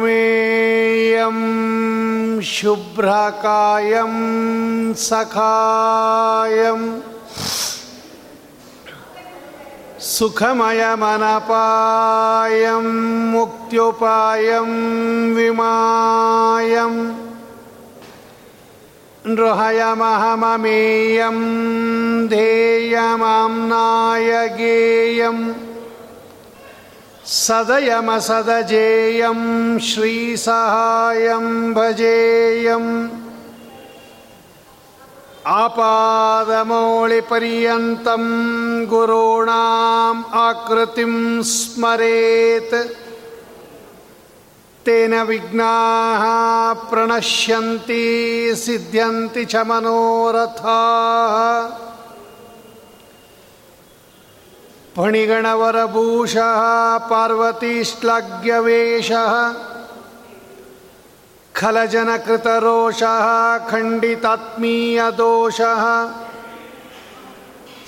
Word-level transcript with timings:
सुमतिभिरनुमेयं 0.00 1.38
शुभ्रकायं 2.54 4.14
सखायम् 5.06 6.86
सुखमयमनपायं 10.00 12.84
मुक्त्युपायं 13.32 14.70
विमायं। 15.34 16.94
नृहयमहममेयं 19.26 21.38
ध्येयमाम्नाय 22.28 24.30
गेयं 24.58 25.38
सदयमसदजेयं 27.26 29.40
श्रीसहायं 29.78 31.46
भजेयम् 31.74 33.29
आपादमौलिपर्यन्तं 35.46 38.24
गुरूणाम् 38.86 40.34
आकृतिं 40.34 41.42
स्मरेत्। 41.42 42.74
तेन 44.86 45.22
विघ्नाः 45.22 46.22
प्रणश्यन्ति 46.90 48.52
सिद्ध्यन्ति 48.56 49.44
च 49.44 49.56
मनोरथाः। 49.56 51.68
फणिगणवरभूषः 54.96 56.62
पार्वतीश्लाघ्यवेशः 57.10 59.34
खलजनकृतरोषः 61.60 63.26
खण्डितात्मीयदोषः। 63.70 65.82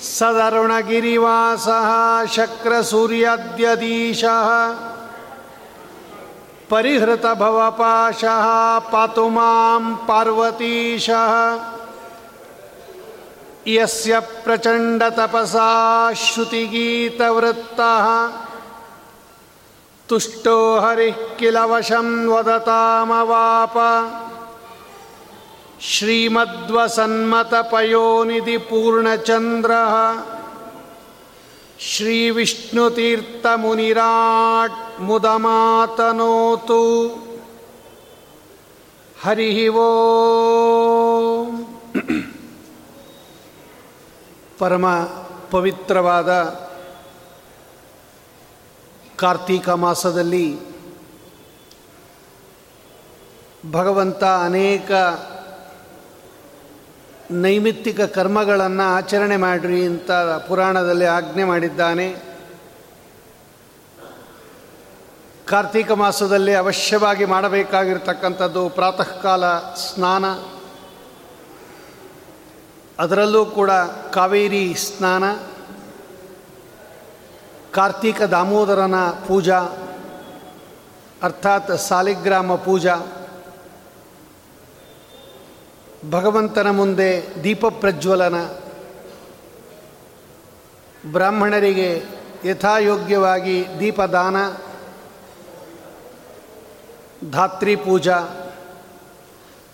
सदरुणगिरिवासः 0.01 1.89
शक्रसूर्याद्यदीशः 2.35 4.49
परिहृतभवपाशः 6.71 8.47
पातु 8.93 9.25
माँ 9.29 10.05
पार्वतीशः। 10.07 11.33
यस्य 13.67 14.19
प्रचण्डतपसा 14.19 15.69
श्रुतिगीतवृत्तः। 16.13 18.07
तुष्टो 20.08 20.58
हरिः 20.80 21.16
किल 21.38 21.56
वशं 21.70 22.06
वदतामवाप 22.28 23.76
श्रीमद्वसन्मतपयोनिधिपूर्णचन्द्रः 28.58 29.96
श्रीविष्णुतीर्थमुनिराट् 31.88 34.78
मुदमातनोतु 35.08 36.80
हरिः 39.24 39.58
वो 39.76 39.88
ಪರಮ 44.60 44.86
ಪವಿತ್ರವಾದ 45.52 46.30
ಕಾರ್ತೀಕ 49.23 49.69
ಮಾಸದಲ್ಲಿ 49.69 50.59
ಭಗವಂತ 53.71 54.23
ಅನೇಕ 54.23 54.91
ನೈಮಿತ್ತಿಕ 57.31 58.01
ಕರ್ಮಗಳನ್ನು 58.01 58.95
ಆಚರಣೆ 58.95 59.37
ಮಾಡಿರಿ 59.37 59.85
ಅಂತ 59.85 60.11
ಪುರಾಣದಲ್ಲಿ 60.47 61.05
ಆಜ್ಞೆ 61.05 61.43
ಮಾಡಿದ್ದಾನೆ. 61.43 62.15
ಕಾರ್ತೀಕ 65.45 65.91
ಮಾಸದಲ್ಲಿ 65.91 66.53
ಅವಶ್ಯವಾಗಿ 66.55 67.25
ಮಾಡಬೇಕಾಗಿರ್ತಕ್ಕಂಥದ್ದು 67.25 68.69
ಪ್ರಾತಃ 68.69 69.21
ಕಾಲ 69.21 69.57
ಸ್ನಾನ. 69.59 70.25
ಅದರಲ್ಲೂ 72.99 73.45
ಕೂಡ 73.45 73.71
ಕಾವೇರಿ 74.13 74.73
ಸ್ನಾನ. 74.73 75.23
ಕಾರ್ತೀಕ 77.75 78.21
ದಾಮೋದರನ 78.21 78.97
ಪೂಜಾ, 79.27 79.59
ಅರ್ಥಾತ್ 81.23 81.71
ಸಾಲಿಗ್ರಾಮ 81.77 82.55
ಪೂಜಾ, 82.55 82.95
ಭಗವಂತನ 86.11 86.69
ಮುಂದೆ 86.69 87.09
ದೀಪ 87.43 87.65
ಪ್ರಜ್ವಲನ, 87.65 88.37
ಬ್ರಾಹ್ಮಣರಿಗೆ 91.11 91.89
ಯಥಾಯೋಗ್ಯವಾಗಿ 92.45 93.65
ದೀಪದಾನ, 93.79 94.37
ಧಾತ್ರಿ 97.31 97.75
ಪೂಜಾ 97.75 98.17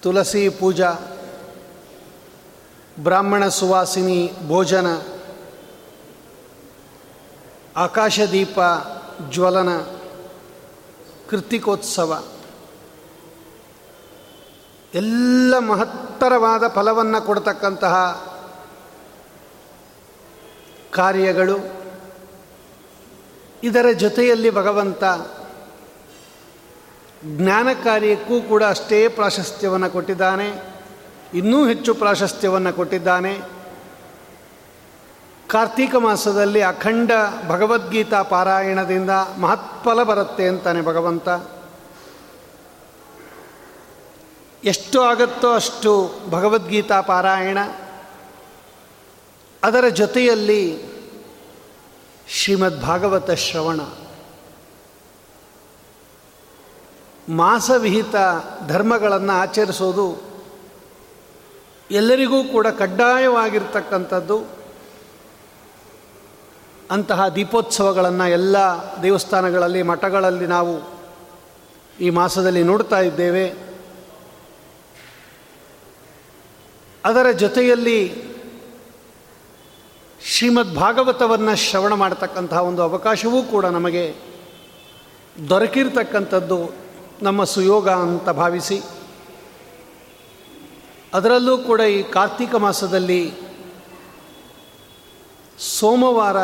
ತುಳಸಿ 0.01 0.49
ಪೂಜಾ, 0.49 0.91
ಬ್ರಾಹ್ಮಣ 2.99 3.47
ಸುವಾಸಿನಿ 3.47 4.19
ಭೋಜನ 4.47 4.87
ಆಕಾಶದೀಪ 7.85 8.59
ಜ್ವಲನ 9.29 9.71
ಕೃತಿಕೋತ್ಸವ 11.29 12.11
ಎಲ್ಲ 14.93 15.59
ಮಹತ್ತರವಾದ 15.59 16.63
ಫಲವನ್ನು 16.75 17.19
ಕೊಡ್ತಕ್ಕಂತಹ 17.25 17.95
ಕಾರ್ಯಗಳು, 20.93 21.57
ಇದರ 23.63 23.85
ಜೊತೆಯಲ್ಲಿ 23.97 24.49
ಭಗವಂತ 24.49 25.03
ಜ್ಞಾನ 27.25 27.67
ಕಾರ್ಯಕ್ಕೂ 27.83 28.41
ಕೂಡ 28.41 28.63
ಅಷ್ಟೇ 28.63 29.07
ಪ್ರಾಶಸ್ತ್ಯವನ್ನು 29.07 29.89
ಕೊಟ್ಟಿದ್ದಾನೆ. 29.89 30.49
ಇನ್ನೂ 31.33 31.67
ಹೆಚ್ಚು 31.67 31.93
ಪ್ರಾಶಸ್ತ್ಯವನ್ನು 31.93 32.73
ಕೊಟ್ಟಿದ್ದಾನೆ. 32.73 33.33
ಕಾರ್ತೀಕ 35.49 35.95
ಮಾಸದಲ್ಲಿ 35.95 36.61
ಅಖಂಡ 36.61 37.11
ಭಗವದ್ಗೀತಾ 37.47 38.21
ಪಾರಾಯಣದಿಂದ 38.21 39.09
ಮಹತ್ಫಲ 39.39 40.03
ಬರುತ್ತೆ 40.03 40.47
ಅಂತಾನೆ 40.47 40.81
ಭಗವಂತ. 40.81 41.29
ಎಷ್ಟು 44.63 45.01
ಆಗುತ್ತೋ 45.01 45.53
ಅಷ್ಟು 45.53 46.19
ಭಗವದ್ಗೀತಾ 46.29 47.01
ಪಾರಾಯಣ. 47.01 47.57
ಅದರ 49.63 49.87
ಜೊತೆಯಲ್ಲಿ 49.87 50.83
ಶ್ರೀಮದ್ 52.27 52.81
ಭಾಗವತ 52.81 53.31
ಶ್ರವಣ. 53.31 53.79
ಮಾಸವಿಹಿತ 57.29 58.15
ಧರ್ಮಗಳನ್ನು 58.67 59.33
ಆಚರಿಸೋದು 59.33 60.17
ಎಲ್ಲರಿಗೂ 61.91 62.43
ಕೂಡ 62.43 62.67
ಕಡ್ಡಾಯವಾಗಿರ್ತಕ್ಕಂಥದ್ದು. 62.67 64.58
ಅಂತಹ 66.91 67.27
ದೀಪೋತ್ಸವಗಳನ್ನು 67.27 68.29
ಎಲ್ಲ 68.29 68.57
ದೇವಸ್ಥಾನಗಳಲ್ಲಿ, 69.03 69.81
ಮಠಗಳಲ್ಲಿ 69.81 70.47
ನಾವು 70.47 70.73
ಈ 71.99 72.09
ಮಾಸದಲ್ಲಿ 72.09 72.63
ನೋಡ್ತಾ 72.63 72.99
ಇದ್ದೇವೆ. 72.99 73.45
ಅದರ 77.05 77.31
ಜೊತೆಯಲ್ಲಿ 77.31 77.99
ಶ್ರೀಮದ್ 80.25 80.75
ಭಾಗವತವನ್ನು 80.75 81.55
ಶ್ರವಣ 81.55 81.93
ಮಾಡತಕ್ಕಂತಹ 81.93 82.57
ಒಂದು 82.57 82.81
ಅವಕಾಶವೂ 82.83 83.43
ಕೂಡ 83.43 83.65
ನಮಗೆ 83.65 84.15
ದೊರಕಿರ್ತಕ್ಕಂಥದ್ದು 85.49 86.59
ನಮ್ಮ 87.21 87.43
ಸುಯೋಗ 87.43 87.89
ಅಂತ 87.89 88.29
ಭಾವಿಸಿ, 88.29 88.81
ಅದರಲ್ಲೂ 91.13 91.57
ಕೂಡ 91.57 91.81
ಈ 91.81 92.03
ಕಾರ್ತಿಕ 92.03 92.55
ಮಾಸದಲ್ಲಿ 92.55 93.21
ಸೋಮವಾರ 95.59 96.37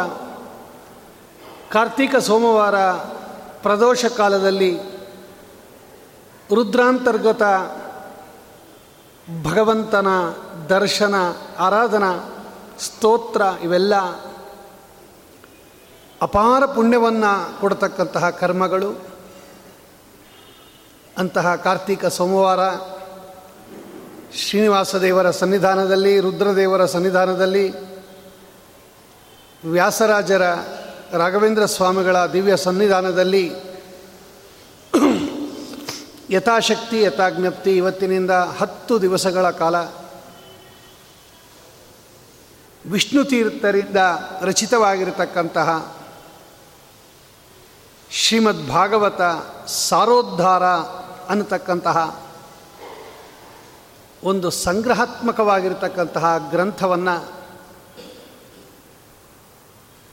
ಕಾರ್ತಿಕ 1.76 2.16
ಸೋಮವಾರ 2.16 2.92
ಪ್ರದೋಷ 3.62 4.06
ಕಾಲದಲ್ಲಿ 4.06 4.80
ರುದ್ರಾಂತರ್ಗತ 6.54 7.42
ಭಗವಂತನ 9.44 10.08
ದರ್ಶನ, 10.70 11.16
ಆರಾಧನಾ, 11.60 12.34
ಸ್ತೋತ್ರ 12.80 13.42
ಇವೆಲ್ಲ 13.64 13.96
ಅಪಾರ 16.22 16.66
ಪುಣ್ಯವನ್ನು 16.66 17.62
ಕೊಡತಕ್ಕಂತಹ 17.62 18.30
ಕರ್ಮಗಳು. 18.30 19.02
ಅಂತಹ 21.18 21.56
ಕಾರ್ತೀಕ 21.56 22.06
ಸೋಮವಾರ 22.06 22.70
ಶ್ರೀನಿವಾಸ 24.36 24.96
ದೇವರ 24.96 25.32
ಸನ್ನಿಧಾನದಲ್ಲಿ, 25.32 26.20
ರುದ್ರದೇವರ 26.20 26.86
ಸನ್ನಿಧಾನದಲ್ಲಿ 26.86 27.74
ವ್ಯಾಸರಾಜರ 29.72 30.42
ರಾಘವೇಂದ್ರ 31.12 31.66
ಸ್ವಾಮಿಗಳ 31.66 32.26
ದಿವ್ಯ 32.26 32.58
ಸನ್ನಿಧಾನದಲ್ಲಿ 32.58 33.52
ಯಥಾಶಕ್ತಿ, 36.30 37.02
ಯಥಾಜ್ಞಪ್ತಿ 37.02 37.78
ಇವತ್ತಿನಿಂದ 37.78 38.32
ಹತ್ತು 38.32 39.02
ದಿವಸಗಳ 39.02 39.50
ಕಾಲ 39.50 39.76
ವಿಷ್ಣು 42.92 43.24
ತೀರ್ಥರಿಂದ 43.24 43.96
ರಚಿತವಾಗಿರತಕ್ಕಂತಹ 44.42 45.96
ಶ್ರೀಮದ್ 48.12 48.68
ಭಾಗವತ 48.68 49.22
ಸಾರೋದ್ಧಾರ 49.68 50.64
ಅನ್ನತಕ್ಕಂತಹ 51.30 52.20
ಒಂದು 54.24 54.50
ಸಂಗ್ರಹಾತ್ಮಕವಾಗಿರತಕ್ಕಂತಹ 54.50 56.48
ಗ್ರಂಥವನ್ನು 56.52 57.35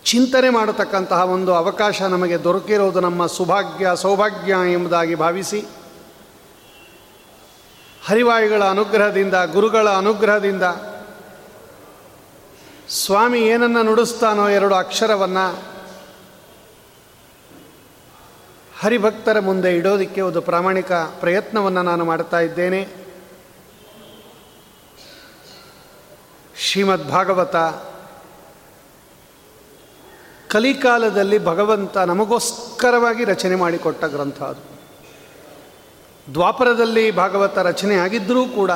ಚಿಂತನೆ 0.04 0.50
ಮಾಡತಕ್ಕಂತಹ 0.50 1.24
ಒಂದು 1.24 1.54
ಅವಕಾಶ 1.54 2.02
ನಮಗೆ 2.02 2.44
ದೊರಕಿರೋದು 2.44 3.00
ನಮ್ಮ 3.00 3.26
ಸುಭಾಗ್ಯ, 3.26 3.90
ಸೌಭಾಗ್ಯ 3.94 4.54
ಎಂಬುದಾಗಿ 4.72 5.14
ಭಾವಿಸಿ, 5.14 5.60
ಹರಿವಾಯುಗಳ 8.06 8.64
ಅನುಗ್ರಹದಿಂದ, 8.64 9.34
ಗುರುಗಳ 9.52 9.88
ಅನುಗ್ರಹದಿಂದ 9.88 10.62
ಸ್ವಾಮಿ 12.88 13.40
ಏನನ್ನು 13.40 13.82
ನುಡಿಸ್ತಾನೋ 13.82 14.48
ಎರಡು 14.48 14.74
ಅಕ್ಷರವನ್ನು 14.74 15.62
ಹರಿಭಕ್ತರ 18.80 19.40
ಮುಂದೆ 19.40 19.76
ಇಡೋದಕ್ಕೆ 19.76 20.20
ಒಂದು 20.20 20.40
ಪ್ರಾಮಾಣಿಕ 20.40 20.92
ಪ್ರಯತ್ನವನ್ನು 20.92 21.82
ನಾನು 21.82 22.04
ಮಾಡ್ತಾ 22.04 22.40
ಇದ್ದೇನೆ. 22.40 22.88
ಶ್ರೀಮದ್ 26.58 27.08
ಭಾಗವತ 27.08 27.56
ಕಲಿಕಾಲದಲ್ಲಿ 30.52 31.44
ಭಗವಂತ 31.44 31.98
ನಮಗೋಸ್ಕರವಾಗಿ 31.98 33.24
ರಚನೆ 33.24 33.54
ಮಾಡಿಕೊಟ್ಟ 33.54 34.04
ಗ್ರಂಥ 34.04 34.42
ಅದು. 34.42 34.72
ದ್ವಾಪರದಲ್ಲಿ 36.34 37.10
ಭಾಗವತ 37.10 37.58
ರಚನೆ 37.58 37.96
ಆಗಿದ್ದರೂ 37.96 38.44
ಕೂಡ 38.44 38.70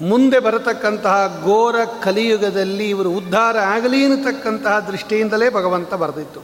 ಮುಂದೆ 0.00 0.38
ಬರತಕ್ಕಂತಹ 0.38 1.40
ಘೋರ 1.42 1.76
ಕಲಿಯುಗದಲ್ಲಿ 1.84 2.90
ಇವರು 2.90 3.10
ಉದ್ಧಾರ 3.10 3.58
ಆಗಲಿ 3.58 4.04
ಅನ್ನತಕ್ಕಂತಹ 4.04 4.78
ದೃಷ್ಟಿಯಿಂದಲೇ 4.78 5.50
ಭಗವಂತ 5.50 5.94
ಬರೆದಿತ್ತು. 5.94 6.40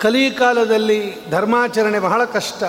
ಕಲಿಕಾಲದಲ್ಲಿ 0.00 1.30
ಧರ್ಮಾಚರಣೆ 1.30 2.00
ಬಹಳ 2.00 2.24
ಕಷ್ಟ. 2.24 2.64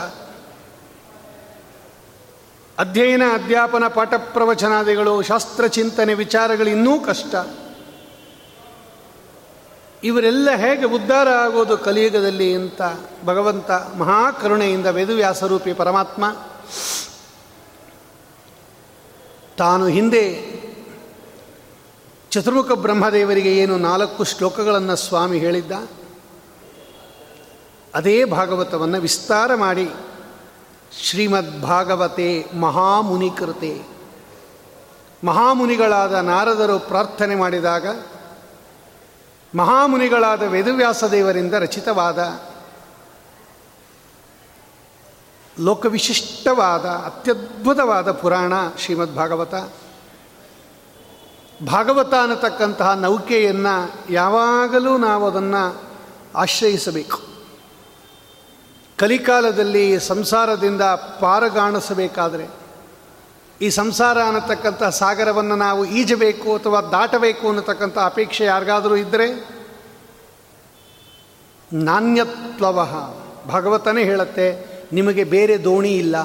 ಅಧ್ಯಯನ, 2.79 3.21
ಅಧ್ಯಾಪನ, 3.33 3.87
ಪಾಠ 3.87 4.13
ಪ್ರವಚನಾದಿಗಳು, 4.13 5.21
ಶಾಸ್ತ್ರಚಿಂತನೆ, 5.21 6.13
ವಿಚಾರಗಳು 6.13 6.69
ಇನ್ನೂ 6.69 6.99
ಕಷ್ಟ. 6.99 7.35
ಇವರೆಲ್ಲ 10.03 10.49
ಹೇಗೆ 10.55 10.85
ಉದ್ಧಾರ 10.85 11.29
ಆಗೋದು 11.29 11.77
ಕಲಿಯುಗದಲ್ಲಿ 11.77 12.53
ಅಂತ 12.53 12.81
ಭಗವಂತ 13.25 13.71
ಮಹಾಕರುಣೆಯಿಂದ 13.71 14.85
ವೇದವ್ಯಾಸರೂಪಿ 14.85 15.73
ಪರಮಾತ್ಮ 15.73 16.35
ತಾನು 19.57 19.87
ಹಿಂದೆ 19.87 20.55
ಚತುರ್ಮುಖ 22.31 22.71
ಬ್ರಹ್ಮದೇವರಿಗೆ 22.71 23.57
ಏನು 23.57 23.77
ನಾಲ್ಕು 23.77 24.23
ಶ್ಲೋಕಗಳನ್ನು 24.23 24.95
ಸ್ವಾಮಿ 24.95 25.39
ಹೇಳಿದ್ದ? 25.39 25.71
ಅದೇ 27.95 28.25
ಭಾಗವತವನ್ನು 28.25 29.01
ವಿಸ್ತಾರ 29.01 29.55
ಮಾಡಿ 29.55 29.89
ಶ್ರೀಮದ್ 31.01 31.61
ಭಾಗವತೆ 31.61 32.45
ಮಹಾಮುನಿಕೃತೆ. 32.59 33.81
ಮಹಾಮುನಿಗಳಾದ 35.23 36.13
ನಾರದರು 36.13 36.79
ಪ್ರಾರ್ಥನೆ 36.79 37.35
ಮಾಡಿದಾಗ, 37.35 37.87
ಮಹಾಮುನಿಗಳಾದ 39.57 40.43
ವೇದವ್ಯಾಸ 40.43 41.03
ದೇವರಿಂದ 41.03 41.53
ರಚಿತವಾದ, 41.53 42.39
ಲೋಕವಿಶಿಷ್ಟವಾದ, 45.59 46.85
ಅತ್ಯದ್ಭುತವಾದ 46.85 48.11
ಪುರಾಣ 48.11 48.53
ಶ್ರೀಮದ್ 48.77 49.15
ಭಾಗವತ 49.15 49.55
ಭಾಗವತ 51.71 52.13
ಅನ್ನತಕ್ಕಂತಹ 52.13 52.93
ನೌಕೆಯನ್ನು 52.93 54.13
ಯಾವಾಗಲೂ 54.13 54.97
ನಾವು 54.97 55.27
ಅದನ್ನು 55.27 55.81
ಆಶ್ರಯಿಸಬೇಕು. 56.35 57.34
ಕಲಿಕಾಲದಲ್ಲಿ 58.97 59.99
ಸಂಸಾರದಿಂದ 59.99 60.81
ಪಾರಗಾಣಿಸಬೇಕಾದರೆ 61.19 62.47
ಈ 63.61 63.69
ಸಂಸಾರ 63.69 64.23
ಅನ್ನತಕ್ಕಂಥ 64.23 64.83
ಸಾಗರವನ್ನು 64.83 65.55
ನಾವು 65.55 65.85
ಈಜಬೇಕು 65.85 66.55
ಅಥವಾ 66.55 66.81
ದಾಟಬೇಕು 66.81 67.49
ಅನ್ನತಕ್ಕಂಥ 67.49 67.97
ಅಪೇಕ್ಷೆ 67.97 68.45
ಯಾರಿಗಾದರೂ 68.45 68.95
ಇದ್ದರೆ 68.95 69.55
ನಾಣ್ಯತ್ವ 71.73 72.71
ಭಾಗವತನೇ 73.51 74.03
ಹೇಳುತ್ತೆ, 74.03 74.65
ನಿಮಗೆ 74.93 75.23
ಬೇರೆ 75.23 75.63
ದೋಣಿ 75.63 75.95
ಇಲ್ಲ. 75.95 76.15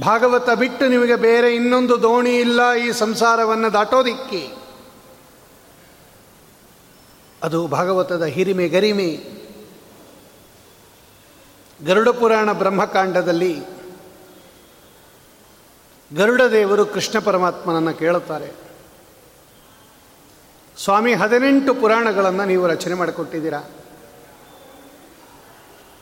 ಭಾಗವತ 0.00 0.50
ಬಿಟ್ಟು 0.50 0.88
ನಿಮಗೆ 0.88 1.14
ಬೇರೆ 1.14 1.54
ಇನ್ನೊಂದು 1.54 2.02
ದೋಣಿ 2.02 2.36
ಇಲ್ಲ 2.36 2.72
ಈ 2.72 2.92
ಸಂಸಾರವನ್ನು 2.92 3.72
ದಾಟೋದಿಕ್ಕೆ. 3.72 4.52
ಅದು 7.42 7.66
ಭಾಗವತದ 7.66 8.24
ಹಿರಿಮೆ 8.24 8.68
ಗರಿಮೆ. 8.68 9.41
ಗರುಡ 11.86 12.08
ಪುರಾಣ 12.08 12.52
ಬ್ರಹ್ಮಕಾಂಡದಲ್ಲಿ 12.52 13.54
ಗರುಡ 16.10 16.42
ದೇವರು 16.42 16.86
ಕೃಷ್ಣ 16.86 17.18
ಪರಮಾತ್ಮನನ್ನು 17.18 17.94
ಕೇಳುತ್ತಾರೆ. 17.94 18.52
ಸ್ವಾಮಿ, 20.78 21.14
ಹದಿನೆಂಟು 21.14 21.74
ಪುರಾಣಗಳನ್ನು 21.74 22.44
ನೀವು 22.44 22.66
ರಚನೆ 22.66 22.94
ಮಾಡಿಕೊಟ್ಟಿದ್ದೀರಾ? 22.94 23.60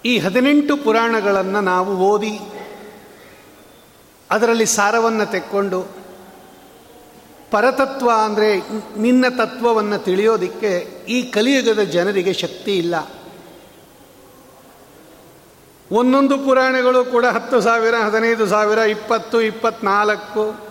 ಈ 0.05 0.19
ಹದಿನೆಂಟು 0.19 0.77
ಪುರಾಣಗಳನ್ನು 0.77 1.61
ನಾವು 1.61 1.97
ಓದಿ, 1.97 2.41
ಅದರಲ್ಲಿ 4.31 4.67
ಸಾರವನ್ನು 4.67 5.31
ತೆಕ್ಕೊಂಡು, 5.31 5.81
ಪರತತ್ವ 7.51 8.11
ಅಂದರೆ 8.25 8.59
ನಿನ್ನ 8.97 9.25
ತತ್ವವನ್ನು 9.29 9.99
ತಿಳಿಯೋದಕ್ಕೆ 9.99 10.73
ಈ 11.09 11.23
ಕಲಿಯುಗದ 11.23 11.83
ಜನರಿಗೆ 11.83 12.33
ಶಕ್ತಿ 12.33 12.77
ಇಲ್ಲ. 12.77 13.20
ಒಂದೊಂದು 15.93 16.39
ಪುರಾಣಗಳು 16.39 17.05
ಕೂಡ 17.05 17.27
ಹತ್ತು 17.27 17.61
ಸಾವಿರ, 17.61 17.95
ಹದಿನೈದು 17.95 18.47
ಸಾವಿರ, 18.47 18.79
ಇಪ್ಪತ್ತು, 18.79 19.41
ಇಪ್ಪತ್ನಾಲ್ಕು, 19.41 20.71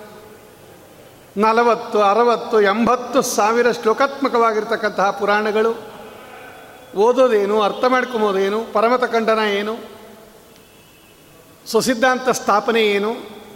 ನಲವತ್ತು, 1.38 2.02
ಅರವತ್ತು, 2.02 2.62
ಎಂಬತ್ತು 2.62 3.22
ಸಾವಿರ 3.22 3.72
ಶ್ಲೋಕಾತ್ಮಕವಾಗಿರ್ತಕ್ಕಂತಹ 3.72 5.12
ಪುರಾಣಗಳು. 5.12 5.78
ಓದೋದೇನು, 6.96 7.62
ಅರ್ಥ 7.62 7.86
ಮಾಡ್ಕೊಂಬೋದೇನು 7.86 8.66
ಪರಮತ 8.74 9.04
ಖಂಡನ 9.04 9.40
ಏನು 9.40 9.78
ಸುಸಿದ್ಧಾಂತ 11.66 12.30
ಸ್ಥಾಪನೆ 12.30 12.82
ಏನು, 12.82 13.16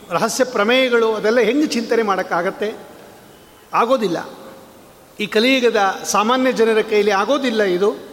ರಹಸ್ಯ 0.10 0.44
ಪ್ರಮೇಯಗಳು, 0.44 1.14
ಅದೆಲ್ಲ 1.14 1.40
ಹೆಂಗೆ 1.40 1.66
ಚಿಂತನೆ 1.66 2.02
ಮಾಡೋಕ್ಕಾಗತ್ತೆ? 2.02 2.74
ಆಗೋದಿಲ್ಲ. 3.74 4.30
ಈ 5.20 5.28
ಕಲಿಯುಗದ 5.28 6.00
ಸಾಮಾನ್ಯ 6.04 6.52
ಜನರ 6.52 6.82
ಕೈಲಿ 6.82 7.12
ಆಗೋದಿಲ್ಲ 7.12 7.64
ಇದು. 7.64 8.13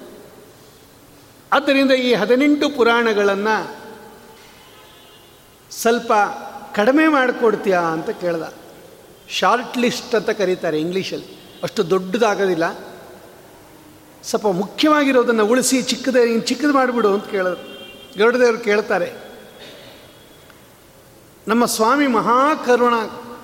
ಆದ್ದರಿಂದ 1.52 1.90
ಈ 1.90 2.14
ಹದಿನೆಂಟು 2.14 2.68
ಪುರಾಣಗಳನ್ನು 2.68 3.76
ಸ್ವಲ್ಪ 5.70 6.12
ಕಡಿಮೆ 6.74 7.08
ಮಾಡಿಕೊಡ್ತೀಯಾ 7.08 7.80
ಅಂತ 7.80 8.10
ಕೇಳ್ದ. 8.10 8.52
ಶಾರ್ಟ್ 9.28 9.78
ಲಿಸ್ಟ್ 9.78 10.14
ಅಂತ 10.14 10.30
ಕರೀತಾರೆ 10.30 10.80
ಇಂಗ್ಲೀಷಲ್ಲಿ. 10.80 11.58
ಅಷ್ಟು 11.62 11.90
ದೊಡ್ಡದಾಗೋದಿಲ್ಲ. 11.90 12.78
ಸ್ವಲ್ಪ 14.24 14.46
ಮುಖ್ಯವಾಗಿರೋದನ್ನು 14.46 15.46
ಉಳಿಸಿ 15.46 15.82
ಚಿಕ್ಕದ 15.82 16.16
ಚಿಕ್ಕದು 16.44 16.72
ಮಾಡಿಬಿಡು 16.72 17.14
ಅಂತ 17.14 17.24
ಕೇಳಿದ್ರು 17.24 17.70
ಗರುಡದೇವರು 18.18 18.58
ಕೇಳ್ತಾರೆ. 18.58 19.12
ನಮ್ಮ 21.48 21.64
ಸ್ವಾಮಿ 21.64 22.06
ಮಹಾ 22.06 22.54
ಕರುಣ, 22.54 22.94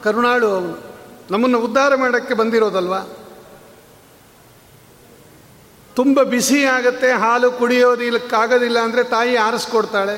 ಕರುಣಾಳು 0.02 0.46
ಅವನು. 0.46 0.96
ನಮ್ಮನ್ನು 1.30 1.60
ಉದ್ಧಾರ 1.60 1.94
ಮಾಡೋಕ್ಕೆ 1.94 2.34
ಬಂದಿರೋದಲ್ವಾ? 2.34 3.00
ತುಂಬ 5.98 6.22
ಬಿಸಿ 6.32 6.58
ಆಗುತ್ತೆ, 6.76 7.10
ಹಾಲು 7.22 7.48
ಕುಡಿಯೋದಿಲ್ಲಕ್ಕಾಗೋದಿಲ್ಲ 7.60 8.78
ಅಂದರೆ 8.86 9.02
ತಾಯಿ 9.14 9.34
ಆರಿಸ್ಕೊಡ್ತಾಳೆ. 9.44 10.16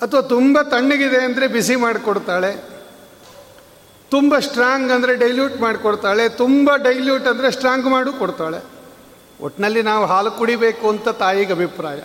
ಅಥವಾ 0.00 0.22
ತುಂಬ 0.32 0.58
ತಣ್ಣಗಿದೆ 0.72 1.20
ಅಂದರೆ 1.26 1.46
ಬಿಸಿ 1.56 1.76
ಮಾಡಿಕೊಡ್ತಾಳೆ. 1.84 2.50
ತುಂಬ 4.10 4.34
ಸ್ಟ್ರಾಂಗ್ 4.46 4.90
ಅಂದರೆ 4.96 5.12
ಡೈಲ್ಯೂಟ್ 5.22 5.56
ಮಾಡಿಕೊಡ್ತಾಳೆ. 5.64 6.24
ತುಂಬ 6.42 6.76
ಡೈಲ್ಯೂಟ್ 6.86 7.26
ಅಂದರೆ 7.32 7.48
ಸ್ಟ್ರಾಂಗ್ 7.56 7.88
ಮಾಡು 7.94 8.12
ಕೊಡ್ತಾಳೆ. 8.20 8.60
ಒಟ್ಟಿನಲ್ಲಿ 9.46 9.82
ನಾವು 9.88 10.04
ಹಾಲು 10.12 10.30
ಕುಡಿಬೇಕು 10.38 10.86
ಅಂತ 10.92 11.08
ತಾಯಿಗೆ 11.24 11.52
ಅಭಿಪ್ರಾಯ. 11.56 12.00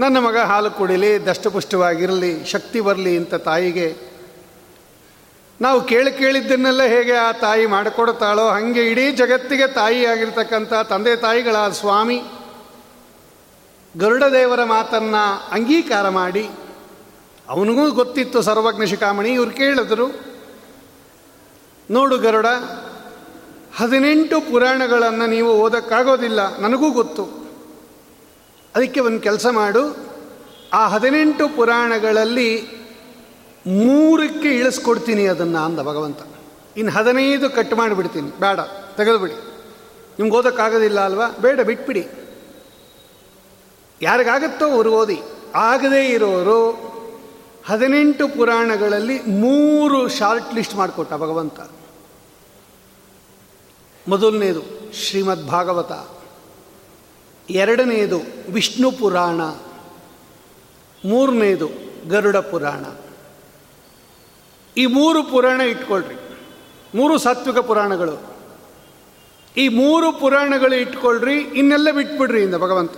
ನನ್ನ 0.00 0.16
ಮಗ 0.26 0.38
ಹಾಲು 0.50 0.70
ಕುಡಿಲಿ, 0.78 1.12
ದಷ್ಟಪುಷ್ಟವಾಗಿರಲಿ, 1.28 2.32
ಶಕ್ತಿ 2.52 2.80
ಬರಲಿ 2.88 3.12
ಅಂತ 3.20 3.34
ತಾಯಿಗೆ 3.50 3.88
ನಾವು 5.60 5.80
ಕೇಳಿ 5.80 6.12
ಕೇಳಿದ್ದನ್ನೆಲ್ಲ 6.12 6.82
ಹೇಗೆ 6.82 7.12
ಆ 7.12 7.32
ತಾಯಿ 7.32 7.66
ಮಾಡಿಕೊಡ್ತಾಳೋ 7.66 8.48
ಹಾಗೆ 8.48 8.90
ಇಡೀ 8.90 9.10
ಜಗತ್ತಿಗೆ 9.10 9.66
ತಾಯಿ 9.66 10.04
ಆಗಿರ್ತಕ್ಕಂಥ 10.04 10.74
ತಂದೆ 10.74 11.16
ತಾಯಿಗಳ 11.16 11.68
ಸ್ವಾಮಿ 11.68 12.22
ಗರುಡ 13.96 14.24
ದೇವರ 14.24 14.64
ಮಾತನ್ನು 14.64 15.48
ಅಂಗೀಕಾರ 15.52 16.08
ಮಾಡಿ, 16.08 16.48
ಅವನಿಗೂ 17.48 17.90
ಗೊತ್ತಿತ್ತು 17.90 18.42
ಸರ್ವಜ್ಞ 18.42 18.86
ಶಿಖಾಮಣಿ, 18.86 19.32
ಇವ್ರು 19.32 19.50
ಕೇಳಿದ್ರು, 19.50 20.06
ನೋಡು 21.90 22.18
ಗರುಡ, 22.18 22.46
ಹದಿನೆಂಟು 23.76 24.40
ಪುರಾಣಗಳನ್ನು 24.40 25.26
ನೀವು 25.26 25.52
ಓದೋಕ್ಕಾಗೋದಿಲ್ಲ, 25.52 26.56
ನನಗೂ 26.58 26.90
ಗೊತ್ತು. 26.90 27.24
ಅದಕ್ಕೆ 28.76 29.00
ಒಂದು 29.00 29.20
ಕೆಲಸ 29.20 29.46
ಮಾಡು, 29.46 29.96
ಆ 30.72 30.88
ಹದಿನೆಂಟು 30.88 31.56
ಪುರಾಣಗಳಲ್ಲಿ 31.56 32.77
ಮೂರಕ್ಕೆ 33.68 34.48
ಇಳಿಸ್ಕೊಡ್ತೀನಿ 34.48 35.26
ಅದನ್ನು 35.26 35.58
ಅಂದ 35.58 35.80
ಭಗವಂತ. 35.80 36.18
ಇನ್ನು 36.76 36.92
ಹದಿನೈದು 36.92 37.50
ಕಟ್ 37.50 37.74
ಮಾಡಿಬಿಡ್ತೀನಿ. 37.74 38.30
ಬೇಡ, 38.30 38.60
ತೆಗೆದುಬಿಡಿ. 38.96 39.34
ನಿಮ್ಗೆ 40.18 40.36
ಓದೋಕ್ಕಾಗೋದಿಲ್ಲ 40.36 41.00
ಅಲ್ವಾ? 41.00 41.28
ಬೇಡ, 41.28 41.60
ಬಿಟ್ಬಿಡಿ. 41.60 42.08
ಯಾರಿಗಾಗತ್ತೋ 44.02 44.70
ಅವರು 44.70 44.92
ಓದಿ. 44.92 45.20
ಆಗದೇ 45.54 46.08
ಇರೋರು 46.08 46.88
ಹದಿನೆಂಟು 47.66 48.28
ಪುರಾಣಗಳಲ್ಲಿ 48.28 49.20
ಮೂರು 49.20 50.08
ಶಾರ್ಟ್ 50.08 50.54
ಲಿಸ್ಟ್ 50.54 50.74
ಮಾಡಿಕೊಟ್ಟ 50.74 51.12
ಭಗವಂತ. 51.12 51.60
ಮೊದಲನೇದು 54.08 54.62
ಶ್ರೀಮದ್ 54.94 55.46
ಭಾಗವತ. 55.46 56.08
ಎರಡನೆಯದು 57.50 58.20
ವಿಷ್ಣು 58.52 58.92
ಪುರಾಣ. 58.92 59.40
ಮೂರನೇದು 61.04 61.68
ಗರುಡ 62.08 62.36
ಪುರಾಣ. 62.36 62.84
ಈ 64.78 64.84
ಮೂರು 64.96 65.20
ಪುರಾಣ 65.32 65.60
ಇಟ್ಕೊಳ್ರಿ. 65.74 66.16
ಮೂರು 66.98 67.14
ಸಾತ್ವಿಕ 67.24 67.60
ಪುರಾಣಗಳು. 67.70 68.16
ಈ 69.56 69.64
ಮೂರು 69.80 70.08
ಪುರಾಣಗಳು 70.20 70.76
ಇಟ್ಕೊಳ್ರಿ, 70.84 71.36
ಇನ್ನೆಲ್ಲ 71.60 71.88
ಬಿಟ್ಬಿಡ್ರಿ 71.98 72.40
ಇಂದ 72.46 72.56
ಭಗವಂತ. 72.64 72.96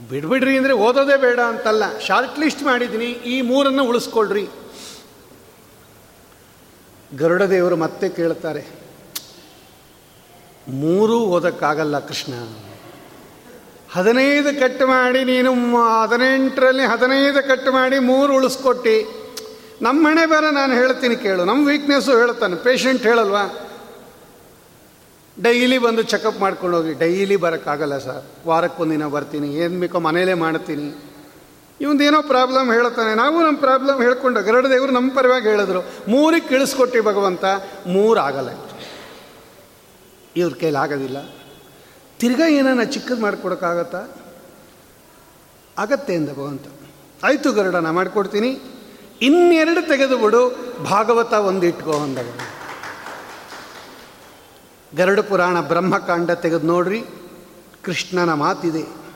ಬಿಡ್ಬಿಡ್ರಿ 0.00 0.54
ಅಂದರೆ 0.58 0.74
ಓದೋದೇ 0.86 1.16
ಬೇಡ 1.24 1.40
ಅಂತಲ್ಲ. 1.52 1.84
ಶಾರ್ಟ್ 2.06 2.38
ಲಿಸ್ಟ್ 2.42 2.62
ಮಾಡಿದ್ದೀನಿ, 2.62 3.10
ಈ 3.32 3.36
ಮೂರನ್ನು 3.50 3.84
ಉಳಿಸ್ಕೊಳ್ರಿ. 3.90 4.44
ಗರುಡ 7.18 7.42
ದೇವರು 7.54 7.76
ಮತ್ತೆ 7.84 8.08
ಕೇಳ್ತಾರೆ, 8.18 8.62
ಮೂರೂ 10.82 11.16
ಓದಕ್ಕಾಗಲ್ಲ 11.36 11.98
ಕೃಷ್ಣ. 12.10 12.34
ಹದಿನೈದು 13.96 14.50
ಕಟ್ 14.62 14.82
ಮಾಡಿ 14.94 15.20
ನೀನು 15.32 15.50
ಹದಿನೆಂಟರಲ್ಲಿ 16.00 16.84
ಹದಿನೈದು 16.92 17.40
ಕಟ್ 17.50 17.68
ಮಾಡಿ 17.78 17.98
ಮೂರು 18.10 18.32
ಉಳಿಸ್ಕೊಟ್ಟು. 18.38 18.96
ನಮ್ಮ 19.86 19.98
ಮನೆ 20.06 20.24
ಬೇರೆ 20.32 20.50
ನಾನು 20.58 20.72
ಹೇಳ್ತೀನಿ 20.80 21.16
ಕೇಳು 21.24 21.42
ನಮ್ಮ 21.50 21.62
ವೀಕ್ನೆಸ್ಸು 21.68 22.12
ಹೇಳ್ತಾನೆ 22.22 22.56
ಪೇಷಂಟ್ 22.66 23.02
ಹೇಳಲ್ವಾ? 23.10 23.44
ಡೈಲಿ 25.36 25.78
ಬಂದು 25.86 26.02
ಚೆಕಪ್ 26.12 26.38
ಮಾಡ್ಕೊಂಡು 26.44 26.76
ಹೋಗಿ 26.78 26.92
ಡೈಲಿ 27.02 27.36
ಬರೋಕ್ಕಾಗಲ್ಲ 27.44 27.96
ಸರ್ 28.04 28.22
ವಾರಕ್ಕೊಂದಿನ 28.50 29.06
ಬರ್ತೀನಿ, 29.16 29.48
ಏನು 29.62 29.80
ಬೇಕೋ 29.80 29.98
ಮನೇಲೇ 30.06 30.34
ಮಾಡ್ತೀನಿ. 30.44 30.88
ಇವಂದೇನೋ 31.80 32.20
ಪ್ರಾಬ್ಲಮ್ 32.32 32.68
ಹೇಳ್ತಾನೆ, 32.78 33.10
ನಾವು 33.22 33.36
ನಮ್ಮ 33.46 33.58
ಪ್ರಾಬ್ಲಮ್ 33.64 33.98
ಹೇಳ್ಕೊಂಡು, 34.06 34.40
ಗರಡ 34.48 34.66
ದೇವರು 34.74 34.92
ನಮ್ಮ 34.98 35.10
ಪರವಾಗಿ 35.18 35.46
ಹೇಳಿದ್ರು, 35.52 35.80
ಮೂರಿಗೆ 36.12 36.48
ಕಿಳಿಸ್ಕೊಟ್ಟಿ 36.52 37.00
ಭಗವಂತ 37.10 37.44
ಮೂರು 37.96 38.18
ಆಗಲ್ಲ 38.28 38.52
ಇವ್ರ 40.40 40.52
ಕೈಲಿ 40.62 40.80
ಆಗೋದಿಲ್ಲ 40.84 41.18
ತಿರ್ಗಾ 42.18 42.48
ಏನಾನ 42.48 42.82
ಚಿಕ್ಕದು 42.82 43.20
ಮಾಡಿಕೊಡೋಕ್ಕಾಗತ್ತಾ? 43.20 44.00
ಆಗತ್ತೆ 45.78 46.14
ಅಂದ 46.16 46.30
ಭಗವಂತ. 46.30 46.66
ಆಯಿತು 47.24 47.52
ಗರುಡ, 47.52 47.74
ನಾ 47.74 47.92
ಮಾಡಿಕೊಡ್ತೀನಿ. 47.92 48.50
ಇನ್ನೆರಡು 49.22 49.88
ತೆಗೆದು 49.88 50.18
ಬಿಡು 50.18 50.42
ಭಾಗವತ 50.84 51.32
ಒಂದು 51.32 51.66
ಇಟ್ಕೋ 51.66 51.92
ಅಂದಾಗ 51.92 52.26
ಗರುಡ 54.96 55.20
ಪುರಾಣ 55.20 55.60
ಬ್ರಹ್ಮಕಾಂಡ 55.60 56.30
ತೆಗೆದು 56.30 56.66
ನೋಡ್ರಿ, 56.66 57.04
ಕೃಷ್ಣನ 57.84 58.32
ಮಾತಿದೆ. 58.32 59.06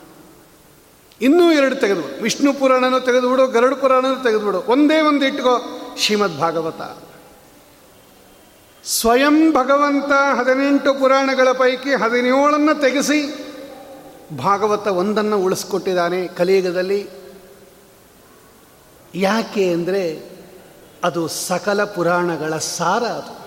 ಇನ್ನೂ 1.21 1.53
ಎರಡು 1.53 1.77
ತೆಗೆದು 1.77 2.23
ವಿಷ್ಣು 2.23 2.53
ಪುರಾಣನೂ 2.53 3.01
ತೆಗೆದುಬಿಡು, 3.01 3.47
ಗರುಡ 3.47 3.75
ಪುರಾಣನೂ 3.75 4.23
ತೆಗೆದುಬಿಡು. 4.23 4.59
ಒಂದೇ 4.59 5.01
ಒಂದು 5.01 5.27
ಇಟ್ಕೋ 5.27 5.55
ಶ್ರೀಮದ್ 5.97 6.39
ಭಾಗವತ 6.39 6.81
ಸ್ವಯಂ 8.85 9.53
ಭಗವಂತ 9.53 10.39
ಹದಿನೆಂಟು 10.39 10.95
ಪುರಾಣಗಳ 10.95 11.53
ಪೈಕಿ 11.53 11.95
ಹದಿನೇಳನ್ನು 11.95 12.81
ತೆಗೆಸಿ 12.81 13.51
ಭಾಗವತ 14.39 14.87
ಒಂದನ್ನು 14.87 15.39
ಉಳಿಸ್ಕೊಟ್ಟಿದ್ದಾನೆ 15.39 16.29
ಕಲಿಯುಗದಲ್ಲಿ. 16.29 17.09
ಯಾಕೆ 19.15 19.73
ಅಂದರೆ 19.73 20.31
ಅದು 21.05 21.29
ಸಕಲ 21.29 21.85
ಪುರಾಣಗಳ 21.85 22.57
ಸಾರ 22.57 23.03
ಅದು. 23.03 23.41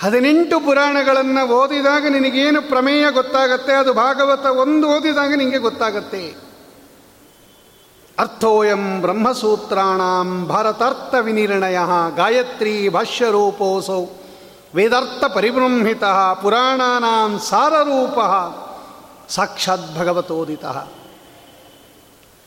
ಹದಿನೆಂಟು 0.00 0.60
ಪುರಾಣಗಳನ್ನು 0.60 1.48
ಓದಿದಾಗ 1.48 2.06
ನಿನಗೇನು 2.06 2.62
ಪ್ರಮೇಯ 2.62 3.10
ಗೊತ್ತಾಗತ್ತೆ? 3.10 3.72
ಅದು 3.72 3.94
ಭಾಗವತ 3.94 4.46
ಒಂದು 4.46 4.88
ಓದಿದಾಗ 4.88 5.34
ನಿನಗೆ 5.34 5.58
ಗೊತ್ತಾಗತ್ತೆ. 5.58 6.51
ಅರ್ಥೋಯಂ 8.22 9.00
ಬ್ರಹ್ಮಸೂತ್ರಣ 9.00 10.00
ಭಾರತಾರ್ಥ 10.46 11.14
ವಿನಿರ್ಣಯ 11.20 11.78
ಗಾಯತ್ರಿ 12.16 12.88
ಭಾಷ್ಯರೂಪೋಸೌ 12.88 14.04
ವೇದಾರ್ಥ 14.74 15.24
ಪರಿಬ್ರಹ್ಮಿತ 15.34 16.04
ಪುರಾಣಾನಾಂ 16.42 17.38
ಸಾರರೂಪ 17.38 18.18
ಸಾಕ್ಷಾತ್ 19.28 19.98
ಭಗವತೋದಿತ. 19.98 20.64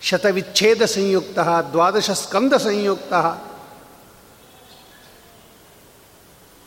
ಶತವಿಚ್ಛೇದ 0.01 0.85
ಸಂಯುಕ್ತ, 0.85 1.39
ದ್ವಾದಶ 1.39 2.11
ಸ್ಕಂದ 2.11 2.53
ಸಂಯುಕ್ತ. 2.53 3.13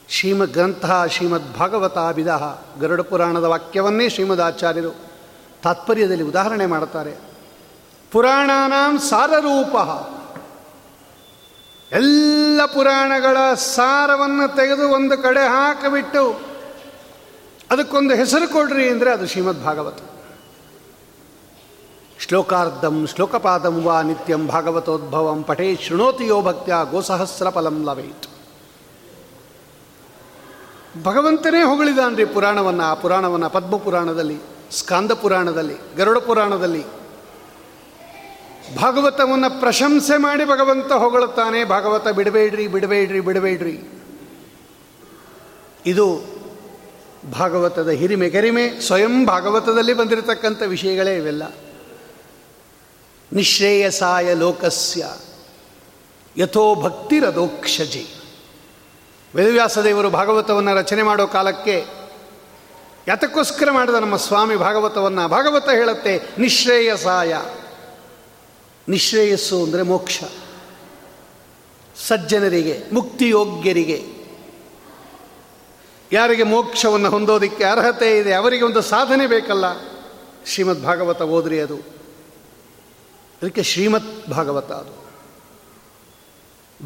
ಶ್ರೀಮದ್ 0.09 0.53
ಗ್ರಂಥ 0.53 0.85
ಶ್ರೀಮದ್ 1.09 1.59
ಭಾಗವತಾಭಿಧ 1.59 2.29
ಗರುಡ 2.81 3.01
ಪುರಾಣದ 3.01 3.45
ವಾಕ್ಯವನ್ನೇ 3.45 4.09
ಶ್ರೀಮದ್ 4.09 4.41
ಆಚಾರ್ಯರು 4.41 4.91
ತಾತ್ಪರ್ಯದಲ್ಲಿ 5.63 6.25
ಉದಾಹರಣೆ 6.25 6.67
ಮಾಡುತ್ತಾರೆ. 6.67 7.28
ಪುರಾಣಾನಾಂ 8.13 8.93
ಸಾರರೂಪ. 9.09 9.75
ಎಲ್ಲ 11.93 12.61
ಪುರಾಣಗಳ 12.75 13.37
ಸಾರವನ್ನು 13.55 14.47
ತೆಗೆದು 14.57 14.85
ಒಂದು 14.89 15.17
ಕಡೆ 15.23 15.43
ಹಾಕಿಬಿಟ್ಟು 15.47 16.23
ಅದಕ್ಕೊಂದು 17.71 18.13
ಹೆಸರು 18.15 18.47
ಕೊಡ್ರಿ 18.53 18.85
ಅಂದರೆ 18.89 19.11
ಅದು 19.13 19.27
ಶ್ರೀಮದ್ 19.27 19.63
ಭಾಗವತ 19.65 20.01
ಶ್ಲೋಕಾರ್ಧಂ 22.25 22.97
ಶ್ಲೋಕಪಾದಂ 23.07 23.77
ವಾ 23.85 23.97
ನಿತ್ಯಂ 24.03 24.43
ಭಾಗವತೋದ್ಭವಂ 24.47 25.43
ಪಠೇ 25.43 25.69
ಶೃಣೋತಿ 25.87 26.27
ಯೋ 26.27 26.39
ಭಕ್ತ್ಯ 26.43 26.75
ಗೋಸಹಸ್ರ 26.91 27.51
ಫಲಂ 27.51 27.79
ಲವೇತ್ 27.85 28.27
ಭಗವಂತನೇ 31.05 31.63
ಹೊಗಳಿದಾನ್ರಿ 31.63 32.25
ಪುರಾಣವನ್ನು, 32.25 32.83
ಆ 32.83 32.95
ಪುರಾಣವನ್ನು 32.95 33.51
ಪದ್ಮ 33.51 33.77
ಪುರಾಣದಲ್ಲಿ 33.77 34.39
ಸ್ಕಾಂದ 34.79 35.13
ಪುರಾಣದಲ್ಲಿ, 35.13 35.77
ಗರುಡ 35.97 36.19
ಪುರಾಣದಲ್ಲಿ 36.19 36.83
ಭಾಗವತವನ್ನು 38.77 39.61
ಪ್ರಶಂಸೆ 39.61 40.17
ಮಾಡಿ 40.17 40.45
ಭಗವಂತ 40.45 40.93
ಹೊಗಳುತ್ತಾನೆ. 40.93 41.65
ಭಾಗವತ 41.65 42.09
ಬಿಡಬೇಡ್ರಿ 42.09 42.67
ಬಿಡಬೇಡ್ರಿ 42.67 43.21
ಬಿಡಬೇಡ್ರಿ. 43.21 43.83
ಇದು 45.87 46.21
ಭಾಗವತದ 47.33 47.89
ಹಿರಿಮೆ. 47.89 48.29
ಗರಿಮೆ 48.29 48.81
ಸ್ವಯಂ 48.81 49.27
ಭಾಗವತದಲ್ಲಿ 49.27 49.95
ಬಂದಿರತಕ್ಕಂಥ 49.95 50.63
ವಿಷಯಗಳೇ 50.63 51.17
ಇವೆಲ್ಲ. 51.17 51.43
ನಿಶ್ರೇಯಸಾಯ 53.33 54.35
ಲೋಕಸ್ಯ 54.35 55.07
ಯಥೋ 56.37 56.75
ಭಕ್ತಿರದೋಕ್ಷಜಿ. 56.75 58.07
ವೇದವ್ಯಾಸದೇವರು 59.35 60.11
ಭಾಗವತವನ್ನು 60.11 60.75
ರಚನೆ 60.75 61.03
ಮಾಡೋ 61.03 61.27
ಕಾಲಕ್ಕೆ 61.27 61.87
ಯಾತಕ್ಕೋಸ್ಕರ 63.09 63.71
ಮಾಡಿದ 63.71 63.95
ನಮ್ಮ 63.95 64.17
ಸ್ವಾಮಿ 64.17 64.57
ಭಾಗವತವನ್ನು. 64.57 65.29
ಭಾಗವತ 65.29 65.71
ಹೇಳುತ್ತೆ 65.71 66.23
ನಿಶ್ರೇಯಸಾಯ. 66.39 67.37
ನಿಶ್ರೇಯಸ್ಸು 68.89 69.63
ಅಂದರೆ 69.63 69.83
ಮೋಕ್ಷ. 69.83 70.21
ಸಜ್ಜನರಿಗೆ, 72.09 72.83
ಮುಕ್ತಿಯೋಗ್ಯರಿಗೆ. 72.93 74.07
ಯಾರಿಗೆ 76.13 76.43
ಮೋಕ್ಷವನ್ನು 76.43 77.11
ಹೊಂದೋದಕ್ಕೆ 77.11 77.65
ಅರ್ಹತೆ 77.65 78.19
ಇದೆ, 78.19 78.35
ಅವರಿಗೆ 78.35 78.65
ಒಂದು 78.65 78.81
ಸಾಧನೆ 78.81 79.27
ಬೇಕಲ್ಲ. 79.27 79.65
ಶ್ರೀಮದ್ 80.47 80.83
ಭಾಗವತ 80.83 81.23
ಓದ್ರಿ 81.23 81.61
ಅದು. 81.61 81.77
ಅದಕ್ಕೆ 83.43 83.63
ಶ್ರೀಮದ್ 83.63 84.31
ಭಾಗವತ 84.31 84.73
ಅದು. 84.73 85.09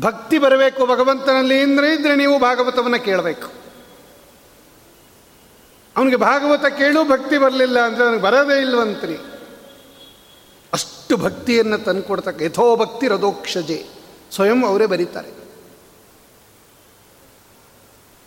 ಭಕ್ತಿ 0.01 0.39
ಬರಬೇಕು 0.39 0.87
ಭಗವಂತನಲ್ಲಿ 0.87 1.61
ಅಂದರೆ 1.61 1.95
ಇದ್ರೆ 1.95 2.17
ನೀವು 2.17 2.39
ಭಾಗವತವನ್ನು 2.39 3.05
ಕೇಳಬೇಕು. 3.05 3.53
ಅವನಿಗೆ 5.97 6.17
ಭಾಗವತ 6.17 6.65
ಕೇಳು, 6.65 7.05
ಭಕ್ತಿ 7.05 7.39
ಬರಲಿಲ್ಲ 7.39 7.81
ಅಂದರೆ 7.81 8.05
ಅವನಿಗೆ 8.05 8.23
ಬರೋದೇ 8.23 8.61
ಇಲ್ವಂತ್ರಿ. 8.61 9.32
ಅಷ್ಟು 11.03 11.17
ಭಕ್ತಿಯನ್ನು 11.17 11.79
ತಂದುಕೊಡ್ತಕ್ಕ 11.79 12.43
ಯಥೋಭಕ್ತಿ 12.43 13.09
ರದೋಕ್ಷಜೆ 13.09 13.87
ಸ್ವಯಂ 14.35 14.67
ಅವರೇ 14.67 14.87
ಬರೀತಾರೆ. 14.87 15.29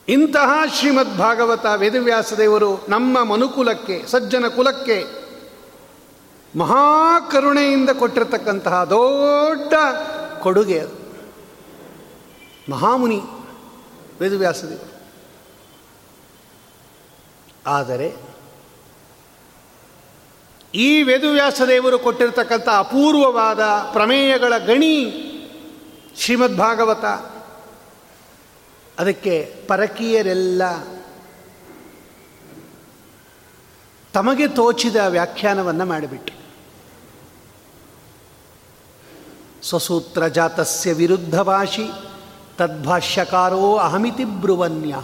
ಇಂತಹ 0.08 0.66
ಶ್ರೀಮದ್ 0.74 1.18
ಭಾಗವತ 1.18 1.66
ವೇದವ್ಯಾಸದೇವರು 1.76 2.86
ನಮ್ಮ 2.90 3.24
ಮನುಕುಲಕ್ಕೆ, 3.24 4.04
ಸಜ್ಜನ 4.08 4.48
ಕುಲಕ್ಕೆ 4.48 5.06
ಮಹಾಕರುಣೆಯಿಂದ 6.58 7.90
ಕೊಟ್ಟಿರತಕ್ಕಂತಹ 7.90 8.84
ದೊಡ್ಡ 8.84 9.74
ಕೊಡುಗೆ 10.40 10.80
ಅದು. 10.80 10.96
ಮಹಾಮುನಿ 12.72 13.22
ವೇದವ್ಯಾಸದೇವರು. 14.22 15.02
ಆದರೆ 17.68 18.25
ಈ 20.76 21.04
ವೇದವ್ಯಾಸದೇವರು 21.04 22.00
ಕೊಟ್ಟಿರತಕ್ಕಂಥ 22.00 22.70
ಅಪೂರ್ವವಾದ 22.78 23.60
ಪ್ರಮೇಯಗಳ 23.92 24.58
ಗಣಿ 24.58 25.22
ಶ್ರೀಮದ್ 26.18 26.58
ಭಾಗವತ 26.58 27.06
ಅದಕ್ಕೆ 29.00 29.56
ಪರಕೀಯರೆಲ್ಲ 29.68 30.62
ತಮಗೆ 34.14 34.48
ತೋಚಿದ 34.48 34.96
ವ್ಯಾಖ್ಯಾನವನ್ನು 34.96 35.86
ಮಾಡಿಬಿಟ್ಟು 35.86 36.34
ಸ್ವಸೂತ್ರ 39.64 40.28
ಜಾತಸ್ಯ 40.28 40.94
ವಿರುದ್ಧ 40.94 41.40
ಭಾಷಿ 41.40 41.88
ತದ್ಭಾಷ್ಯಕಾರೋ 42.58 43.76
ಅಹಮಿತಿ 43.76 44.24
ಬ್ರುವನ್ಯ. 44.24 44.96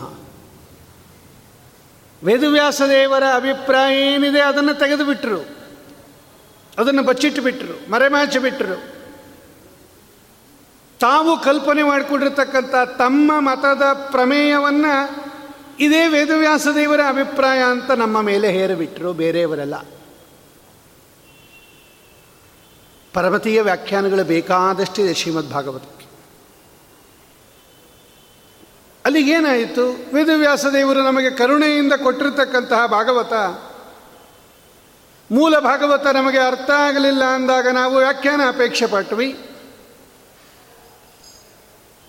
ವೇದವ್ಯಾಸದೇವರ 2.24 3.24
ಅಭಿಪ್ರಾಯ 3.36 4.14
ಏನಿದೆ 4.14 4.42
ಅದನ್ನು 4.42 4.74
ತೆಗೆದುಬಿಟ್ರು. 4.74 5.61
ಅದನ್ನು 6.78 7.04
ಬಚ್ಚಿಟ್ಟು 7.04 7.42
ಬಿಟ್ಟರು 7.42 7.92
ಮರೆಮಾಚಿ 7.92 8.40
ಬಿಟ್ಟರು 8.40 9.02
ತಾವು 11.00 11.40
ಕಲ್ಪನೆ 11.40 11.84
ಮಾಡಿಕೊಂಡಿರ್ತಕ್ಕಂಥ 11.84 12.76
ತಮ್ಮ 12.98 13.32
ಮತದ 13.40 13.82
ಪ್ರಮೇಯವನ್ನು 13.94 15.22
ಇದೇ 15.80 16.08
ವೇದವ್ಯಾಸ 16.08 16.68
ದೇವರ 16.76 17.00
ಅಭಿಪ್ರಾಯ 17.10 17.60
ಅಂತ 17.64 17.92
ನಮ್ಮ 17.92 18.22
ಮೇಲೆ 18.22 18.52
ಹೇರಿಬಿಟ್ರು 18.52 19.14
ಬೇರೆಯವರೆಲ್ಲ. 19.14 19.76
ಪರಮತೀಯ 23.14 23.62
ವ್ಯಾಖ್ಯಾನಗಳು 23.62 24.24
ಬೇಕಾದಷ್ಟಿದೆ 24.24 25.14
ಶ್ರೀಮದ್ 25.14 25.50
ಭಾಗವತಕ್ಕೆ 25.50 26.06
ಅಲ್ಲಿಗೇನಾಯಿತು 29.06 30.16
ವೇದವ್ಯಾಸದೇವರು 30.16 31.04
ನಮಗೆ 31.04 31.30
ಕರುಣೆಯಿಂದ 31.30 31.94
ಕೊಟ್ಟಿರತಕ್ಕಂತಹ 31.94 32.86
ಭಾಗವತ 32.86 33.34
ಮೂಲ 35.32 35.60
ಭಾಗವತ 35.60 36.08
ನಮಗೆ 36.08 36.38
ಅರ್ಥ 36.38 36.70
ಆಗಲಿಲ್ಲ 36.70 37.24
ಅಂದಾಗ 37.24 37.68
ನಾವು 37.68 37.96
ವ್ಯಾಖ್ಯಾನ 37.96 38.42
ಅಪೇಕ್ಷೆ 38.48 38.86
ಪಟ್ವಿ. 38.86 39.38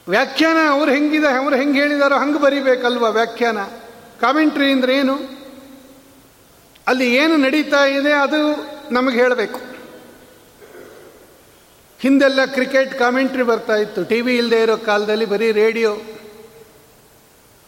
ವ್ಯಾಖ್ಯಾನ 0.08 0.56
ಅವ್ರು 0.70 0.92
ಹೆಂಗಿದೆ, 0.92 1.38
ಅವ್ರು 1.38 1.56
ಹೆಂಗೆ 1.56 1.80
ಹೇಳಿದಾರೋ 1.80 2.16
ಹಂಗೆ 2.18 2.38
ಬರಿಬೇಕಲ್ವ 2.38 3.11
ವ್ಯಾಖ್ಯಾನ. 3.11 3.58
ಕಾಮೆಂಟ್ರಿ 4.20 4.72
ಅಂದ್ರೆ 4.72 4.96
ಏನು? 4.96 5.14
ಅಲ್ಲಿ 6.87 7.14
ಏನು 7.14 7.37
ನಡೀತಾ 7.37 7.85
ಇದೆ 7.85 8.12
ಅದು 8.12 8.40
ನಮಗೆ 8.92 9.16
ಹೇಳಬೇಕು. 9.16 9.61
ಹಿಂದೆಲ್ಲ 12.00 12.44
ಕ್ರಿಕೆಟ್ 12.44 12.98
ಕಾಮೆಂಟ್ರಿ 12.98 13.42
ಬರ್ತಾ 13.42 13.76
ಇತ್ತು. 13.76 14.04
ಟಿ 14.04 14.20
ವಿ 14.20 14.37
ಇಲ್ಲದೆ 14.37 14.62
ಇರೋ 14.62 14.76
ಕಾಲದಲ್ಲಿ 14.76 15.24
ಬರೀ 15.24 15.52
ರೇಡಿಯೋ. 15.52 15.96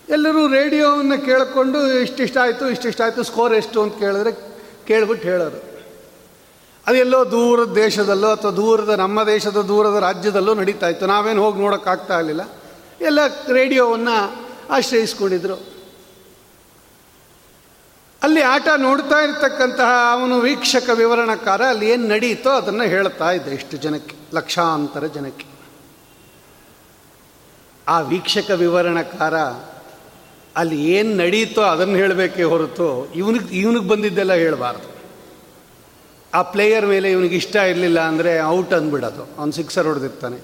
ಎಲ್ಲರೂ 0.08 0.48
ರೇಡಿಯೋವನ್ನು 0.48 1.24
ಕೇಳಿಕೊಂಡು 1.24 1.92
ಇಷ್ಟಿಷ್ಟ 1.92 2.38
ಆಯಿತು 2.38 2.70
ಇಷ್ಟಿಷ್ಟ 2.70 3.00
ಆಯಿತು 3.00 3.22
ಸ್ಕೋರ್ 3.22 3.54
ಎಷ್ಟು 3.54 3.82
ಅಂತ 3.82 3.98
ಕೇಳಿದ್ರೆ 3.98 4.53
ಕೇಳ್ಬಿಟ್ಟು 4.86 5.28
ಹೇಳೋರು 5.28 5.74
ಅದೆಲ್ಲೋ 6.86 7.30
ದೂರದ 7.30 7.74
ದೇಶದಲ್ಲೋ 7.74 8.30
ಅಥವಾ 8.30 8.50
ದೂರದ 8.50 8.88
ನಮ್ಮ 8.88 9.22
ದೇಶದ 9.22 9.56
ದೂರದ 9.56 9.96
ರಾಜ್ಯದಲ್ಲೋ 10.00 10.54
ನಡೀತಾ 10.54 10.88
ಇತ್ತು. 10.88 11.06
ನಾವೇನು 11.06 11.44
ಹೋಗಿ 11.44 11.60
ನೋಡೋಕ್ಕಾಗ್ತಾ 11.60 12.18
ಇರಲಿಲ್ಲ. 12.18 12.40
ಎಲ್ಲ 13.00 13.18
ರೇಡಿಯೋವನ್ನು 13.52 14.46
ಆಶ್ರಯಿಸ್ಕೊಂಡಿದ್ರು. 14.70 15.74
ಅಲ್ಲಿ 18.22 18.42
ಆಟ 18.42 18.68
ನೋಡ್ತಾ 18.76 19.16
ಇರ್ತಕ್ಕಂತಹ 19.18 19.90
ಅವನು 20.12 20.40
ವೀಕ್ಷಕ 20.40 20.90
ವಿವರಣಕಾರ 20.90 21.64
ಅಲ್ಲಿ 21.64 21.90
ಏನು 21.90 22.08
ನಡೀತೋ 22.08 22.50
ಅದನ್ನು 22.50 22.84
ಹೇಳ್ತಾ 22.84 23.30
ಇದ್ದ 23.30 23.48
ಇಷ್ಟು 23.48 23.76
ಜನಕ್ಕೆ, 23.76 24.16
ಲಕ್ಷಾಂತರ 24.34 25.06
ಜನಕ್ಕೆ. 25.06 25.46
ಆ 27.88 28.00
ವೀಕ್ಷಕ 28.00 28.50
ವಿವರಣಕಾರ 28.50 29.34
ಅಲ್ಲಿ 30.56 30.90
ಏನು 30.90 31.16
ನಡೀತೋ 31.16 31.62
ಅದನ್ನು 31.62 31.94
ಹೇಳಬೇಕೇ 31.94 32.42
ಹೊರತು 32.42 33.12
ಇವನಿಗೆ 33.14 33.58
ಇವನಿಗೆ 33.58 33.88
ಬಂದಿದ್ದೆಲ್ಲ 33.88 34.32
ಹೇಳಬಾರ್ದು. 34.32 34.94
ಆ 36.34 36.42
ಪ್ಲೇಯರ್ 36.42 36.86
ಮೇಲೆ 36.86 37.10
ಇವನಿಗೆ 37.10 37.36
ಇಷ್ಟ 37.36 37.56
ಇರಲಿಲ್ಲ 37.56 38.00
ಅಂದರೆ 38.00 38.40
ಔಟ್ 38.42 38.72
ಅಂದ್ಬಿಡೋದು. 38.72 39.28
ಅವನು 39.38 39.52
ಸಿಕ್ಸರ್ 39.52 39.86
ಹೊಡೆದಿರ್ತಾನೆ. 39.86 40.38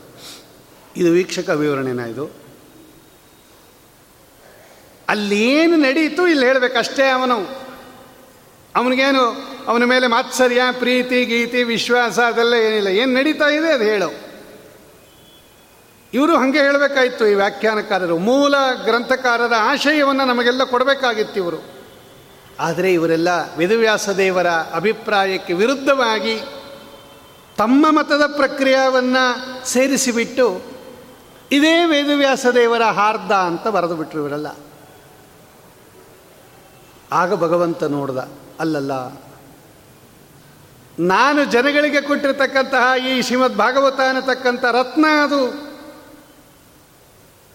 ಇದು 0.96 1.12
ವೀಕ್ಷಕ 1.12 1.48
ವಿವರಣೆನ 1.48 1.98
ಇದು? 1.98 2.30
ಅಲ್ಲಿ 5.08 5.48
ಏನು 5.48 5.76
ನಡೀತು 5.76 6.26
ಇಲ್ಲಿ 6.26 6.46
ಹೇಳಬೇಕಷ್ಟೇ 6.46 7.10
ಅವನು. 7.10 7.70
ಅವನಿಗೇನು, 8.76 9.50
ಅವನ 9.66 9.84
ಮೇಲೆ 9.84 10.06
ಮಾತ್ಸರ್ಯ, 10.06 10.60
ಪ್ರೀತಿ, 10.72 11.24
ಗೀತಿ, 11.24 11.62
ವಿಶ್ವಾಸ 11.62 12.18
ಅದೆಲ್ಲ 12.18 12.54
ಏನಿಲ್ಲ. 12.54 12.88
ಏನು 12.88 13.14
ನಡೀತಾ 13.14 13.44
ಇದೆ 13.44 13.72
ಅದು 13.72 13.84
ಹೇಳು. 13.84 14.29
ಇವರು 16.14 16.36
ಹಾಗೆ 16.36 16.58
ಹೇಳಬೇಕಾಯಿತು 16.58 17.26
ಈ 17.26 17.34
ವ್ಯಾಖ್ಯಾನಕಾರರು. 17.34 18.18
ಮೂಲ 18.18 18.54
ಗ್ರಂಥಕಾರರ 18.84 19.52
ಆಶಯವನ್ನು 19.62 20.24
ನಮಗೆಲ್ಲ 20.24 20.64
ಕೊಡಬೇಕಾಗಿತ್ತು 20.64 21.36
ಇವರು. 21.40 21.60
ಆದರೆ 22.60 22.92
ಇವರೆಲ್ಲ 22.92 23.28
ವೇದವ್ಯಾಸ 23.56 24.08
ದೇವರ 24.08 24.48
ಅಭಿಪ್ರಾಯಕ್ಕೆ 24.48 25.52
ವಿರುದ್ಧವಾಗಿ 25.52 26.34
ತಮ್ಮ 27.58 27.86
ಮತದ 27.90 28.24
ಪ್ರಕ್ರಿಯೆಯನ್ನು 28.36 29.24
ಸೇರಿಸಿಬಿಟ್ಟು 29.66 30.46
ಇದೇ 31.52 31.84
ವೇದವ್ಯಾಸ 31.84 32.46
ದೇವರ 32.46 32.82
ಹಾರ್ದ 32.82 33.32
ಅಂತ 33.32 33.68
ಬರೆದು 33.68 33.96
ಬಿಟ್ರು 33.96 34.20
ಇವರೆಲ್ಲ. 34.20 34.46
ಆಗ 37.12 37.34
ಭಗವಂತ 37.34 37.82
ನೋಡ್ದ, 37.84 38.18
ಅಲ್ಲಲ್ಲ, 38.60 38.92
ನಾನು 40.98 41.44
ಜನಗಳಿಗೆ 41.44 42.00
ಕೊಟ್ಟಿರ್ತಕ್ಕಂತಹ 42.00 43.06
ಈ 43.06 43.22
ಶ್ರೀಮದ್ 43.22 43.56
ಭಾಗವತ 43.56 44.00
ಅನ್ನತಕ್ಕಂಥ 44.00 44.64
ರತ್ನ 44.64 45.06
ಅದು. 45.24 45.69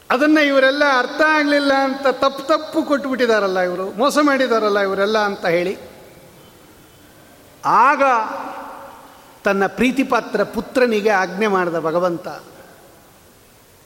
ಅದನ್ನು 0.09 0.41
ಇವರೆಲ್ಲ 0.41 0.83
ಅರ್ಥ 0.97 1.21
ಆಗಲಿಲ್ಲ 1.33 1.73
ಅಂತ 1.83 2.17
ತಪ್ಪು 2.17 2.43
ತಪ್ಪು 2.43 2.83
ಕೊಟ್ಟುಬಿಟ್ಟಿದಾರಲ್ಲ 2.83 3.59
ಇವರು, 3.59 3.97
ಮೋಸ 3.97 4.17
ಮಾಡಿದಾರಲ್ಲ 4.21 4.79
ಇವರೆಲ್ಲ 4.79 5.19
ಅಂತ 5.19 5.47
ಹೇಳಿ. 5.47 5.77
ಆಗ 7.83 8.03
ತನ್ನ 9.43 9.67
ಪ್ರೀತಿಪಾತ್ರ 9.67 10.53
ಪುತ್ರನಿಗೆ 10.53 11.13
ಆಜ್ಞೆ 11.13 11.47
ಮಾಡಿದ 11.47 11.79
ಭಗವಂತ 11.79 12.27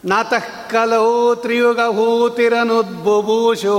ನಾತಃ 0.04 0.70
ಕಲೋ 0.70 1.36
ತ್ರಿಯುಗ 1.36 1.80
ಹೂತಿರನುದ್ಬುಭೂಷು 1.90 3.78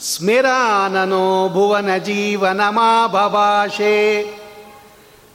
ಸ್ಮಿರಾನನೋ 0.00 1.48
ಭುವನ 1.48 1.96
ಜೀವನ 1.96 2.60
ಮಾಭಾಷೆ 2.68 4.22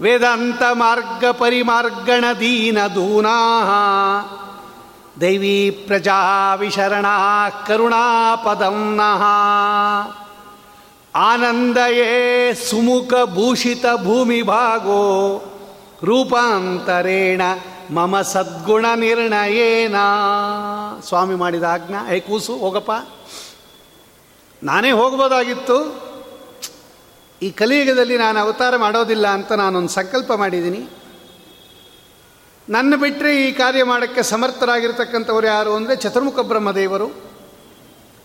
ವೇದಾಂತ 0.02 0.62
ಮಾರ್ಗ 0.71 1.26
ಪರಿಮಾರ್ಗಣ 1.26 2.26
ದೀನ 2.39 2.88
ದೂನಾ 2.88 3.38
ದೈವೀ 5.21 5.69
ಪ್ರಜಾ 5.71 6.56
ವಿಶರಣ 6.56 7.06
ಕರುಣಾಪದಂ 7.67 8.95
ನಃ 8.95 9.23
ಆನಂದಯೇ 11.15 12.54
ಸುಮುಖ 12.54 13.13
ಭೂಷಿತ 13.26 13.86
ಭೂಮಿ 13.86 14.41
ಭಾಗೋ. 14.41 15.43
ರೂಪಾಂತರೇಣ 16.04 17.41
ಮಮ 17.91 18.21
ಸದ್ಗುಣ 18.21 18.86
ನಿರ್ಣಯೇನ. 18.95 19.95
ಸ್ವಾಮಿ 21.08 21.36
ಮಾಡಿದ 21.36 21.63
ಆಜ್ಞಾ. 21.63 22.12
ಐ 22.12 22.19
ಕೂಸು, 22.19 22.54
ಹೋಗಪ್ಪ. 22.54 22.91
ನಾನೇ 24.63 24.91
ಹೋಗ್ಬೋದಾಗಿತ್ತು. 24.91 26.04
ಈ 27.41 27.52
ಕಲಿಯುಗದಲ್ಲಿ 27.52 28.17
ನಾನು 28.17 28.39
ಅವತಾರ 28.39 28.76
ಮಾಡೋದಿಲ್ಲ 28.76 29.28
ಅಂತ 29.28 29.52
ನಾನೊಂದು 29.52 29.89
ಸಂಕಲ್ಪ 29.89 30.34
ಮಾಡಿದ್ದೀನಿ. 30.34 30.89
ನನ್ನ 32.69 32.95
ಬಿಟ್ಟರೆ 32.95 33.45
ಈ 33.45 33.52
ಕಾರ್ಯ 33.52 33.84
ಮಾಡೋಕ್ಕೆ 33.84 34.23
ಸಮರ್ಥರಾಗಿರ್ತಕ್ಕಂಥವ್ರು 34.23 35.47
ಯಾರು 35.47 35.76
ಅಂದರೆ 35.76 35.95
ಚತುರ್ಮುಖ 35.95 36.39
ಬ್ರಹ್ಮದೇವರು. 36.39 37.23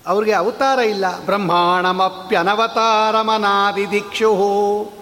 ಅವ್ರಿಗೆ 0.07 0.33
ಅವತಾರ 0.33 0.79
ಇಲ್ಲ. 0.79 1.25
ಬ್ರಹ್ಮಾಣಮಪ್ಯನವತಾರಮನಾದಿ 1.25 3.91
ದೀಕ್ಷು 3.91 4.99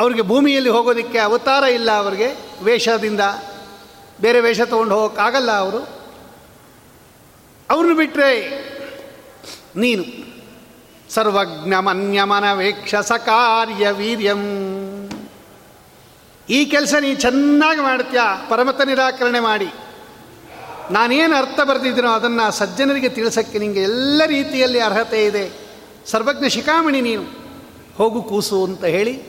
ಅವ್ರಿಗೆ 0.00 0.22
ಭೂಮಿಯಲ್ಲಿ 0.22 0.70
ಹೋಗೋದಕ್ಕೆ 0.70 1.18
ಅವತಾರ 1.18 1.64
ಇಲ್ಲ 1.64 1.90
ಅವ್ರಿಗೆ 1.90 2.36
ವೇಷದಿಂದ. 2.62 3.20
ಬೇರೆ 4.20 4.40
ವೇಷ 4.40 4.60
ತೊಗೊಂಡು 4.60 4.94
ಹೋಗೋಕ್ಕಾಗಲ್ಲ 4.94 5.58
ಅವರು. 5.58 5.88
ಅವ್ರನ್ನ 7.70 7.96
ಬಿಟ್ಟರೆ 7.96 8.68
ನೀನು. 9.76 10.27
ಸರ್ವಜ್ಞ 11.10 11.74
ಮನ್ಯಮನವೇಕ್ಷ 11.74 12.94
ಕಾರ್ಯ 12.94 13.90
ವೀರ್ಯಂ 13.90 14.68
ಈ 16.50 16.64
ಕೆಲಸ 16.64 16.94
ನೀ 17.00 17.14
ಚೆನ್ನಾಗಿ 17.14 17.80
ಮಾಡ್ತೀಯ? 17.80 18.20
ಪರಮತ 18.48 18.80
ನಿರಾಕರಣೆ 18.80 19.40
ಮಾಡಿ. 19.40 19.68
ನಾನೇನು 20.90 21.36
ಅರ್ಥ 21.36 21.60
ಬರೆದಿದ್ದೀನೋ 21.60 22.10
ಅದನ್ನು 22.10 22.52
ಸಜ್ಜನರಿಗೆ 22.52 23.08
ತಿಳಿಸೋಕ್ಕೆ 23.08 23.58
ನಿಮಗೆ 23.58 23.82
ಎಲ್ಲ 23.82 24.22
ರೀತಿಯಲ್ಲಿ 24.26 24.80
ಅರ್ಹತೆ 24.80 25.24
ಇದೆ. 25.24 25.50
ಸರ್ವಜ್ಞ 26.06 26.48
ಶಿಖಾಮಣಿ 26.48 27.00
ನೀನು. 27.00 27.22
ಹೋಗು 27.96 28.22
ಕೂಸು 28.22 28.64
ಅಂತ 28.64 28.84
ಹೇಳಿ 28.84 29.22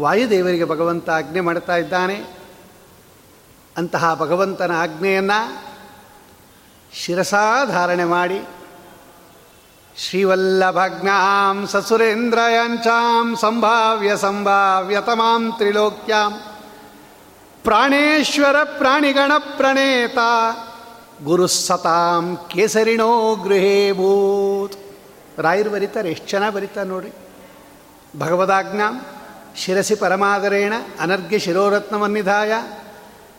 ವಾಯುದೇವರಿಗೆ 0.00 0.64
ಭಗವಂತ 0.64 1.10
ಆಜ್ಞೆ 1.10 1.40
ಮಾಡ್ತಾ 1.40 1.76
ಇದ್ದಾನೆ. 1.76 2.24
ಅಂತಹ 3.76 4.14
ಭಗವಂತನ 4.14 4.72
ಆಜ್ಞೆಯನ್ನು 4.74 5.62
ಶಿರಸಾಧಾರಣೆ 6.92 8.04
ಮಾಡಿ 8.04 8.40
ಶ್ರೀವಲ್ಲಭಜ್ಞಾಂ 9.96 11.66
ಸಸುರೇಂದ್ರಯಾಂಚಾಂ 11.66 13.36
ಸಂಭಾವ್ಯ 13.36 14.16
ಸಂಭಾವ್ಯತಮಾಂ 14.16 15.52
ತ್ರಿಲೋಕ್ಯಾಂ. 15.56 16.40
ಪ್ರಾಣೇಶ್ವರ 17.64 18.56
ಪ್ರಾಣಿಗಣ 18.64 19.32
ಪ್ರಣೇತ 19.56 20.18
ಗುರುಸ್ಸತಾಂ 21.24 22.36
ಕೇಸರಿಣೋ 22.48 23.34
ಗೃಹೇ 23.34 23.92
ಭೂತ್. 23.92 24.76
ರಾಯರು 25.40 25.70
ಬರೀತಾರೆ, 25.70 26.10
ಎಷ್ಟು 26.10 26.28
ಚೆನ್ನಾಗಿ 26.28 26.54
ಬರೀತಾರೆ 26.54 26.88
ನೋಡಿ. 26.88 27.12
ಭಗವದಾಜ್ಞಾಂ, 28.18 29.00
ಶಿರಸಿ 29.56 29.94
ಪರಮಾದರೇಣ, 29.94 30.72
ಅನರ್ಘ್ಯ 31.00 31.38
ಶಿರೋರತ್ನವನ್ನಿಧಾಯ, 31.38 32.52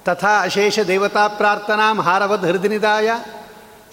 ತಥಾ 0.06 0.42
ಅಶೇಷ 0.42 0.80
ದೇವತಾ 0.80 1.28
ಪ್ರಾರ್ಥನಾಂ 1.28 2.02
ಹಾರವದ್ 2.02 2.46
ಹೃದನಿದಾಯ 2.46 3.12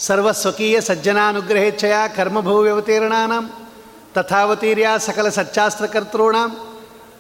ಸರ್ವಸ್ವಕೀಯ 0.01 0.81
ಸಜ್ಜನಾನುಗ್ರಹೇಚ್ಛೆಯ 0.81 1.95
ಕರ್ಮಭೂವ್ಯವತೀರ್ಣಾಂ 2.17 3.51
ತಥಾವತೀರ್ಯ 4.15 4.89
ಸಕಲ 4.99 5.29
ಸಚ್ಚಾಸ್ತ್ರಕರ್ತॄಣಾಂ, 5.29 6.73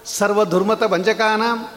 ಸರ್ವಧುರ್ಮತ 0.04 0.84
ಭಂಜಕಾನಾಂ, 0.84 1.68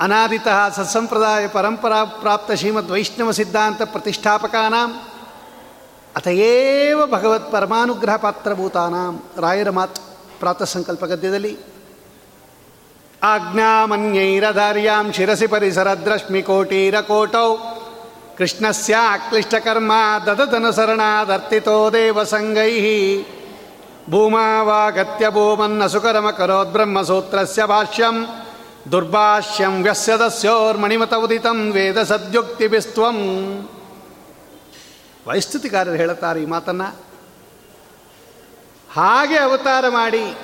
ಅನಾದಿತಃ 0.00 0.68
ಸತ್ಸಂಪ್ರದಾಯ 0.68 1.48
ಪರಂಪರಾ 1.48 2.04
ಪ್ರಾಪ್ತ 2.04 2.52
ಶ್ರೀಮದ್ 2.52 2.90
ವೈಷ್ಣವ 2.90 3.30
ಸಿದ್ಧಾಂತ 3.30 3.82
ಪ್ರತಿಷ್ಠಾಪಕಾನಾಂ, 3.82 5.00
ಅತಯೇವ 6.16 7.06
ಭಗವತ್ 7.06 7.52
ಪರಮಾನುಗ್ರಹ 7.52 8.16
ಪಾತ್ರಭೂತಾನಾಂ. 8.16 9.22
ರಾಯರ 9.38 9.70
ಮಾತು 9.70 10.00
ಪ್ರಾತಃ 10.38 10.64
ಸಂಕಲ್ಪ 10.64 11.04
ಗದ್ಯದಲ್ಲಿ. 11.04 11.58
ಆಜ್ಞಾಮನ್ಯೈರಧಾರ್ಯಾಂ 13.22 15.12
ಶಿರಸಿ 15.12 15.46
ಪರಿಸರದ್ರಶ್ಮಿಕೋಟೀರಕೋಟೌ 15.46 17.79
ಕೃಷ್ಣಸ್ಯ 18.40 18.96
ಅಕ್ಲಿಷ್ಟಕರ್ಮ 19.12 19.92
ದದಧನುಸರಣಾದರ್ತಿತೋ 20.26 21.92
ದೇವಸಂಗೈ 21.92 23.22
ಭೂಮಾವಾಗತ್ಯ 24.10 25.30
ಭೂಮನ್ನ 25.30 25.86
ಸುಕರಮ 25.86 26.30
ಕರೋದ್ಬ್ರಹ್ಮಸೂತ್ರಸ್ಯ 26.30 27.64
ಭಾಷ್ಯಂ. 27.64 28.26
ದುರ್ಭಾಷ್ಯಂ 28.92 29.82
ವ್ಯಸ್ಯದಸ್ಯೋರ್ಮಣಿಮತ 29.82 31.14
ಉದಿತಂ 31.14 31.72
ವೇದ 31.72 32.02
ಸದ್ಯುಕ್ತಿಭಿಸ್ತ್ವಂ 32.02 33.18
ವೈಸ್ತುತಿಕಾರರು 35.26 35.94
ಹೇಳುತ್ತಾರೆ 35.94 36.42
ಈ 36.42 36.46
ಮಾತನ್ನು. 36.46 36.96
ಹಾಗೆ 38.92 39.38
ಅವತಾರ 39.38 39.84
ಮಾಡಿ 39.88 40.38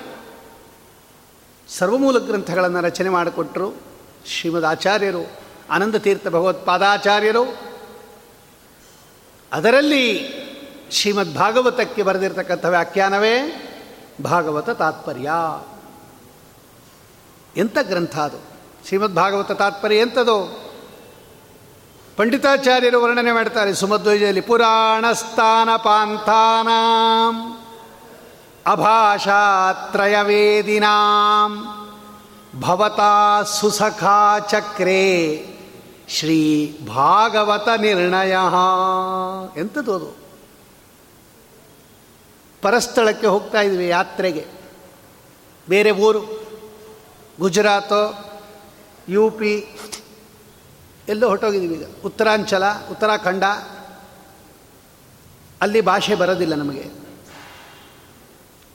ಸರ್ವಮೂಲ 1.79 2.19
ಗ್ರಂಥಗಳನ್ನು 2.19 2.81
ರಚನೆ 2.81 3.09
ಮಾಡಿಕೊಟ್ಟರು 3.09 3.83
ಶ್ರೀಮದ್ 4.27 4.65
ಆಚಾರ್ಯರು, 4.65 5.33
ಆನಂದ 5.71 5.95
ತೀರ್ಥ 5.95 6.29
ಭಗವತ್ಪಾದಾಚಾರ್ಯರು 6.29 7.66
ಅದರಲ್ಲಿ 9.53 10.37
ಶ್ರೀಮದ್ 10.91 11.35
ಭಾಗವತಕ್ಕೆ 11.35 12.03
ಬರೆದಿರತಕ್ಕಂಥ 12.03 12.65
ವ್ಯಾಖ್ಯಾನವೇ 12.65 13.63
ಭಾಗವತ 14.25 14.71
ತಾತ್ಪರ್ಯ. 14.71 15.33
ಎಂಥ 17.57 17.79
ಗ್ರಂಥ 17.83 18.19
ಅದು? 18.19 18.37
ಶ್ರೀಮದ್ 18.87 19.15
ಭಾಗವತ 19.15 19.53
ತಾತ್ಪರ್ಯ 19.53 19.97
ಎಂಥದು 19.97 20.67
ಪಂಡಿತಾಚಾರ್ಯರು 22.17 23.03
ವರ್ಣನೆ 23.03 23.33
ಮಾಡ್ತಾರೆ 23.33 23.75
ಸುಮಧ್ವಜದಲ್ಲಿ 23.75 24.41
ಪುರಾಣ 24.41 25.13
ಸ್ಥಾನ 25.13 25.69
ಪಾಂಥಾನಾಂ, 25.77 27.59
ಅಭಾಷಾತ್ರಯವೇದಿನಾಂ 28.67 29.77
ಭವತಾ 32.61 33.43
ಸುಸಖಾ 33.43 34.39
ಚಕ್ರೇ 34.39 35.47
ಶ್ರೀ 36.09 36.73
ಭಾಗವತ 36.87 37.69
ನಿರ್ಣಯ. 37.69 38.37
ಎಂಥದ್ದು 39.61 39.95
ಅದು? 39.95 40.17
ಪರಸ್ಥಳಕ್ಕೆ 42.63 43.27
ಹೋಗ್ತಾ 43.27 43.61
ಇದ್ವಿ 43.61 43.89
ಯಾತ್ರೆಗೆ. 43.89 44.47
ಬೇರೆ 45.69 45.91
ಊರು, 45.91 46.47
ಗುಜರಾತ್ 47.41 48.27
ಯು 49.09 49.31
ಪಿ 49.31 49.79
ಎಲ್ಲೋ 51.09 51.29
ಹೊಟ್ಟೋಗಿದ್ದೀವಿ 51.29 51.75
ಈಗ. 51.75 51.85
ಉತ್ತರಾಂಚಲ, 52.05 52.65
ಉತ್ತರಾಖಂಡ. 52.91 53.45
ಅಲ್ಲಿ 55.61 55.81
ಭಾಷೆ 55.81 56.15
ಬರೋದಿಲ್ಲ 56.15 56.55
ನಮಗೆ. 56.55 56.91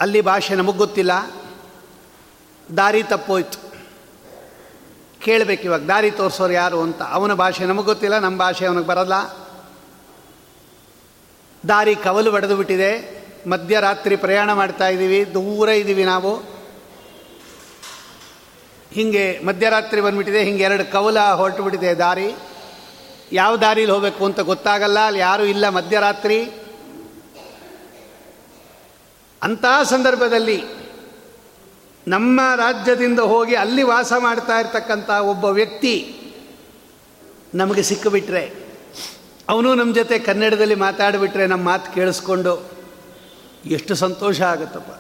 ಅಲ್ಲಿ 0.02 0.22
ಭಾಷೆ 0.22 0.56
ನಮಗೆ 0.56 0.78
ಗೊತ್ತಿಲ್ಲ. 0.78 1.12
ದಾರಿ 2.78 3.04
ತಪ್ಪೋಯ್ತು. 3.04 3.71
ಕೇಳಬೇಕು, 5.22 5.64
ಇವಾಗ 5.64 5.82
ದಾರಿ 5.82 6.12
ತೋರಿಸೋರು 6.12 6.54
ಯಾರು 6.54 6.82
ಅಂತ. 6.82 7.02
ಅವನ 7.02 7.34
ಭಾಷೆ 7.34 7.66
ನಮಗೆ 7.66 7.86
ಗೊತ್ತಿಲ್ಲ 7.86 8.20
ನಮ್ಮ 8.20 8.38
ಭಾಷೆ 8.40 8.66
ಅವನಿಗೆ 8.66 8.88
ಬರಲ್ಲ. 8.88 9.14
ದಾರಿ 11.68 11.96
ಕವಲು 11.96 12.32
ಬಡಿದು 12.32 12.56
ಬಿಟ್ಟಿದೆ. 12.56 13.22
ಮಧ್ಯರಾತ್ರಿ 13.50 14.16
ಪ್ರಯಾಣ 14.16 14.54
ಮಾಡ್ತಾ 14.54 14.88
ಇದ್ದೀವಿ, 14.88 15.34
ದೂರ 15.34 15.70
ಇದ್ದೀವಿ 15.70 16.04
ನಾವು. 16.04 16.36
ಹೀಗೆ 18.92 19.40
ಮಧ್ಯರಾತ್ರಿ 19.46 20.02
ಬಂದುಬಿಟ್ಟಿದೆ, 20.02 20.44
ಹಿಂಗೆ 20.44 20.64
ಎರಡು 20.64 20.92
ಕವಲ 20.92 21.20
ಹೊರಟು 21.20 21.64
ಬಿಟ್ಟಿದೆ 21.64 21.96
ದಾರಿ. 21.96 22.36
ಯಾವ 23.32 23.58
ದಾರಿಲಿ 23.58 23.92
ಹೋಗಬೇಕು 23.92 24.26
ಅಂತ 24.26 24.40
ಗೊತ್ತಾಗಲ್ಲ, 24.40 25.00
ಅಲ್ಲಿ 25.00 25.20
ಯಾರೂ 25.20 25.44
ಇಲ್ಲ 25.44 25.70
ಮಧ್ಯರಾತ್ರಿ. 25.70 26.40
ಅಂತಹ 29.42 29.84
ಸಂದರ್ಭದಲ್ಲಿ 29.84 30.81
ನಮ್ಮ 32.08 32.42
ರಾಜ್ಯದಿಂದ 32.56 33.20
ಹೋಗಿ 33.20 33.56
ಅಲ್ಲಿ 33.56 33.84
ವಾಸ 33.84 34.14
ಮಾಡ್ತಾ 34.20 34.60
ಇರ್ತಕ್ಕಂಥ 34.60 35.10
ಒಬ್ಬ 35.10 35.46
ವ್ಯಕ್ತಿ 35.46 36.18
ನಮಗೆ 37.56 37.84
ಸಿಕ್ಕಿಬಿಟ್ರೆ, 37.84 38.54
ಅವನು 39.50 39.76
ನಮ್ಮ 39.76 39.96
ಜೊತೆ 39.96 40.20
ಕನ್ನಡದಲ್ಲಿ 40.20 40.76
ಮಾತಾಡಿಬಿಟ್ರೆ 40.76 41.48
ನಮ್ಮ 41.48 41.66
ಮಾತು 41.66 41.94
ಕೇಳಿಸ್ಕೊಂಡು 41.94 42.72
ಎಷ್ಟು 43.66 43.96
ಸಂತೋಷ 43.96 44.42
ಆಗುತ್ತಪ್ಪ. 44.42 44.92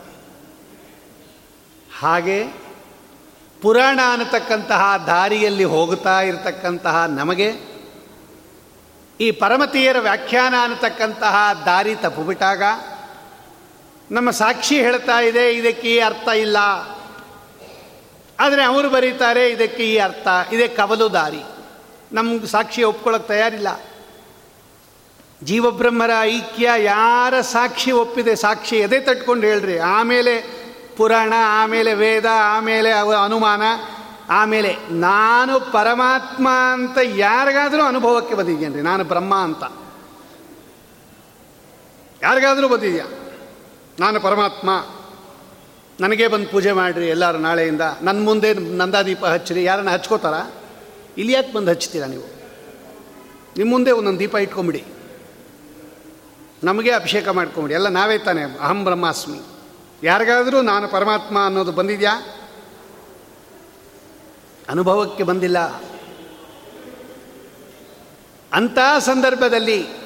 ಹಾಗೆ 1.99 2.47
ಪುರಾಣ 3.61 3.99
ಅನ್ನತಕ್ಕಂತಹ 4.11 5.03
ದಾರಿಯಲ್ಲಿ 5.07 5.63
ಹೋಗುತ್ತಾ 5.63 6.21
ಇರತಕ್ಕಂತಹ 6.21 7.05
ನಮಗೆ 7.05 7.71
ಈ 9.19 9.31
ಪರಮತೀಯರ 9.31 9.99
ವ್ಯಾಖ್ಯಾನ 9.99 10.53
ಅನ್ನತಕ್ಕಂತಹ 10.61 11.63
ದಾರಿ 11.65 11.95
ತಪ್ಪುಬಿಟ್ಟಾಗ 11.95 12.63
ನಮ್ಮ 14.12 14.32
ಸಾಕ್ಷಿ 14.32 14.82
ಹೇಳ್ತಾ 14.82 15.19
ಇದೆ, 15.19 15.54
ಇದಕ್ಕೆ 15.54 15.95
ಈ 15.95 16.00
ಅರ್ಥ 16.00 16.28
ಇಲ್ಲ. 16.28 16.58
ಆದರೆ 18.39 18.63
ಅವರು 18.63 18.89
ಬರೀತಾರೆ, 18.89 19.50
ಇದಕ್ಕೆ 19.50 19.84
ಈ 19.84 19.97
ಅರ್ಥ, 19.97 20.28
ಇದೇ 20.54 20.67
ಕವಲು 20.67 21.13
ದಾರಿ. 21.13 21.43
ನಮ್ಗೆ 22.12 22.47
ಸಾಕ್ಷಿ 22.47 22.84
ಒಪ್ಕೊಳ್ಳೋಕೆ 22.84 23.28
ತಯಾರಿಲ್ಲ. 23.28 23.67
ಜೀವಬ್ರಹ್ಮರ 25.43 26.12
ಐಕ್ಯ 26.21 26.69
ಯಾರ 26.78 27.41
ಸಾಕ್ಷಿ 27.41 27.91
ಒಪ್ಪಿದೆ, 27.91 28.36
ಸಾಕ್ಷಿ 28.36 28.76
ಎದೆ 28.76 29.00
ತಟ್ಕೊಂಡು 29.00 29.47
ಹೇಳ್ರಿ. 29.47 29.80
ಆಮೇಲೆ 29.80 30.62
ಪುರಾಣ, 30.97 31.34
ಆಮೇಲೆ 31.45 31.93
ವೇದ, 31.93 32.26
ಆಮೇಲೆ 32.39 32.91
ಅನುಮಾನ, 33.24 33.62
ಆಮೇಲೆ 34.30 34.76
ನಾನು 34.91 35.60
ಪರಮಾತ್ಮ 35.60 36.50
ಅಂತ 36.74 36.97
ಯಾರಿಗಾದರೂ 37.04 37.84
ಅನುಭವಕ್ಕೆ 37.84 38.36
ಬಂದಿದ್ದೇನೆ 38.36 38.82
ನಾನು 38.82 39.04
ಬ್ರಹ್ಮ 39.04 39.36
ಅಂತ. 39.36 39.63
ಯಾರಿಗಾದರೂ 42.24 42.67
ಬಂದಿದ್ಯಾ 42.67 43.06
ನಾನು 43.99 44.19
ಪರಮಾತ್ಮ, 44.19 44.86
ನನಗೆ 45.99 46.27
ಬಂದು 46.27 46.49
ಪೂಜೆ 46.49 46.71
ಮಾಡಿರಿ 46.71 47.08
ಎಲ್ಲರೂ 47.08 47.38
ನಾಳೆಯಿಂದ. 47.38 47.82
ನನ್ನ 48.01 48.25
ಮುಂದೆ 48.25 48.54
ನಂದಾದೀಪ 48.54 49.25
ಹಚ್ಚಿರಿ. 49.25 49.63
ಯಾರನ್ನ 49.63 49.89
ಹಚ್ಕೋತಾರ? 49.89 50.51
ಇಲ್ಲಿ 51.17 51.34
ಯಾಕೆ 51.34 51.54
ಬಂದು 51.54 51.71
ಹಚ್ತೀರಾ 51.71 52.08
ನೀವು? 52.08 52.23
ನಿಮ್ಮ 53.58 53.71
ಮುಂದೆ 53.71 53.91
ಒಂದೊಂದು 53.91 54.19
ದೀಪ 54.19 54.36
ಇಟ್ಕೊಂಬಿಡಿ. 54.36 54.86
ನಮಗೆ 56.63 56.91
ಅಭಿಷೇಕ 56.91 57.27
ಮಾಡ್ಕೊಂಬಿಡಿ. 57.27 57.73
ಎಲ್ಲ 57.73 57.88
ನಾವೇ 57.88 58.17
ತಾನೆ, 58.17 58.43
ಅಹಂ 58.43 58.84
ಬ್ರಹ್ಮಾಸ್ಮಿ. 58.84 59.39
ಯಾರಿಗಾದರೂ 60.04 60.62
ನಾನು 60.62 60.88
ಪರಮಾತ್ಮ 60.88 61.45
ಅನ್ನೋದು 61.45 61.71
ಬಂದಿದೆಯಾ? 61.71 62.21
ಅನುಭವಕ್ಕೆ 64.69 65.23
ಬಂದಿಲ್ಲ. 65.23 65.60
ಅಂಥ 68.54 68.77
ಸಂದರ್ಭದಲ್ಲಿ 68.99 70.00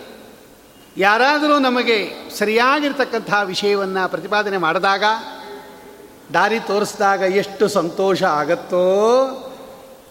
ಯಾರಾದರೂ 0.98 1.60
ನಮಗೆ 1.60 2.14
ಸರಿಯಾಗಿರ್ತಕ್ಕಂಥ 2.38 3.34
ವಿಷಯವನ್ನು 3.46 4.10
ಪ್ರತಿಪಾದನೆ 4.10 4.58
ಮಾಡಿದಾಗ, 4.58 5.04
ದಾರಿ 6.34 6.60
ತೋರಿಸಿದಾಗ 6.60 7.22
ಎಷ್ಟು 7.22 7.68
ಸಂತೋಷ 7.68 8.24
ಆಗತ್ತೋ, 8.24 8.82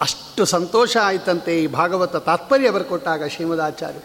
ಅಷ್ಟು 0.00 0.44
ಸಂತೋಷ 0.44 0.96
ಆಯಿತಂತೆ 0.96 1.62
ಈ 1.62 1.66
ಭಾಗವತ 1.66 2.16
ತಾತ್ಪರ್ಯ 2.16 2.70
ಬರ್ಕೊಟ್ಟಾಗ 2.70 3.26
ಶ್ರೀಮದಾಚಾರ್ಯ. 3.26 3.98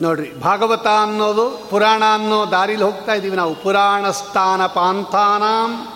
ನೋಡ್ರಿ, 0.00 0.40
ಭಾಗವತ 0.40 0.86
ಅನ್ನೋದು 0.86 1.70
ಪುರಾಣ 1.70 2.02
ಅನ್ನೋ 2.14 2.50
ದಾರಿಲಿ 2.50 2.84
ಹೋಗ್ತಾ 2.84 3.12
ಇದ್ದೀವಿ 3.12 3.36
ನಾವು. 3.36 3.54
ಪುರಾಣ 3.54 4.10
ಸ್ಥಾನ 4.10 4.66
ಪಾಂಥಾನಾಂ 4.66 5.88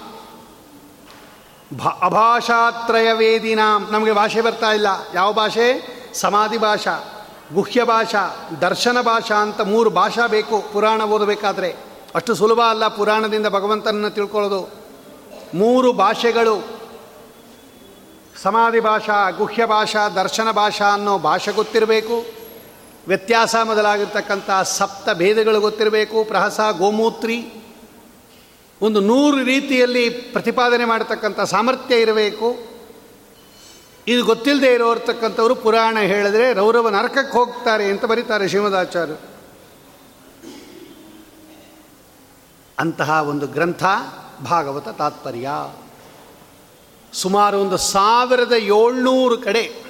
ಅಭಾಷಾತ್ರಯ 2.02 3.12
ವೇದಿನಾಂ. 3.12 3.88
ನಮಗೆ 3.90 4.12
ಭಾಷೆ 4.12 4.40
ಬರ್ತಾ 4.40 4.72
ಇಲ್ಲ. 4.72 4.86
ಯಾವ 5.14 5.32
ಭಾಷೆ? 5.32 5.68
ಸಮಾಧಿ 6.14 6.58
ಭಾಷಾ. 6.58 7.21
ಗುಹ್ಯ 7.54 7.84
ಭಾಷಾ 7.84 8.50
ದರ್ಶನ 8.60 9.00
ಭಾಷಾ 9.00 9.34
ಅಂತ 9.34 9.60
ಮೂರು 9.60 9.90
ಭಾಷಾ 9.90 10.26
ಬೇಕು, 10.26 10.72
ಪುರಾಣ 10.72 11.02
ಓದಬೇಕಾದ್ರೆ. 11.02 11.76
ಅಷ್ಟು 12.14 12.34
ಸುಲಭ 12.34 12.60
ಅಲ್ಲ 12.60 12.88
ಪುರಾಣದಿಂದ 12.88 13.46
ಭಗವಂತನನ್ನು 13.46 14.10
ತಿಳ್ಕೊಳ್ಳೋದು. 14.10 14.70
ಮೂರು 15.54 15.92
ಭಾಷೆಗಳು. 15.92 16.80
ಸಮಾಧಿ 18.42 18.80
ಭಾಷಾ, 18.80 19.30
ಗುಹ್ಯ 19.30 19.66
ಭಾಷಾ, 19.66 20.08
ದರ್ಶನ 20.08 20.50
ಭಾಷಾ 20.50 20.92
ಅನ್ನೋ 20.92 21.18
ಭಾಷೆ 21.18 21.52
ಗೊತ್ತಿರಬೇಕು. 21.52 22.24
ವ್ಯತ್ಯಾಸ 23.08 23.56
ಮೊದಲಾಗಿರ್ತಕ್ಕಂಥ 23.64 24.50
ಸಪ್ತ 24.62 25.10
ಭೇದಗಳು 25.10 25.60
ಗೊತ್ತಿರಬೇಕು. 25.60 26.24
ಪ್ರಹಸ, 26.24 26.60
ಗೋಮೂತ್ರಿ. 26.78 27.54
ಒಂದು 28.82 29.00
ನೂರು 29.00 29.44
ರೀತಿಯಲ್ಲಿ 29.44 30.10
ಪ್ರತಿಪಾದನೆ 30.10 30.84
ಮಾಡತಕ್ಕಂಥ 30.84 31.40
ಸಾಮರ್ಥ್ಯ 31.40 32.00
ಇರಬೇಕು. 32.00 32.71
ಇದು 34.08 34.24
ಗೊತ್ತಿಲ್ಲದೆ 34.24 34.74
ಇರೋರ್ತಕ್ಕಂಥವ್ರು 34.74 35.54
ಪುರಾಣ 35.54 35.98
ಹೇಳಿದ್ರೆ 35.98 36.52
ರೌರವ 36.52 36.88
ನರಕಕ್ಕೆ 36.88 37.36
ಹೋಗ್ತಾರೆ 37.36 37.90
ಅಂತ 37.90 38.04
ಬರೀತಾರೆ 38.04 38.48
ಶ್ರೀಮದಾಚಾರ್ಯರು. 38.48 39.20
ಅಂತಹ 42.78 43.22
ಒಂದು 43.28 43.46
ಗ್ರಂಥ 43.46 43.84
ಭಾಗವತ 44.44 44.88
ತಾತ್ಪರ್ಯ. 44.88 45.50
ಸುಮಾರು 47.12 47.60
ಒಂದು 47.60 47.76
ಸಾವಿರದ 47.76 48.52
ಏಳ್ನೂರು 48.52 49.38
ಕಡೆ 49.38 49.84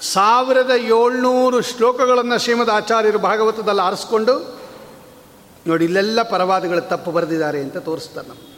ಸಾವಿರದ 0.00 0.70
ಏಳ್ನೂರು 0.70 1.60
ಶ್ಲೋಕಗಳನ್ನು 1.60 2.38
ಶ್ರೀಮದ್ 2.38 2.70
ಆಚಾರ್ಯರು 2.70 3.18
ಭಾಗವತದಲ್ಲಿ 3.18 3.80
ಆರಿಸ್ಕೊಂಡು 3.80 4.58
ನೋಡಿ 5.66 5.84
ಇಲ್ಲೆಲ್ಲ 5.84 6.22
ಪರವಾದಗಳು 6.22 6.80
ತಪ್ಪು 6.80 7.10
ಬರೆದಿದ್ದಾರೆ 7.12 7.60
ಅಂತ 7.60 7.76
ತೋರಿಸ್ತಾರೆ 7.76 8.28
ನಮ್ಮ 8.28 8.55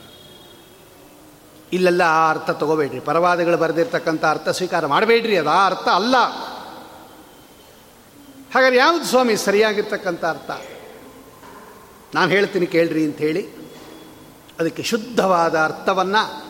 ಇಲ್ಲೆಲ್ಲ 1.72 2.02
ಆ 2.06 2.30
ಅರ್ಥ 2.30 2.50
ತಗೋಬೇಡ್ರಿ. 2.50 3.00
ಪರವಾದಗಳು 3.00 3.56
ಬರೆದಿರ್ತಕ್ಕಂಥ 3.56 4.24
ಅರ್ಥ 4.24 4.48
ಸ್ವೀಕಾರ 4.48 4.86
ಮಾಡಬೇಡ್ರಿ. 4.86 5.36
ಅದು 5.36 5.50
ಆ 5.50 5.66
ಅರ್ಥ 5.66 5.88
ಅಲ್ಲ. 5.88 6.16
ಹಾಗಾದ್ರೆ 8.54 8.76
ಯಾವುದು 8.76 9.04
ಸ್ವಾಮಿ 9.04 9.36
ಸರಿಯಾಗಿರ್ತಕ್ಕಂಥ 9.36 10.24
ಅರ್ಥ? 10.24 10.50
ನಾನು 12.14 12.30
ಹೇಳ್ತೀನಿ 12.30 12.66
ಕೇಳ್ರಿ 12.66 13.04
ಅಂತ 13.04 13.18
ಹೇಳಿ. 13.18 13.48
ಅದಕ್ಕೆ 14.60 14.82
ಶುದ್ಧವಾದ 14.82 15.58
ಅರ್ಥವನ್ನು 15.58 16.48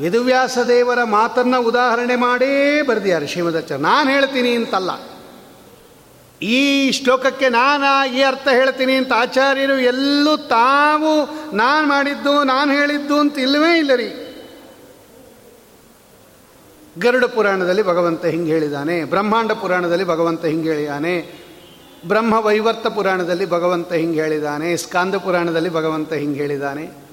ವೇದವ್ಯಾಸ 0.00 0.58
ದೇವರ 0.58 1.04
ಮಾತನ್ನು 1.04 1.62
ಉದಾಹರಣೆ 1.62 2.16
ಮಾಡೇ 2.16 2.82
ಬರೆದಿದ್ದಾರೆ 2.82 3.26
ಶ್ರೀಮದಚ್ಚ 3.26 3.72
ನಾನು 3.72 4.10
ಹೇಳ್ತೀನಿ 4.10 4.56
ಅಂತಲ್ಲ. 4.56 4.90
ಈ 6.42 6.90
ಶ್ಲೋಕಕ್ಕೆ 6.90 7.48
ನಾನು 7.48 8.14
ಈ 8.14 8.22
ಅರ್ಥ 8.22 8.48
ಹೇಳ್ತೀನಿ 8.48 8.94
ಅಂತ 8.94 9.12
ಆಚಾರ್ಯರು 9.16 9.78
ಎಲ್ಲೂ 9.78 10.36
ತಾವು 10.36 11.12
ನಾನು 11.56 11.88
ಮಾಡಿದ್ದು, 11.88 12.44
ನಾನು 12.44 12.72
ಹೇಳಿದ್ದು 12.72 13.20
ಅಂತ 13.20 13.38
ಇಲ್ಲವೇ 13.38 13.78
ಇಲ್ಲ 13.78 13.94
ರೀ. 13.94 14.08
ಗರುಡ 16.98 17.24
ಪುರಾಣದಲ್ಲಿ 17.24 17.82
ಭಗವಂತ 17.82 18.24
ಹಿಂಗೆ 18.24 18.52
ಹೇಳಿದ್ದಾನೆ 18.52 19.04
ಬ್ರಹ್ಮಾಂಡ 19.04 19.52
ಪುರಾಣದಲ್ಲಿ 19.52 20.04
ಭಗವಂತ 20.04 20.44
ಹಿಂಗೆ 20.44 20.68
ಹೇಳಿದ್ದಾನೆ 20.68 21.42
ಬ್ರಹ್ಮ 22.06 22.34
ವೈವರ್ತ 22.34 22.86
ಪುರಾಣದಲ್ಲಿ 22.86 23.46
ಭಗವಂತ 23.46 23.92
ಹಿಂಗೆ 23.92 24.20
ಹೇಳಿದ್ದಾನೆ 24.20 24.76
ಸ್ಕಾಂದ 24.76 25.14
ಪುರಾಣದಲ್ಲಿ 25.14 25.70
ಭಗವಂತ 25.70 26.12
ಹಿಂಗೆ 26.12 26.40
ಹೇಳಿದ್ದಾನೆ 26.40 27.08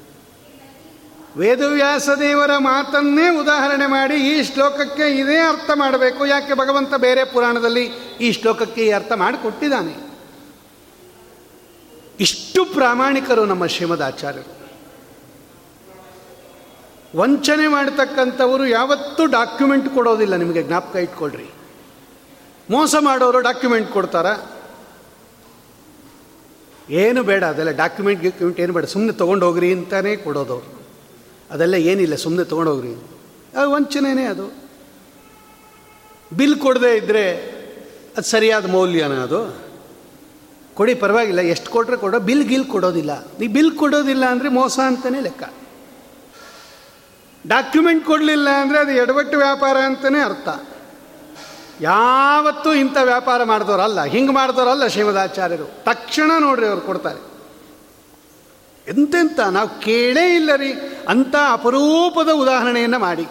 ವೇದವ್ಯಾಸ 1.38 2.10
ದೇವರ 2.20 2.58
ಮಾತನ್ನೇ 2.58 3.30
ಉದಾಹರಣೆ 3.30 3.86
ಮಾಡಿ 3.86 4.16
ಈ 4.16 4.44
ಶ್ಲೋಕಕ್ಕೆ 4.44 5.04
ಇದೇ 5.04 5.38
ಅರ್ಥ 5.38 5.72
ಮಾಡಬೇಕು. 5.74 6.26
ಯಾಕೆ 6.26 6.54
ಭಗವಂತ 6.54 6.96
ಬೇರೆ 6.96 7.26
ಪುರಾಣದಲ್ಲಿ 7.26 7.88
ಈ 8.20 8.32
ಶ್ಲೋಕಕ್ಕೆ 8.32 8.92
ಅರ್ಥ 8.92 9.12
ಮಾಡಿಕೊಟ್ಟಿದ್ದಾನೆ. 9.12 10.16
ಇಷ್ಟು 12.20 12.66
ಪ್ರಾಮಾಣಿಕರು 12.66 13.46
ನಮ್ಮ 13.46 13.66
ಶ್ರೀಮದ್ 13.66 14.02
ಆಚಾರ್ಯರು. 14.02 14.56
ವಂಚನೆ 17.16 17.68
ಮಾಡತಕ್ಕಂಥವರು 17.68 18.68
ಯಾವತ್ತೂ 18.68 19.26
ಡಾಕ್ಯುಮೆಂಟ್ 19.26 19.90
ಕೊಡೋದಿಲ್ಲ, 19.90 20.36
ನಿಮಗೆ 20.36 20.64
ಜ್ಞಾಪಕ 20.64 20.96
ಇಟ್ಕೊಳ್ರಿ. 20.96 21.50
ಮೋಸ 22.70 22.96
ಮಾಡೋರು 23.00 23.40
ಡಾಕ್ಯುಮೆಂಟ್ 23.40 23.92
ಕೊಡ್ತಾರ. 23.92 24.26
ಏನು 26.90 27.24
ಬೇಡ, 27.24 27.44
ಅದೆಲ್ಲ 27.44 27.72
ಡಾಕ್ಯುಮೆಂಟ್ 27.72 28.22
ಗಿಕ್ಯುಮೆಂಟ್ 28.22 28.60
ಏನು 28.60 28.74
ಬೇಡ 28.74 28.86
ಸುಮ್ಮನೆ 28.86 29.12
ತೊಗೊಂಡು 29.12 29.46
ಹೋಗ್ರಿ 29.46 29.74
ಅಂತಲೇ 29.74 30.16
ಕೊಡೋದವ್ರು. 30.16 30.86
ಅದೆಲ್ಲ 31.52 31.74
ಏನಿಲ್ಲ 31.74 32.16
ಸುಮ್ಮನೆ 32.16 32.44
ತೊಗೊಂಡೋಗ್ರಿ 32.44 32.94
ಅದು 33.58 33.72
ವಂಚನೆನೇ 33.72 34.26
ಅದು. 34.26 34.66
ಬಿಲ್ 36.34 36.60
ಕೊಡದೇ 36.60 36.96
ಇದ್ದರೆ 36.96 37.55
ಅದು 38.18 38.26
ಸರಿಯಾದ 38.26 38.70
ಮೌಲ್ಯನ 38.70 39.14
ಅದು? 39.14 39.66
ಕೊಡಿ, 40.74 40.96
ಪರವಾಗಿಲ್ಲ. 40.96 41.40
ಎಷ್ಟು 41.40 41.72
ಕೊಟ್ಟರೆ 41.72 41.98
ಕೊಡೋ, 41.98 42.20
ಬಿಲ್ 42.20 42.48
ಗಿಲ್ 42.48 42.66
ಕೊಡೋದಿಲ್ಲ. 42.66 43.24
ನೀ 43.40 43.48
ಬಿಲ್ 43.48 43.72
ಕೊಡೋದಿಲ್ಲ 43.72 44.26
ಅಂದರೆ 44.26 44.50
ಮೋಸ 44.50 44.80
ಅಂತಲೇ 44.80 45.20
ಲೆಕ್ಕ. 45.20 45.44
ಡಾಕ್ಯುಮೆಂಟ್ 47.48 48.06
ಕೊಡಲಿಲ್ಲ 48.06 48.50
ಅಂದರೆ 48.50 48.80
ಅದು 48.80 48.92
ಎಡವಟ್ಟು 48.92 49.38
ವ್ಯಾಪಾರ 49.38 49.78
ಅಂತಲೇ 49.78 50.20
ಅರ್ಥ. 50.20 50.50
ಯಾವತ್ತೂ 51.82 52.74
ಇಂಥ 52.74 52.98
ವ್ಯಾಪಾರ 53.04 53.44
ಮಾಡಿದವರಲ್ಲ 53.44 54.04
ಹಿಂಗೆ 54.04 54.32
ಮಾಡಿದವರಲ್ಲ 54.32 54.88
ಶ್ರೀಮದಾಚಾರ್ಯರು. 54.88 55.84
ತಕ್ಷಣ 55.84 56.32
ನೋಡ್ರಿ 56.40 56.68
ಅವ್ರು 56.68 56.82
ಕೊಡ್ತಾರೆ. 56.82 57.36
ಎಂತೆಂಥ 58.88 59.40
ನಾವು 59.40 59.80
ಕೇಳೇ 59.80 60.36
ಇಲ್ಲ 60.36 60.56
ರೀ. 60.56 60.74
ಅಂಥ 61.08 61.36
ಅಪರೂಪದ 61.52 62.30
ಉದಾಹರಣೆಯನ್ನು 62.30 63.00
ಮಾಡಿ. 63.00 63.28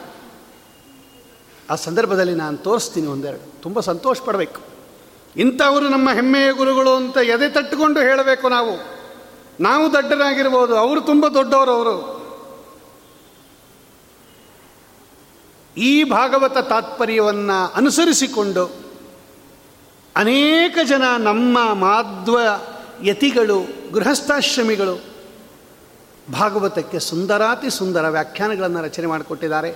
ಆ 1.70 1.75
ಸಂದರ್ಭದಲ್ಲಿ 1.75 2.35
ನಾನು 2.35 2.57
ತೋರಿಸ್ತೀನಿ 2.57 3.07
ಒಂದೆರಡು. 3.07 3.62
ತುಂಬ 3.62 3.81
ಸಂತೋಷ 3.81 4.20
ಪಡಬೇಕು. 4.25 4.74
ಇಂಥವರು 5.37 5.88
ನಮ್ಮ 5.88 6.11
ಹೆಮ್ಮೆಯ 6.11 6.53
ಗುರುಗಳು 6.53 6.94
ಅಂತ 6.94 7.16
ಎದೆ 7.16 7.49
ತಟ್ಟುಕೊಂಡು 7.49 8.01
ಹೇಳಬೇಕು 8.01 8.49
ನಾವು. 8.49 8.94
ನಾವು 9.61 9.92
ದಡ್ಡರಾಗಿರ್ಬೋದು, 9.92 10.77
ಅವರು 10.77 11.01
ತುಂಬ 11.01 11.29
ದೊಡ್ಡವರು 11.29 11.70
ಅವರು. 11.70 12.25
ಈ 15.77 16.05
ಭಾಗವತ 16.05 16.59
ತಾತ್ಪರ್ಯವನ್ನು 16.59 17.73
ಅನುಸರಿಸಿಕೊಂಡು 17.73 18.70
ಅನೇಕ 20.16 20.79
ಜನ 20.85 21.03
ನಮ್ಮ 21.18 21.75
ಮಾಧ್ವ 21.75 22.38
ಯತಿಗಳು, 23.03 23.66
ಗೃಹಸ್ಥಾಶ್ರಮಿಗಳು 23.92 25.05
ಭಾಗವತಕ್ಕೆ 26.33 26.99
ಸುಂದರಾತಿ 26.99 27.70
ಸುಂದರ 27.70 28.09
ವ್ಯಾಖ್ಯಾನಗಳನ್ನು 28.09 28.83
ರಚನೆ 28.83 29.07
ಮಾಡಿಕೊಟ್ಟಿದ್ದಾರೆ. 29.07 29.68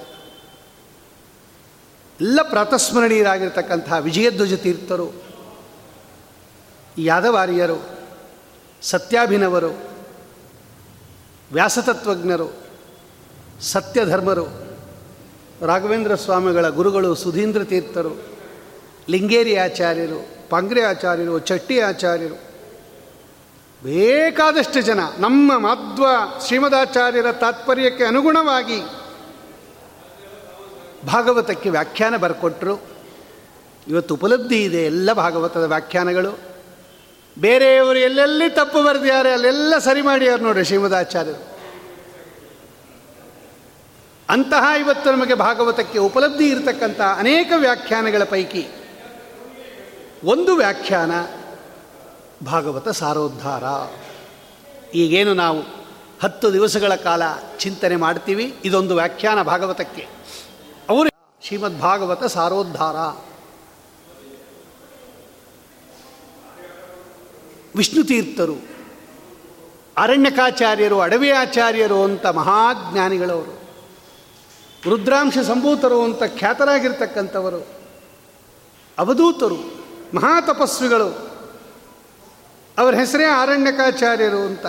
ಎಲ್ಲ 2.21 2.43
ಪ್ರಾತಸ್ಮರಣೀಯರಾಗಿರ್ತಕ್ಕಂತಹ 2.43 3.99
ವಿಜಯಧ್ವಜ 3.99 4.55
ತೀರ್ಥರು 4.55 5.28
ಯಾದವಾರ್ಯರು, 6.99 7.89
ಸತ್ಯಾಭಿನವರು, 8.83 9.79
ವ್ಯಾಸತತ್ವಜ್ಞರು, 11.53 12.57
ಸತ್ಯಧರ್ಮರು, 13.61 14.47
ರಾಘವೇಂದ್ರ 15.67 16.15
ಸ್ವಾಮಿಗಳ 16.15 16.69
ಗುರುಗಳು, 16.69 17.15
ಸುಧೀಂದ್ರ 17.15 17.65
ತೀರ್ಥರು 17.65 18.39
ಲಿಂಗೇರಿ 19.09 19.57
ಆಚಾರ್ಯರು 19.57 20.29
ಪಾಂಗ್ರೆ 20.49 20.83
ಆಚಾರ್ಯರು 20.83 21.39
ಚಟ್ಟಿ 21.39 21.81
ಆಚಾರ್ಯರು 21.81 22.35
ಬೇಕಾದಷ್ಟು 23.83 24.81
ಜನ 24.81 25.01
ನಮ್ಮ 25.19 25.53
ಮಾಧ್ವ 25.59 26.07
ಶ್ರೀಮದಾಚಾರ್ಯರ 26.47 27.33
ತಾತ್ಪರ್ಯಕ್ಕೆ 27.33 28.05
ಅನುಗುಣವಾಗಿ 28.05 28.83
ಭಾಗವತಕ್ಕೆ 31.07 31.71
ವ್ಯಾಖ್ಯಾನ 31.71 32.17
ಬರ್ಕೊಟ್ರು. 32.17 32.81
ಇವತ್ತು 33.89 34.15
ಉಪಲಬ್ಧಿ 34.15 34.65
ಇದೆ 34.65 34.77
ಎಲ್ಲ 34.77 35.13
ಭಾಗವತದ 35.13 35.65
ವ್ಯಾಖ್ಯಾನಗಳು. 35.65 36.48
ಬೇರೆಯವರು 37.39 37.99
ಎಲ್ಲೆಲ್ಲಿ 37.99 38.51
ತಪ್ಪು 38.51 38.83
ಬರೆದಿದ್ದಾರೆ 38.83 39.33
ಅಲ್ಲೆಲ್ಲ 39.33 39.79
ಸರಿ 39.79 40.03
ಮಾಡಿಯಾರು 40.03 40.43
ನೋಡ್ರಿ 40.43 40.65
ಶ್ರೀಮದಾಚಾರ್ಯರು. 40.65 41.59
ಅಂತಹ 44.29 44.81
ಇವತ್ತು 44.81 45.13
ನಮಗೆ 45.13 45.35
ಭಾಗವತಕ್ಕೆ 45.35 45.99
ಉಪಲಬ್ಧಿ 45.99 46.49
ಇರತಕ್ಕಂಥ 46.49 47.01
ಅನೇಕ 47.01 47.53
ವ್ಯಾಖ್ಯಾನಗಳ 47.57 48.25
ಪೈಕಿ 48.25 48.67
ಒಂದು 50.25 50.57
ವ್ಯಾಖ್ಯಾನ 50.57 51.13
ಭಾಗವತ 52.47 52.89
ಸಾರೋದ್ಧಾರ. 52.89 53.65
ಈಗೇನು 54.95 55.35
ನಾವು 55.35 55.61
ಹತ್ತು 56.23 56.53
ದಿವಸಗಳ 56.53 56.95
ಕಾಲ 56.95 57.23
ಚಿಂತನೆ 57.59 57.97
ಮಾಡ್ತೀವಿ, 57.97 58.55
ಇದೊಂದು 58.65 58.95
ವ್ಯಾಖ್ಯಾನ 58.95 59.43
ಭಾಗವತಕ್ಕೆ. 59.43 60.07
ಅವರು 60.89 61.09
ಶ್ರೀಮದ್ 61.43 61.81
ಭಾಗವತ 61.81 62.25
ಸಾರೋದ್ಧಾರ. 62.25 62.97
ವಿಷ್ಣು 67.77 68.05
ತೀರ್ಥರು, 68.05 68.57
ಅರಣ್ಯಕಾಚಾರ್ಯರು, 69.97 71.01
ಅಡವಿ 71.01 71.31
ಆಚಾರ್ಯರು 71.31 72.05
ಅಂತ 72.05 72.27
ಮಹಾಜ್ಞಾನಿಗಳವರು, 72.27 73.63
ರುದ್ರಾಂಶ 74.91 75.39
ಸಂಭೂತರು 75.39 76.03
ಅಂತ 76.03 76.23
ಖ್ಯಾತರಾಗಿರ್ತಕ್ಕಂಥವರು, 76.39 77.67
ಅವಧೂತರು, 78.99 79.57
ಮಹಾತಪಸ್ವಿಗಳು, 80.15 81.09
ಅವರ 82.79 82.95
ಹೆಸರೇ 82.95 83.25
ಅರಣ್ಯಕಾಚಾರ್ಯರು 83.25 84.39
ಅಂತ, 84.39 84.67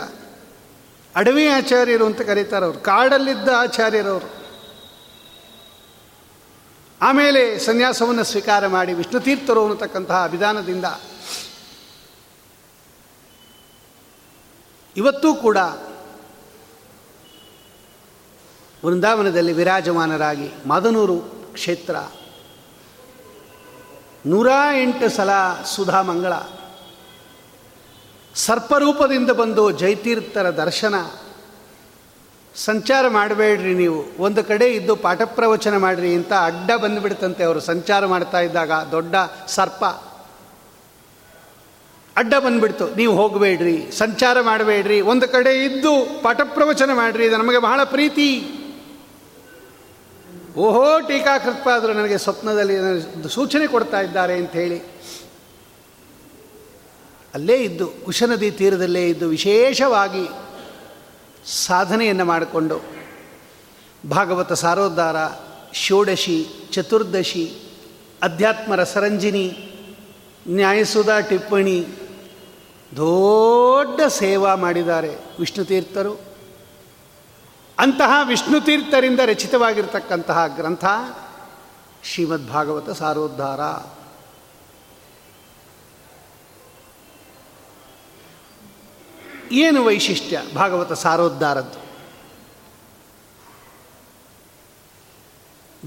ಅಡವಿ 1.16 1.48
ಆಚಾರ್ಯರು 1.48 2.06
ಅಂತ 2.06 2.22
ಕರೀತಾರೆ 2.22 2.66
ಅವರು, 2.66 2.80
ಕಾಡಲ್ಲಿದ್ದ 2.80 3.50
ಆಚಾರ್ಯರವರು. 3.58 4.40
ಆಮೇಲೆ 7.02 7.60
ಸನ್ಯಾಸವನ್ನು 7.60 8.24
ಸ್ವೀಕಾರ 8.24 8.68
ಮಾಡಿ 8.68 8.94
ವಿಷ್ಣು 8.94 9.20
ತೀರ್ಥರು 9.20 9.64
ಅನ್ನತಕ್ಕಂತಹ 9.64 10.26
ವಿಧಾನದಿಂದ 10.32 10.86
ಇವತ್ತೂ 14.98 15.34
ಕೂಡ 15.34 15.58
ವೃಂದಾವನದಲ್ಲಿ 18.86 19.54
ವಿರಾಜಮಾನರಾಗಿ 19.54 20.52
ಮದನೂರು 20.68 21.20
ಕ್ಷೇತ್ರ 21.54 21.96
ನೂರ 24.26 24.48
ಎಂಟು 24.82 25.10
ಸಲ 25.10 25.30
ಸುಧಾ 25.66 26.02
ಮಂಗಳ 26.02 26.34
ಸರ್ಪರೂಪದಿಂದ 28.36 29.32
ಬಂದು 29.32 29.72
ಜೈತೀರ್ಥರ 29.72 30.50
ದರ್ಶನ 30.50 30.96
ಸಂಚಾರ 32.56 33.08
ಮಾಡಬೇಡ್ರಿ 33.08 33.74
ನೀವು. 33.74 34.24
ಒಂದು 34.24 34.44
ಕಡೆ 34.44 34.68
ಇದ್ದು 34.68 34.96
ಪಾಠ 34.96 35.22
ಪ್ರವಚನ 35.26 35.78
ಮಾಡಿರಿ 35.78 36.16
ಅಂತ 36.16 36.34
ಅಡ್ಡ 36.34 36.72
ಬಂದುಬಿಡ್ತಂತೆ 36.82 37.44
ಅವರು 37.44 37.60
ಸಂಚಾರ 37.60 38.06
ಮಾಡ್ತಾ 38.06 38.40
ಇದ್ದಾಗ 38.40 38.72
ದೊಡ್ಡ 38.72 39.16
ಸರ್ಪ. 39.48 39.86
ಅಡ್ಡ 42.18 42.34
ಬಂದ್ಬಿಡ್ತು. 42.46 42.96
ನೀವು 42.96 43.16
ಹೋಗಬೇಡ್ರಿ, 43.16 43.92
ಸಂಚಾರ 43.92 44.42
ಮಾಡಬೇಡ್ರಿ, 44.42 45.02
ಒಂದು 45.02 45.28
ಕಡೆ 45.28 45.66
ಇದ್ದು 45.66 46.22
ಪಾಠ 46.22 46.42
ಪ್ರವಚನ 46.44 46.90
ಮಾಡಿರಿ, 46.94 47.26
ಇದು 47.26 47.38
ನಮಗೆ 47.38 47.58
ಬಹಳ 47.58 47.84
ಪ್ರೀತಿ. 47.84 48.42
ಓಹೋ 50.58 51.00
ಟೀಕಾಕೃತ್ಪಾದರು 51.00 51.94
ನನಗೆ 51.94 52.18
ಸ್ವಪ್ನದಲ್ಲಿ 52.18 52.76
ಸೂಚನೆ 53.30 53.68
ಕೊಡ್ತಾ 53.68 54.02
ಇದ್ದಾರೆ 54.02 54.34
ಅಂತ 54.34 54.52
ಹೇಳಿ. 54.52 54.80
ಅಲ್ಲೇ 57.34 57.58
ಇದ್ದು, 57.58 57.88
ಕುಶನದಿ 57.88 58.52
ತೀರದಲ್ಲೇ 58.52 59.08
ಇದ್ದು 59.08 59.30
ವಿಶೇಷವಾಗಿ 59.30 60.28
ಸಾಧನೆಯನ್ನು 61.46 62.26
ಮಾಡಿಕೊಂಡು, 62.26 62.82
ಭಾಗವತ 64.10 64.54
ಸಾರೋದ್ಧಾರ, 64.54 65.16
ಷೋಡಶಿ, 65.74 66.46
ಚತುರ್ದಶಿ, 66.72 67.52
ಅಧ್ಯಾತ್ಮರ 68.22 68.80
ರಸರಂಜಿನಿ 68.80 69.69
ನ್ಯಾಯಸುಧಾ 70.50 71.20
ಟಿಪ್ಪಣಿ. 71.20 71.86
ದೊಡ್ಡ 72.96 74.02
ಸೇವಾ 74.02 74.56
ಮಾಡಿದ್ದಾರೆ 74.56 75.16
ವಿಷ್ಣು 75.40 75.66
ತೀರ್ಥರು. 75.66 76.14
ಅಂತಹ 77.80 78.28
ವಿಷ್ಣು 78.28 78.62
ತೀರ್ಥರಿಂದ 78.62 79.20
ರಚಿತವಾಗಿರ್ತಕ್ಕಂತಹ 79.26 80.48
ಗ್ರಂಥ 80.48 80.86
ಶ್ರೀಮದ್ 82.04 82.48
ಭಾಗವತ 82.48 82.90
ಸಾರೋದ್ಧಾರ. 82.90 83.60
ಏನು 89.52 89.86
ವೈಶಿಷ್ಟ್ಯ 89.86 90.42
ಭಾಗವತ 90.56 90.94
ಸಾರೋದ್ಧಾರದ್ದು? 90.94 91.90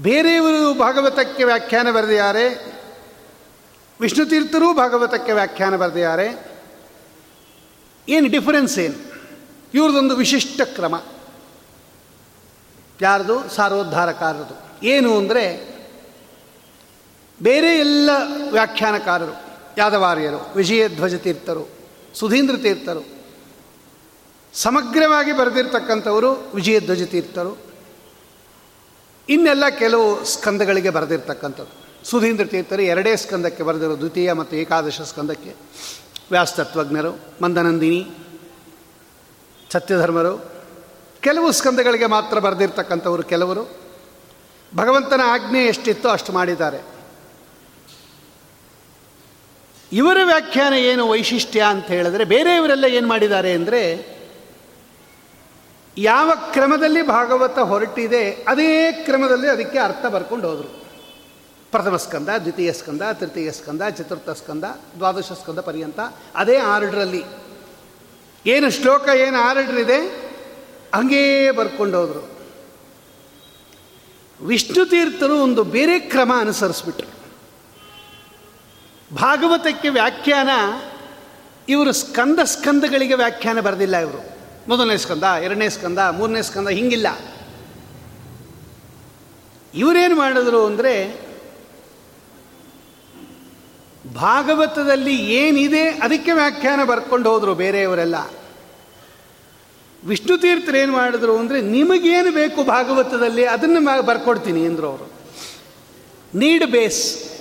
ಬೇರೆಯವರು 0.01 0.79
ಭಾಗವತಕ್ಕೆ 0.79 1.43
ವ್ಯಾಖ್ಯಾನ 1.43 1.91
ಬರೆದಿದ್ದಾರೆ. 1.91 2.72
ವಿಷ್ಣು 4.01 4.25
ತೀರ್ಥರೂ 4.25 4.73
ಭಾಗವತಕ್ಕೆ 4.73 5.31
ವ್ಯಾಖ್ಯಾನ 5.31 5.75
ಬರೆದಿದ್ದಾರೆ. 5.75 6.27
ಏನು 8.09 8.27
ಡಿಫರೆನ್ಸ್ 8.27 8.79
ಏನು? 8.79 9.13
ಇವ್ರದೊಂದು 9.73 10.15
ವಿಶಿಷ್ಟ 10.15 10.61
ಕ್ರಮ. 10.61 11.01
ಯಾರದು? 13.01 13.49
ಸಾರೋದ್ಧಾರಕಾರರು 13.49 14.85
ಏನು 14.85 15.17
ಅಂದರೆ 15.17 15.73
ಬೇರೆ 17.41 17.77
ಎಲ್ಲ 17.77 18.09
ವ್ಯಾಖ್ಯಾನಕಾರರು, 18.51 19.35
ಯಾದವಾರ್ಯರು, 19.77 20.53
ವಿಜಯಧ್ವಜ 20.55 21.15
ತೀರ್ಥರು, 21.15 21.69
ಸುಧೀಂದ್ರ 22.15 22.57
ತೀರ್ಥರು, 22.57 23.05
ಸಮಗ್ರವಾಗಿ 24.53 25.37
ಬರೆದಿರ್ತಕ್ಕಂಥವರು 25.37 26.51
ವಿಜಯಧ್ವಜ 26.55 27.03
ತೀರ್ಥರು. 27.03 27.57
ಇನ್ನೆಲ್ಲ 29.29 29.69
ಕೆಲವು 29.69 30.25
ಸ್ಕಂದಗಳಿಗೆ 30.25 30.89
ಬರೆದಿರ್ತಕ್ಕಂಥದ್ದು. 30.89 31.82
ಸುಧೀಂದ್ರ 32.03 32.45
ತೀರ್ಥರು 32.45 32.81
ಎರಡೇ 32.81 33.15
ಸ್ಕಂದಕ್ಕೆ 33.15 33.63
ಬರೆದಿರೋ, 33.63 33.97
ದ್ವಿತೀಯ 33.97 34.33
ಮತ್ತು 34.33 34.55
ಏಕಾದಶ 34.55 35.01
ಸ್ಕಂದಕ್ಕೆ. 35.01 35.55
ವ್ಯಾಸ್ತತ್ವಜ್ಞರು 36.31 37.19
ಮಂದನಂದಿನಿ, 37.41 38.09
ಸತ್ಯಧರ್ಮರು. 39.71 40.51
ಕೆಲವು 41.21 41.51
ಸ್ಕಂದಗಳಿಗೆ 41.51 42.05
ಮಾತ್ರ 42.05 42.39
ಬರೆದಿರ್ತಕ್ಕಂಥವರು 42.39 43.23
ಕೆಲವರು. 43.23 43.83
ಭಗವಂತನ 44.75 45.21
ಆಜ್ಞೆ 45.25 45.65
ಎಷ್ಟಿತ್ತೋ 45.65 46.09
ಅಷ್ಟು 46.09 46.33
ಮಾಡಿದ್ದಾರೆ. 46.33 46.93
ಇವರ 49.91 50.17
ವ್ಯಾಖ್ಯಾನ 50.23 50.73
ಏನು 50.73 51.09
ವೈಶಿಷ್ಟ್ಯ 51.09 51.63
ಅಂತ 51.63 51.85
ಹೇಳಿದ್ರೆ, 51.85 52.23
ಬೇರೆಯವರೆಲ್ಲ 52.23 52.85
ಏನು 52.85 53.07
ಮಾಡಿದ್ದಾರೆ 53.07 53.53
ಅಂದರೆ, 53.53 54.13
ಯಾವ 55.97 56.31
ಕ್ರಮದಲ್ಲಿ 56.51 57.07
ಭಾಗವತ 57.07 57.59
ಹೊರಟಿದೆ, 57.59 58.31
ಅದೇ 58.31 58.91
ಕ್ರಮದಲ್ಲಿ 58.91 59.47
ಅದಕ್ಕೆ 59.47 59.79
ಅರ್ಥ 59.79 60.05
ಬರ್ಕೊಂಡು 60.05 60.49
ಹೋದರು. 60.49 60.82
ಪ್ರಥಮ 61.73 61.97
ಸ್ಕಂದ, 61.97 62.29
ದ್ವಿತೀಯ 62.39 62.71
ಸ್ಕಂದ, 62.73 63.01
ತೃತೀಯ 63.13 63.51
ಸ್ಕಂದ, 63.51 63.81
ಚತುರ್ಥ 63.89 64.29
ಸ್ಕಂದ, 64.29 64.63
ದ್ವಾದಶ 64.97 65.31
ಸ್ಕಂದ 65.31 65.59
ಪರ್ಯಂತ 65.59 65.99
ಅದೇ 66.35 66.57
ಆರ್ಡ್ರಲ್ಲಿ. 66.57 67.23
ಏನು 68.45 68.71
ಶ್ಲೋಕ, 68.71 69.07
ಏನು 69.15 69.37
ಆರ್ಡ್ರ್ 69.37 69.79
ಇದೆ 69.79 69.99
ಹಂಗೇ 70.95 71.51
ಬರ್ಕೊಂಡು 71.51 71.97
ಹೋದರು 71.99 72.23
ವಿಷ್ಣು 74.41 74.85
ತೀರ್ಥರು 74.85 75.35
ಒಂದು 75.43 75.63
ಬೇರೆ 75.63 75.99
ಕ್ರಮ 75.99 76.31
ಅನುಸರಿಸ್ಬಿಟ್ರು. 76.39 77.09
ಭಾಗವತಕ್ಕೆ 79.15 79.89
ವ್ಯಾಖ್ಯಾನ, 79.89 80.49
ಇವರು 81.69 81.91
ಸ್ಕಂದ 81.93 82.39
ಸ್ಕಂದಗಳಿಗೆ 82.43 83.13
ವ್ಯಾಖ್ಯಾನ 83.13 83.59
ಬರೆದಿಲ್ಲ 83.59 83.97
ಇವರು. 83.97 84.21
ಮೊದಲನೇ 84.67 84.97
ಸ್ಕಂದ, 84.97 85.23
ಎರಡನೇ 85.23 85.69
ಸ್ಕಂದ, 85.69 85.99
ಮೂರನೇ 85.99 86.41
ಸ್ಕಂದ, 86.41 86.69
ಹಿಂಗಿಲ್ಲ. 86.69 87.07
ಇವರೇನು 89.73 90.15
ಮಾಡಿದ್ರು 90.15 90.65
ಅಂದರೆ 90.65 91.22
ಭಾಗವತದಲ್ಲಿ 94.23 95.15
ಏನಿದೆ 95.33 95.89
ಅದಕ್ಕೆ 95.89 96.31
ವ್ಯಾಖ್ಯಾನ 96.31 96.83
ಬರ್ಕೊಂಡು 96.83 97.29
ಹೋದರು 97.29 97.55
ಬೇರೆಯವರೆಲ್ಲ. 97.55 98.15
ವಿಷ್ಣು 100.05 100.37
ತೀರ್ಥರು 100.37 100.77
ಏನು 100.77 100.91
ಮಾಡಿದ್ರು 100.91 101.37
ಅಂದರೆ, 101.37 101.61
ನಿಮಗೇನು 101.61 102.31
ಬೇಕು 102.31 102.63
ಭಾಗವತದಲ್ಲಿ, 102.63 103.45
ಅದನ್ನು 103.45 104.01
ಬರ್ಕೊಡ್ತೀನಿ 104.01 104.65
ಅಂದರು 104.65 104.87
ಅವರು. 104.87 105.11
ನೀಡ್ 106.35 106.65
ಬೇಸ್ 106.65 107.33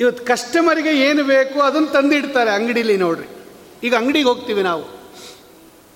ಇವತ್ತು 0.00 0.24
ಕಸ್ಟಮರಿಗೆ 0.24 0.88
ಏನು 0.88 1.24
ಬೇಕು 1.24 1.60
ಅದನ್ನು 1.60 1.88
ತಂದಿಡ್ತಾರೆ 1.88 2.50
ಅಂಗಡೀಲಿ 2.50 2.96
ನೋಡ್ರಿ. 2.96 3.28
ಈಗ 3.82 3.94
ಅಂಗಡಿಗೆ 3.94 4.28
ಹೋಗ್ತೀವಿ 4.28 4.62
ನಾವು. 4.62 4.84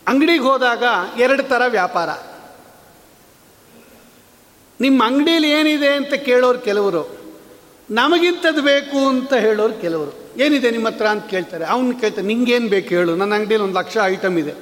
ಅಂಗಡಿಗೆ 0.08 0.42
ಹೋದಾಗ 0.42 0.84
ಎರಡು 1.18 1.42
ಥರ 1.42 1.62
ವ್ಯಾಪಾರ. 1.68 2.10
ನಿಮ್ಮ 4.80 5.04
ಅಂಗಡಿಯಲ್ಲಿ 5.06 5.50
ಏನಿದೆ 5.50 5.88
ಅಂತ 5.88 6.14
ಕೇಳೋರು 6.14 6.58
ಕೆಲವರು. 6.58 7.19
ನಮಗಿಂಥದ್ದು 7.90 8.62
ಬೇಕು 8.62 8.98
ಅಂತ 9.08 9.32
ಹೇಳೋರು 9.34 9.74
ಕೆಲವರು. 9.80 10.12
ಏನಿದೆ 10.42 10.70
ನಿಮ್ಮ 10.70 10.88
ಹತ್ರ 10.88 11.06
ಅಂತ 11.06 11.24
ಕೇಳ್ತಾರೆ. 11.26 11.64
ಅವ್ನು 11.64 12.00
ಕೇಳ್ತಾರೆ, 12.00 12.26
ನಿಂಗೇನು 12.26 12.68
ಬೇಕು 12.68 12.88
ಹೇಳು. 12.88 13.16
ನನ್ನ 13.16 13.34
ಅಂಗಡಿಯಲ್ಲಿ 13.34 13.66
ಒಂದು 13.68 13.78
ಲಕ್ಷ 13.78 13.96
ಐಟಮ್ 14.04 14.38
ಇದೆ. 14.38 14.54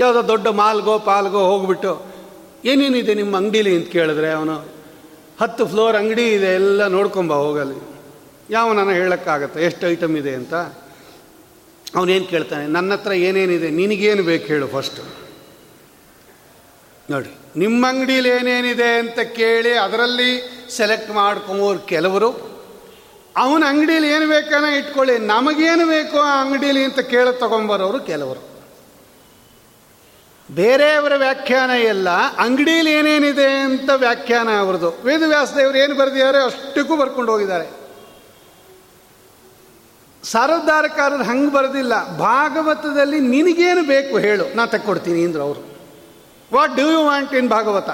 ಯಾವುದೋ 0.00 0.28
ದೊಡ್ಡ 0.28 0.46
ಮಾಲ್ಗೋ, 0.46 0.98
ಪಾಲ್ಗೋ 0.98 1.38
ಹೋಗ್ಬಿಟ್ಟು, 1.38 1.92
ಏನೇನಿದೆ 2.64 3.14
ನಿಮ್ಮ 3.14 3.36
ಅಂಗಡೀಲಿ 3.36 3.76
ಅಂತ 3.76 3.88
ಕೇಳಿದ್ರೆ 3.88 4.30
ಅವನು, 4.32 4.56
ಹತ್ತು 5.40 5.66
ಫ್ಲೋರ್ 5.66 5.96
ಅಂಗಡಿ 5.96 6.26
ಇದೆ, 6.34 6.50
ಎಲ್ಲ 6.54 6.86
ನೋಡ್ಕೊಂಬ 6.86 7.32
ಹೋಗಲಿ 7.32 7.78
ಯಾವ 8.50 8.72
ನಾನು 8.72 8.90
ಹೇಳೋಕ್ಕಾಗತ್ತೆ? 8.90 9.64
ಎಷ್ಟು 9.64 9.86
ಐಟಮ್ 9.86 10.16
ಇದೆ 10.16 10.34
ಅಂತ? 10.34 10.54
ಅವನೇನು 11.96 12.24
ಕೇಳ್ತಾನೆ? 12.24 12.66
ನನ್ನ 12.66 12.92
ಹತ್ರ 12.92 13.12
ಏನೇನಿದೆ? 13.12 13.70
ನಿನಗೇನು 13.70 14.22
ಬೇಕು 14.22 14.46
ಹೇಳು 14.46 14.66
ಫಸ್ಟು 14.68 15.02
ನೋಡಿ, 17.10 17.30
ನಿಮ್ಮ 17.56 17.88
ಅಂಗಡೀಲಿ 17.88 18.28
ಏನೇನಿದೆ 18.28 18.88
ಅಂತ 18.98 19.20
ಕೇಳಿ, 19.20 19.72
ಅದರಲ್ಲಿ 19.72 20.30
ಸೆಲೆಕ್ಟ್ 20.70 21.10
ಮಾಡ್ಕೊಂಬೋರು 21.10 21.78
ಕೆಲವರು 21.78 22.51
ಅವನ 23.36 23.64
ಅಂಗಡಿಯಲ್ಲಿ 23.68 24.10
ಏನು 24.10 24.28
ಬೇಕಾನ 24.28 24.64
ಇಟ್ಕೊಳ್ಳಿ. 24.64 25.18
ನಮಗೇನು 25.18 25.86
ಬೇಕು 25.86 26.18
ಆ 26.18 26.42
ಅಂಗಡಿಯಲ್ಲಿ 26.42 26.84
ಅಂತ 26.84 26.98
ಕೇಳ 26.98 27.30
ತಗೊಂಬರೋರು 27.30 28.00
ಕೆಲವರು. 28.00 28.52
ಬೇರೆಯವರ 30.54 31.12
ವ್ಯಾಖ್ಯಾನ 31.16 31.70
ಎಲ್ಲ 31.70 32.10
ಅಂಗಡಿಯಲ್ಲಿ 32.38 32.92
ಏನೇನಿದೆ 32.92 33.46
ಅಂತ 33.46 33.90
ವ್ಯಾಖ್ಯಾನ 33.90 34.48
ಅವ್ರದ್ದು. 34.58 34.90
ವೇದವ್ಯಾಸದೇವರು 35.04 35.78
ಏನು 35.78 35.94
ಬರೆದಿದ್ದಾರೆ 35.94 36.44
ಅಷ್ಟಕ್ಕೂ 36.44 36.96
ಬರ್ಕೊಂಡು 36.96 37.32
ಹೋಗಿದ್ದಾರೆ. 37.32 37.82
ಸಾರೋದ್ಧಾರಕಾರರು 40.24 41.22
ಹಂಗೆ 41.22 41.52
ಬರೆದಿಲ್ಲ. 41.52 42.18
ಭಾಗವತದಲ್ಲಿ 42.18 43.20
ನಿನಗೇನು 43.20 43.82
ಬೇಕು 43.82 44.18
ಹೇಳು. 44.18 44.56
ನಾ 44.56 44.66
ತಕ್ಕೊಡ್ತೀನಿ 44.66 45.24
ಅಂದರು 45.24 45.42
ಅವರು. 45.42 45.78
What 46.54 46.74
do 46.74 46.90
you 46.90 47.04
want 47.04 47.34
in 47.34 47.48
Bhagavata? 47.48 47.88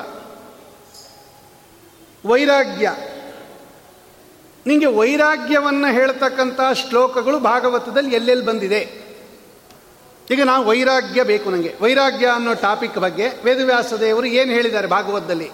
ವೈರಾಗ್ಯ. 2.27 2.93
ನಿಮಗೆ 4.69 4.87
ವೈರಾಗ್ಯವನ್ನು 4.87 5.93
ಹೇಳ್ತಕ್ಕಂಥ 5.93 6.61
ಶ್ಲೋಕಗಳು 6.75 7.39
ಭಾಗವತದಲ್ಲಿ 7.39 8.15
ಎಲ್ಲೆಲ್ಲಿ 8.15 8.45
ಬಂದಿದೆ? 8.45 8.81
ಈಗ 10.31 10.43
ನಾವು 10.43 10.67
ವೈರಾಗ್ಯ 10.67 11.23
ಬೇಕು 11.23 11.51
ನನಗೆ 11.51 11.75
ವೈರಾಗ್ಯ 11.81 12.27
ಅನ್ನೋ 12.27 12.55
ಟಾಪಿಕ್ 12.55 12.99
ಬಗ್ಗೆ 12.99 13.29
ವೇದವ್ಯಾಸ 13.45 13.93
ದೇವರು 13.93 14.27
ಏನು 14.27 14.53
ಹೇಳಿದ್ದಾರೆ 14.53 14.87
ಭಾಗವತದಲ್ಲಿ? 14.87 15.51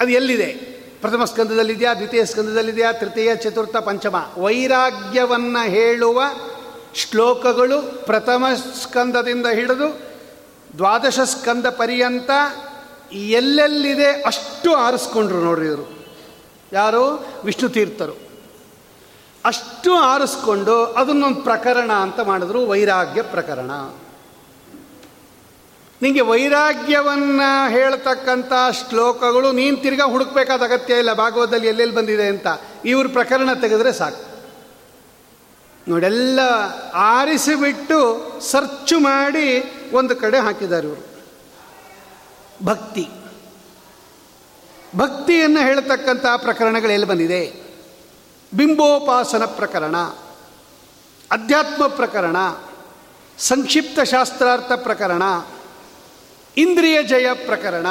ಅದು 0.00 0.08
ಎಲ್ಲಿದೆ? 0.08 0.72
ಪ್ರಥಮ 1.00 1.24
ಸ್ಕಂದದಲ್ಲಿದೆಯಾ, 1.24 1.94
ದ್ವಿತೀಯ 1.94 2.24
ಸ್ಕಂದದಲ್ಲಿದೆಯಾ, 2.24 2.92
ತೃತೀಯ, 2.92 3.36
ಚತುರ್ಥ, 3.36 3.76
ಪಂಚಮ? 3.76 4.30
ವೈರಾಗ್ಯವನ್ನು 4.38 5.68
ಹೇಳುವ 5.68 6.22
ಶ್ಲೋಕಗಳು 6.94 8.06
ಪ್ರಥಮ 8.06 8.46
ಸ್ಕಂದದಿಂದ 8.82 9.46
ಹಿಡಿದು 9.46 10.00
ದ್ವಾದಶ 10.76 11.20
ಸ್ಕಂದ 11.20 11.66
ಪರ್ಯಂತ 11.66 12.30
ಎಲ್ಲೆಲ್ಲಿದೆ 13.12 14.10
ಅಷ್ಟು 14.22 14.74
ಆರಿಸ್ಕೊಂಡ್ರು 14.74 15.40
ನೋಡ್ರಿ 15.40 15.66
ಇವರು. 15.66 15.91
ಯಾರು? 16.72 17.26
ವಿಷ್ಣು 17.44 17.68
ತೀರ್ಥರು. 17.68 18.32
ಅಷ್ಟು 19.44 19.94
ಆರಿಸ್ಕೊಂಡು 19.94 20.84
ಅದನ್ನೊಂದು 20.84 21.42
ಪ್ರಕರಣ 21.42 21.92
ಅಂತ 21.92 22.20
ಮಾಡಿದ್ರು, 22.20 22.66
ವೈರಾಗ್ಯ 22.66 23.22
ಪ್ರಕರಣ. 23.22 23.70
ನಿಮಗೆ 26.02 26.20
ವೈರಾಗ್ಯವನ್ನು 26.20 27.70
ಹೇಳ್ತಕ್ಕಂಥ 27.70 28.52
ಶ್ಲೋಕಗಳು 28.88 29.52
ನೀನು 29.52 29.76
ತಿರ್ಗಾ 29.76 30.04
ಹುಡುಕ್ಬೇಕಾದ 30.04 30.62
ಅಗತ್ಯ 30.62 30.94
ಇಲ್ಲ, 30.94 31.12
ಭಾಗವತದಲ್ಲಿ 31.12 31.66
ಎಲ್ಲೆಲ್ಲಿ 31.66 31.94
ಬಂದಿದೆ 31.94 32.26
ಅಂತ. 32.26 32.46
ಇವ್ರ 32.84 33.06
ಪ್ರಕರಣ 33.06 33.52
ತೆಗೆದ್ರೆ 33.60 33.92
ಸಾಕು. 33.92 34.32
ನೋಡೆಲ್ಲ 35.90 36.40
ಆರಿಸಿಬಿಟ್ಟು 36.94 38.22
ಸರ್ಚು 38.40 38.98
ಮಾಡಿ 38.98 39.72
ಒಂದು 39.92 40.16
ಕಡೆ 40.16 40.38
ಹಾಕಿದ್ದಾರೆ 40.38 40.86
ಇವರು. 40.86 41.06
ಭಕ್ತಿ. 42.64 43.08
ಭಕ್ತಿಯನ್ನು 44.96 45.60
ಹೇಳ್ತಕ್ಕಂಥ 45.60 46.26
ಪ್ರಕರಣಗಳು 46.36 46.90
ಎಲ್ಲಿ 46.90 47.06
ಬಂದಿದೆ? 47.06 47.62
ಬಿಂಬೋಪಾಸನ 48.56 49.44
ಪ್ರಕರಣ, 49.44 49.96
ಅಧ್ಯಾತ್ಮ 51.30 51.86
ಪ್ರಕರಣ, 51.86 52.36
ಸಂಕ್ಷಿಪ್ತ 53.38 54.00
ಶಾಸ್ತ್ರಾರ್ಥ 54.00 54.72
ಪ್ರಕರಣ, 54.72 55.22
ಇಂದ್ರಿಯ 56.56 57.02
ಜಯ 57.02 57.26
ಪ್ರಕರಣ 57.46 57.86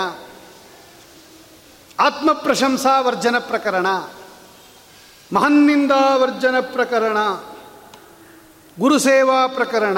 ಆತ್ಮ 1.99 2.33
ಪ್ರಶಂಸಾ 2.33 2.99
ವರ್ಜನ 2.99 3.37
ಪ್ರಕರಣ, 3.39 3.87
ಮಹನ್ನಿಂದಾವರ್ಜನ 5.33 6.59
ಪ್ರಕರಣ, 6.59 7.17
ಗುರುಸೇವಾ 8.79 9.47
ಪ್ರಕರಣ 9.47 9.97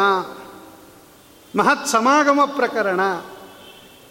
ಮಹತ್ 1.55 1.87
ಸಮಾಗಮ 1.87 2.39
ಪ್ರಕರಣ 2.55 2.99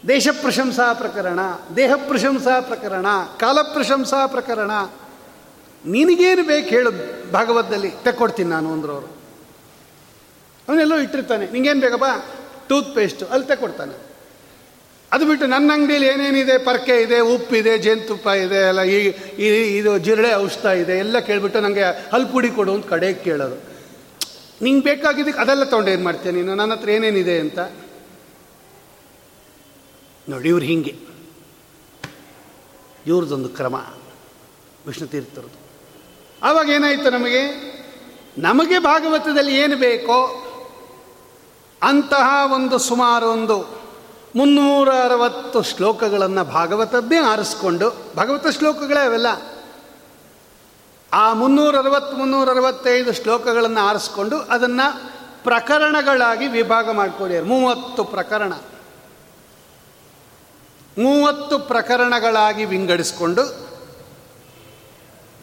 ದೇಶ 0.08 0.28
ಪ್ರಶಂಸಾ 0.42 0.92
ಪ್ರಕರಣ 0.92 1.40
ದೇಹ 1.76 1.92
ಪ್ರಶಂಸಾ 2.08 2.60
ಪ್ರಕರಣ 2.60 3.06
ಕಾಲ 3.36 3.58
ಪ್ರಶಂಸಾ 3.62 4.26
ಪ್ರಕರಣ. 4.26 4.70
ನಿನಗೇನು 5.84 6.42
ಬೇಕು 6.42 6.68
ಹೇಳು 6.68 6.90
ಭಾಗವತದಲ್ಲಿ, 7.32 7.90
ತೆಕ್ಕೊಡ್ತೀನಿ 7.90 8.50
ನಾನು 8.50 8.72
ಅಂದ್ರವರು. 8.72 9.08
ಅವನೆಲ್ಲೋ 10.68 10.96
ಇಟ್ಟಿರ್ತಾನೆ, 10.98 11.46
ನಿಂಗೇನು 11.52 11.80
ಬೇಕಪ್ಪ 11.80 12.08
ಟೂತ್ 12.68 12.94
ಪೇಸ್ಟು 12.94 13.26
ಅಲ್ಲಿ 13.26 13.46
ತೆಕ್ಕೊಡ್ತಾನೆ. 13.46 13.94
ಅದು 15.12 15.26
ಬಿಟ್ಟು 15.26 15.46
ನನ್ನ 15.46 15.72
ಅಂಗಡಿಯಲ್ಲಿ 15.72 16.08
ಏನೇನಿದೆ, 16.08 16.58
ಪರ್ಕೆ 16.58 17.02
ಇದೆ 17.02 17.20
ಉಪ್ಪಿದೆ 17.20 17.78
ಜೇನುತುಪ್ಪ 17.78 18.26
ಇದೆ, 18.26 18.60
ಎಲ್ಲ 18.68 18.82
ಈ 18.82 19.78
ಇದು 19.78 19.98
ಜಿರಳೆ 19.98 20.34
ಔಷಧ 20.34 20.64
ಇದೆ, 20.64 20.98
ಎಲ್ಲ 20.98 21.18
ಕೇಳಿಬಿಟ್ಟು 21.18 21.60
ನನಗೆ 21.60 22.10
ಹಲ್ಪುಡಿ 22.12 22.50
ಕೊಡು 22.50 22.74
ಅಂತ 22.74 22.86
ಕಡೆಗೆ 22.86 23.18
ಕೇಳೋದು. 23.18 23.58
ನಿಂಗೆ 24.62 24.84
ಬೇಕಾಗಿದ್ದಕ್ಕೆ 24.84 25.40
ಅದೆಲ್ಲ 25.40 25.64
ತೊಗೊಂಡು 25.64 25.90
ಏನು 25.90 26.04
ಮಾಡ್ತೀಯ 26.04 26.32
ನೀನು? 26.32 26.54
ನನ್ನ 26.54 26.72
ಹತ್ರ 26.72 26.88
ಏನೇನಿದೆ 26.88 27.38
ಅಂತ? 27.38 27.58
ನೋಡಿ, 30.28 30.48
ಇವ್ರು 30.48 30.64
ಹೀಗೆ. 30.64 30.96
ಇವ್ರದ್ದೊಂದು 33.06 33.48
ಕ್ರಮ. 33.48 33.74
ವಿಷ್ಣು 34.86 35.08
ತೀರ್ಥರದು. 35.08 35.62
ಆವಾಗ 36.42 36.68
ಏನಾಯಿತು 36.68 37.10
ನಮಗೆ? 37.10 37.72
ನಮಗೆ 38.38 38.78
ಭಾಗವತದಲ್ಲಿ 38.78 39.56
ಏನು 39.56 39.76
ಬೇಕೋ, 39.76 40.48
ಅಂತಹ 41.82 42.52
ಒಂದು 42.52 42.78
ಸುಮಾರು 42.78 43.26
ಒಂದು 43.26 43.82
ಮುನ್ನೂರ 44.36 44.88
ಅರವತ್ತು 44.88 45.62
ಶ್ಲೋಕಗಳನ್ನು 45.62 46.44
ಭಾಗವತದ್ದೇ 46.44 47.16
ಆರಿಸ್ಕೊಂಡು, 47.16 48.12
ಭಾಗವತ 48.16 48.46
ಶ್ಲೋಕಗಳೇ 48.46 49.06
ಅವೆಲ್ಲ. 49.06 49.26
ಆ 51.12 51.32
ಮುನ್ನೂರ 51.32 51.76
ಅರವತ್ತು 51.76 52.16
ಮುನ್ನೂರ 52.16 52.50
ಅರವತ್ತೈದು 52.50 53.12
ಶ್ಲೋಕಗಳನ್ನು 53.12 53.80
ಆರಿಸ್ಕೊಂಡು 53.80 54.38
ಅದನ್ನು 54.38 55.12
ಪ್ರಕರಣಗಳಾಗಿ 55.44 56.46
ವಿಭಾಗ 56.46 56.90
ಮಾಡಿಕೊಡ್ಯಾರ. 56.90 57.42
ಮೂವತ್ತು 57.42 58.04
ಪ್ರಕರಣ. 58.04 58.52
ಮೂವತ್ತು 60.98 61.58
ಪ್ರಕರಣಗಳಾಗಿ 61.58 62.64
ವಿಂಗಡಿಸ್ಕೊಂಡು, 62.64 63.62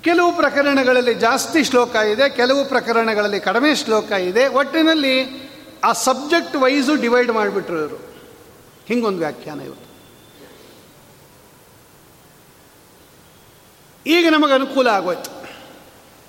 ಕೆಲವು 0.02 0.32
ಪ್ರಕರಣಗಳಲ್ಲಿ 0.32 1.14
ಜಾಸ್ತಿ 1.14 1.64
ಶ್ಲೋಕ 1.64 1.96
ಇದೆ, 1.96 2.30
ಕೆಲವು 2.30 2.66
ಪ್ರಕರಣಗಳಲ್ಲಿ 2.66 3.40
ಕಡಿಮೆ 3.40 3.76
ಶ್ಲೋಕ 3.76 4.12
ಇದೆ. 4.12 4.48
ಒಟ್ಟಿನಲ್ಲಿ 4.48 5.50
ಆ 5.84 5.94
ಸಬ್ಜೆಕ್ಟ್ 5.94 6.56
ವೈಸು 6.56 6.96
ಡಿವೈಡ್ 6.96 7.32
ಮಾಡಿಬಿಟ್ರು 7.32 7.80
ಇವರು. 7.80 7.96
ಹಿಂಗೊಂದು 8.88 9.20
ವ್ಯಾಖ್ಯಾನ 9.20 9.62
ಇವತ್ತು. 9.62 9.90
ಈಗ 14.10 14.28
ನಮಗೆ 14.32 14.54
ಅನುಕೂಲ 14.54 14.88
ಆಗೋಯ್ತು. 14.88 15.40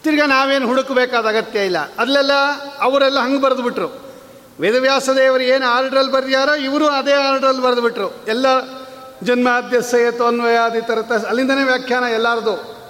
ತಿರ್ಗಾ 0.02 0.26
ನಾವೇನು 0.26 0.66
ಹುಡುಕಬೇಕಾದ 0.66 1.26
ಅಗತ್ಯ 1.26 1.64
ಇಲ್ಲ. 1.64 1.96
ಅಲ್ಲೆಲ್ಲ 1.96 2.32
ಅವರೆಲ್ಲ 2.80 3.20
ಹಂಗೆ 3.20 3.40
ಬರೆದುಬಿಟ್ರು. 3.40 4.14
ವೇದವ್ಯಾಸ 4.60 5.08
ದೇವರು 5.08 5.42
ಏನು 5.42 5.66
ಆರ್ಡ್ರಲ್ಲಿ 5.66 6.12
ಬರೆದ್ಯಾರೋ 6.12 6.54
ಇವರು 6.54 6.88
ಅದೇ 6.88 7.12
ಆರ್ಡ್ರಲ್ಲಿ 7.12 7.62
ಬರೆದುಬಿಟ್ರು. 7.62 8.24
ಎಲ್ಲ 8.28 8.46
ಜನ್ಮಾದ್ಯಸಯತು 9.22 10.26
ಅನ್ವಯಾದಿ 10.26 10.80
ತರತ 10.80 11.12
ಅಲ್ಲಿಂದನೇ 11.12 11.64
ವ್ಯಾಖ್ಯಾನ 11.64 12.04
ಎಲ್ಲರದು. 12.04 12.80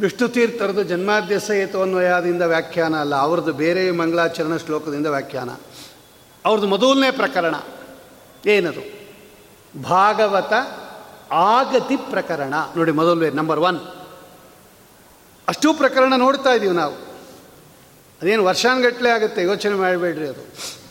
ವಿಷ್ಣು 0.00 0.28
ತೀರ್ಥರದು 0.28 0.82
ಜನ್ಮಾದ್ಯಸಯತು 0.82 1.82
ಅನ್ವಯಾದಿಂದ 1.82 2.42
ವ್ಯಾಖ್ಯಾನ 2.42 2.96
ಅಲ್ಲ. 2.96 3.14
ಅವ್ರದ್ದು 3.14 3.52
ಬೇರೆ 3.52 3.90
ಮಂಗಳಾಚರಣ 3.90 4.56
ಶ್ಲೋಕದಿಂದ 4.56 5.06
ವ್ಯಾಖ್ಯಾನ. 5.06 5.50
ಅವ್ರದ್ದು 6.44 6.68
ಮೊದಲನೇ 6.68 7.10
ಪ್ರಕರಣ 7.10 7.54
ಏನದು? 8.46 9.02
ಭಾಗವತ 9.82 10.52
ಆಗತಿ 11.32 11.96
ಪ್ರಕರಣ. 11.96 12.54
ನೋಡಿ 12.76 12.92
ಮೊದಲನೇ 12.92 13.30
ನಂಬರ್ 13.30 13.60
ಒನ್ 13.60 13.80
ಅಷ್ಟೂ 15.48 15.74
ಪ್ರಕರಣ 15.74 16.12
ನೋಡ್ತಾ 16.16 16.50
ಇದ್ದೀವಿ 16.50 16.76
ನಾವು. 16.76 16.94
ಅದೇನು 18.22 18.44
ವರ್ಷಾನುಗಟ್ಟಲೆ 18.44 19.10
ಆಗುತ್ತೆ? 19.10 19.42
ಯೋಚನೆ 19.42 19.74
ಮಾಡಬೇಡ್ರಿ 19.74 20.28
ಅದು. 20.28 20.81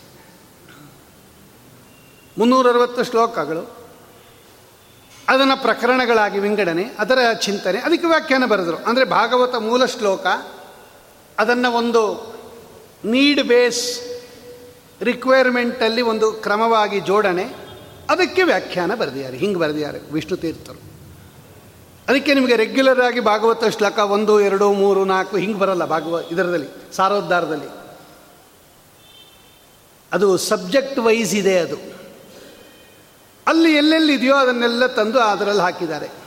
ಮುನ್ನೂರ 2.38 2.70
ಅರವತ್ತು 2.70 3.04
ಶ್ಲೋಕಗಳು. 3.04 3.82
ಅದನ್ನು 5.28 5.62
ಪ್ರಕರಣಗಳಾಗಿ 5.62 6.38
ವಿಂಗಡಣೆ, 6.38 6.84
ಅದರ 6.98 7.18
ಚಿಂತನೆ, 7.40 7.78
ಅದಕ್ಕೆ 7.78 8.06
ವ್ಯಾಖ್ಯಾನ 8.06 8.46
ಬರೆದರು. 8.46 8.76
ಅಂದರೆ 8.76 9.04
ಭಾಗವತ 9.04 9.54
ಮೂಲ 9.54 9.84
ಶ್ಲೋಕ, 9.84 10.26
ಅದನ್ನು 11.38 11.72
ಒಂದು 11.72 12.32
ನೀಡ್ 13.04 13.42
ಬೇಸ್ 13.42 14.00
ರಿಕ್ವೈರ್ಮೆಂಟಲ್ಲಿ 15.02 16.02
ಒಂದು 16.02 16.32
ಕ್ರಮವಾಗಿ 16.32 17.00
ಜೋಡಣೆ, 17.00 17.44
ಅದಕ್ಕೆ 18.10 18.42
ವ್ಯಾಖ್ಯಾನ 18.42 18.94
ಬರೆದಿದ್ದಾರೆ. 18.94 19.36
ಹಿಂಗೆ 19.36 19.58
ಬರೆದಿದ್ದಾರೆ 19.58 20.12
ವಿಷ್ಣು 20.12 20.36
ತೀರ್ಥರು. 20.36 20.92
ಅದಕ್ಕೆ 22.08 22.34
ನಿಮಗೆ 22.34 22.56
ರೆಗ್ಯುಲರ್ 22.56 23.00
ಆಗಿ 23.00 23.20
ಭಾಗವತ 23.20 23.64
ಶ್ಲೋಕ 23.64 23.98
ಒಂದು, 23.98 24.40
ಎರಡು, 24.40 24.72
ಮೂರು, 24.72 25.04
ನಾಲ್ಕು 25.04 25.36
ಹಿಂಗೆ 25.36 25.58
ಬರಲ್ಲ 25.58 25.84
ಭಾಗವ 25.84 26.22
ಇದರದಲ್ಲಿ 26.32 26.96
ಸಾರೋದ್ಧಾರದಲ್ಲಿ. 26.96 27.82
ಅದು 30.12 30.36
ಸಬ್ಜೆಕ್ಟ್ 30.36 30.98
ವೈಸ್ 30.98 31.34
ಇದೆ 31.34 31.58
ಅದು. 31.58 32.01
ಅಲ್ಲಿ 33.46 33.76
ಎಲ್ಲೆಲ್ಲಿದೆಯೋ 33.76 34.34
ಅದನ್ನೆಲ್ಲ 34.34 34.86
ತಂದು 34.86 35.20
ಅದರಲ್ಲಿ 35.20 35.62
ಹಾಕಿದ್ದಾರೆ. 35.62 36.22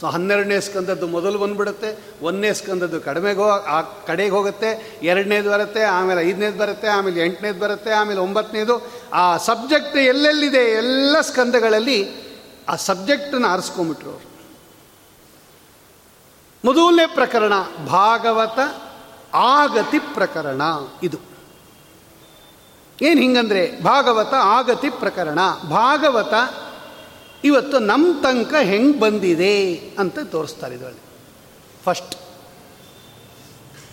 ಸೊ 0.00 0.06
ಹನ್ನೆರಡನೇ 0.06 0.60
ಸ್ಕಂದದ್ದು 0.60 1.06
ಮೊದಲು 1.06 1.38
ಬಂದುಬಿಡುತ್ತೆ, 1.38 1.98
ಒಂದನೇ 2.22 2.52
ಸ್ಕಂದದ್ದು 2.52 3.00
ಕಡಿಮೆಗೆ 3.00 3.66
ಆ 3.66 3.80
ಕಡೆಗೆ 3.80 4.30
ಹೋಗುತ್ತೆ, 4.30 4.98
ಎರಡನೇದು 5.02 5.50
ಬರುತ್ತೆ, 5.50 5.82
ಆಮೇಲೆ 5.82 6.28
ಐದನೇದು 6.28 6.58
ಬರುತ್ತೆ, 6.58 6.88
ಆಮೇಲೆ 6.88 7.24
ಎಂಟನೇದು 7.24 7.60
ಬರುತ್ತೆ, 7.60 7.90
ಆಮೇಲೆ 7.90 8.20
ಒಂಬತ್ತನೇದು. 8.20 8.92
ಆ 9.12 9.36
ಸಬ್ಜೆಕ್ಟ್ 9.36 9.96
ಎಲ್ಲೆಲ್ಲಿದೆ, 9.96 10.58
ಎಲ್ಲ 10.58 11.20
ಸ್ಕಂದಗಳಲ್ಲಿ 11.20 12.24
ಆ 12.68 12.76
ಸಬ್ಜೆಕ್ಟನ್ನು 12.76 13.48
ಆರಿಸ್ಕೊಂಬಿಟ್ರು 13.48 14.10
ಅವರು. 14.10 14.34
ಮೊದಲನೇ 16.64 17.06
ಪ್ರಕರಣ 17.06 17.52
ಭಾಗವತ 17.86 18.58
ಆಗತಿ 19.34 19.98
ಪ್ರಕರಣ 19.98 20.62
ಇದು. 21.02 21.33
ಏನು 23.02 23.20
ಹಿಂಗಂದ್ರೆ 23.20 23.82
ಭಾಗವತ 23.82 24.34
ಆಗತಿ 24.34 24.90
ಪ್ರಕರಣ. 24.90 25.38
ಭಾಗವತ 25.70 26.34
ಇವತ್ತು 27.44 27.78
ನಮ್ಮ 27.78 28.20
ತನಕ 28.22 28.54
ಹೆಂಗೆ 28.54 29.00
ಬಂದಿದೆ 29.00 29.76
ಅಂತ 29.76 30.18
ತೋರಿಸ್ತಾರೆ 30.24 30.74
ಇದರಲ್ಲಿ. 30.74 31.00
ಫಸ್ಟ್ 31.84 32.14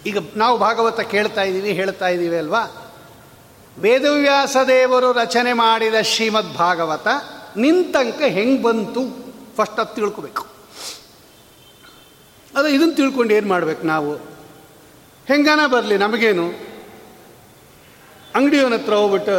ಈಗ 0.06 0.18
ನಾವು 0.36 0.58
ಭಾಗವತ 0.58 1.00
ಕೇಳ್ತಾ 1.00 1.44
ಇದ್ದೀವಿ, 1.44 1.72
ಹೇಳ್ತಾ 1.72 2.08
ಇದ್ದೀವಿ 2.08 2.38
ಅಲ್ವಾ? 2.38 2.94
ವೇದವ್ಯಾಸ 3.80 4.58
ದೇವರು 4.68 5.12
ರಚನೆ 5.12 5.54
ಮಾಡಿದ 5.54 5.94
ಶ್ರೀಮದ್ 6.02 6.54
ಭಾಗವತ 6.54 7.08
ನಿಂತಂಕ 7.58 8.22
ಹೆಂಗ್ 8.22 8.62
ಬಂತು? 8.62 9.02
ಫಸ್ಟ್ 9.58 9.80
ಅದು 9.80 9.96
ತಿಳ್ಕೊಬೇಕು. 9.96 10.48
ಅದು 12.56 12.68
ಇದನ್ನು 12.68 12.94
ತಿಳ್ಕೊಂಡು 12.94 13.34
ಏನು 13.34 13.48
ಮಾಡ್ಬೇಕು 13.48 13.84
ನಾವು? 13.84 14.14
ಹೆಂಗಾನ 15.28 15.68
ಬರಲಿ 15.68 15.98
ನಮಗೇನು? 15.98 16.71
ಅಂಗಡಿಯವನ 18.36 18.76
ಹತ್ರ 18.80 18.94
ಹೋಗ್ಬಿಟ್ಟು 19.02 19.36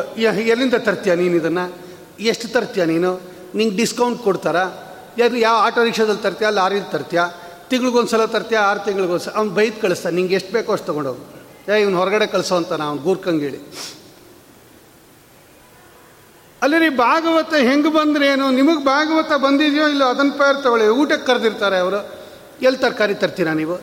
ಎಲ್ಲಿಂದ 0.52 0.74
ತರ್ತೀಯ 0.88 1.14
ನೀನು 1.22 1.34
ಇದನ್ನು? 1.40 1.64
ಎಷ್ಟು 2.32 2.48
ತರ್ತೀಯ 2.48 2.84
ನೀನು? 2.92 3.10
ನಿಂಗೆ 3.54 3.76
ಡಿಸ್ಕೌಂಟ್ 3.76 4.18
ಕೊಡ್ತಾರಾ? 4.22 4.64
ಯಾರು 5.18 5.36
ಯಾವ 5.36 5.56
ಆಟೋ 5.66 5.84
ರಿಕ್ಷಾದಲ್ಲಿ 5.84 6.22
ತರ್ತೀಯ, 6.22 6.48
ಲಾರಿಲಿ 6.50 6.90
ತರ್ತೀಯ? 6.92 7.22
ತಿಂಗ್ಳಿಗೊಂದು 7.70 8.10
ಸಲ 8.10 8.24
ತರ್ತೀಯ, 8.24 8.58
ಆರು 8.58 8.80
ತಿಂಗ್ಳಿಗೊಂದ್ಸಲ? 8.84 9.32
ಅವ್ನು 9.38 9.52
ಬೈದು 9.58 9.80
ಕಳಿಸ್ತಾನೆ 9.80 10.14
ನಿಂಗೆ 10.16 10.34
ಎಷ್ಟು 10.34 10.52
ಬೇಕೋ 10.52 10.72
ಅಷ್ಟು 10.72 10.86
ತೊಗೊಂಡೋಗು 10.86 11.24
ಏ 11.72 11.80
ಇವ್ನು 11.82 11.98
ಹೊರಗಡೆ 11.98 12.26
ಕಳಿಸೋ 12.26 12.54
ಅಂತ 12.56 12.72
ನಾವು 12.72 12.98
ಗೂರ್ಕಂಗೇಳಿ 12.98 13.60
ಅಲ್ಲಿ 16.62 16.88
ಭಾಗವತ 16.96 17.54
ಹೆಂಗೆ 17.54 17.90
ಬಂದ್ರೆ 17.92 18.26
ಏನು? 18.26 18.50
ನಿಮಗೆ 18.50 18.84
ಭಾಗವತ 18.84 19.32
ಬಂದಿದೆಯೋ 19.42 19.86
ಇಲ್ಲೋ 19.88 20.06
ಅದನ್ನು 20.06 20.32
ಪೇರ್ 20.32 20.58
ತಗೊಳ್ಳಿ. 20.64 20.88
ಊಟಕ್ಕೆ 20.88 21.26
ಕರೆದಿರ್ತಾರೆ 21.26 21.78
ಅವರು. 21.78 22.00
ಎಲ್ಲಿ 22.62 22.78
ತರಕಾರಿ 22.78 23.14
ತರ್ತೀರಾ 23.14 23.52
ನೀವು? 23.52 23.76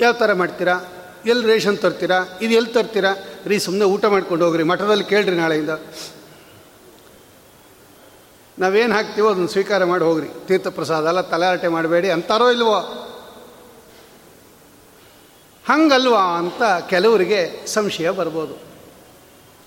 ಯಾವ 0.00 0.12
ಥರ 0.12 0.32
ಮಾಡ್ತೀರಾ? 0.32 0.74
ಎಲ್ಲಿ 1.26 1.46
ರೇಷನ್ 1.46 1.78
ತರ್ತೀರಾ? 1.78 2.38
ಇದು 2.42 2.54
ಎಲ್ಲಿ 2.54 2.72
ತರ್ತೀರಾ? 2.72 3.14
ರೀ 3.46 3.58
ಸುಮ್ಮನೆ 3.58 3.84
ಊಟ 3.84 4.04
ಮಾಡ್ಕೊಂಡು 4.04 4.44
ಹೋಗ್ರಿ, 4.44 4.62
ಮಠದಲ್ಲಿ 4.62 5.04
ಕೇಳ್ರಿ 5.04 5.36
ನಾಳೆಯಿಂದ. 5.36 5.70
ನಾವೇನು 8.58 8.94
ಹಾಕ್ತೀವೋ 8.94 9.30
ಅದನ್ನು 9.30 9.48
ಸ್ವೀಕಾರ 9.48 9.84
ಮಾಡಿ 9.84 10.04
ಹೋಗ್ರಿ. 10.04 10.28
ತೀರ್ಥಪ್ರಸಾದ 10.46 11.06
ಅಲ್ಲ 11.06 11.20
ತಲಾಟೆ 11.20 11.68
ಮಾಡಬೇಡಿ 11.68 12.10
ಅಂತಾರೋ 12.10 12.50
ಇಲ್ವೋ? 12.50 12.80
ಹಂಗಲ್ವಾ 15.68 16.20
ಅಂತ 16.20 16.62
ಕೆಲವರಿಗೆ 16.90 17.66
ಸಂಶಯ 17.66 18.10
ಬರ್ಬೋದು. 18.10 18.54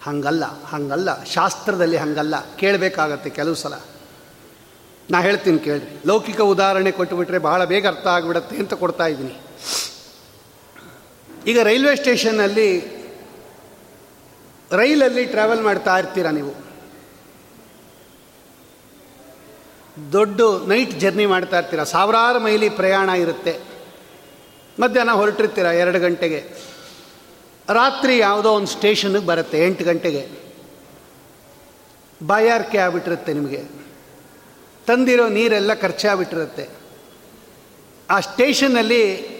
ಹಂಗಲ್ಲ 0.03 0.63
ಹಂಗಲ್ಲ. 0.63 1.23
ಶಾಸ್ತ್ರದಲ್ಲಿ 1.23 1.97
ಹಂಗಲ್ಲ. 1.97 2.55
ಕೇಳಬೇಕಾಗತ್ತೆ 2.55 3.29
ಕೆಲವು 3.29 3.55
ಸಲ. 3.55 3.73
ನಾ 5.11 5.21
ಹೇಳ್ತೀನಿ 5.21 5.59
ಕೇಳಿ 5.59 6.01
ಲೌಕಿಕ 6.05 6.41
ಉದಾಹರಣೆ 6.41 6.91
ಕೊಟ್ಟುಬಿಟ್ರೆ 6.91 7.37
ಬಹಳ 7.37 7.65
ಬೇಗ 7.65 7.87
ಅರ್ಥ 7.87 8.07
ಆಗಿಬಿಡತ್ತೆ 8.07 8.55
ಅಂತ 8.55 8.73
ಕೊಡ್ತಾ 8.73 9.05
ಇದ್ದೀನಿ. 9.05 9.39
ಈಗ 11.47 11.61
ರೈಲ್ವೆ 11.61 11.95
ಸ್ಟೇಷನ್ನಲ್ಲಿ 11.95 13.01
ರೈಲಲ್ಲಿ 14.71 15.25
ಟ್ರಾವೆಲ್ 15.25 15.61
ಮಾಡ್ತಾ 15.61 15.97
ಇರ್ತೀರ 15.97 16.27
ನೀವು? 16.27 16.71
ದೊಡ್ಡ 20.11 20.41
ನೈಟ್ 20.67 20.91
ಜರ್ನಿ 20.91 21.25
ಮಾಡ್ತಾ 21.25 21.59
ಇರ್ತೀರ? 21.59 21.83
ಸಾವಿರಾರು 21.83 22.39
ಮೈಲಿ 22.39 22.69
ಪ್ರಯಾಣ 22.69 23.09
ಇರುತ್ತೆ. 23.09 23.59
ಮಧ್ಯಾಹ್ನ 24.79 25.11
ಹೊರಟಿರ್ತೀರ 25.11 25.65
ಎರಡು 25.65 25.99
ಗಂಟೆಗೆ? 25.99 26.45
ರಾತ್ರಿ 27.69 28.17
ಯಾವುದೋ 28.17 28.51
ಒಂದು 28.51 28.67
ಸ್ಟೇಷನ್ಗೆ 28.67 29.25
ಬರುತ್ತೆ, 29.25 29.65
ಎಂಟು 29.65 29.83
ಗಂಟೆಗೆ. 29.83 30.29
ಬಾಯಾರಿಕೆ 32.27 32.77
ಆಗ್ಬಿಟ್ಟಿರುತ್ತೆ 32.77 33.33
ನಿಮಗೆ. 33.33 33.63
ತಂದಿರೋ 34.87 35.27
ನೀರೆಲ್ಲ 35.27 35.73
ಖರ್ಚಾಗ್ಬಿಟ್ಟಿರುತ್ತೆ 35.73 36.69
ಆ 38.09 38.19
ಸ್ಟೇಷನ್ನಲ್ಲಿ 38.19 39.30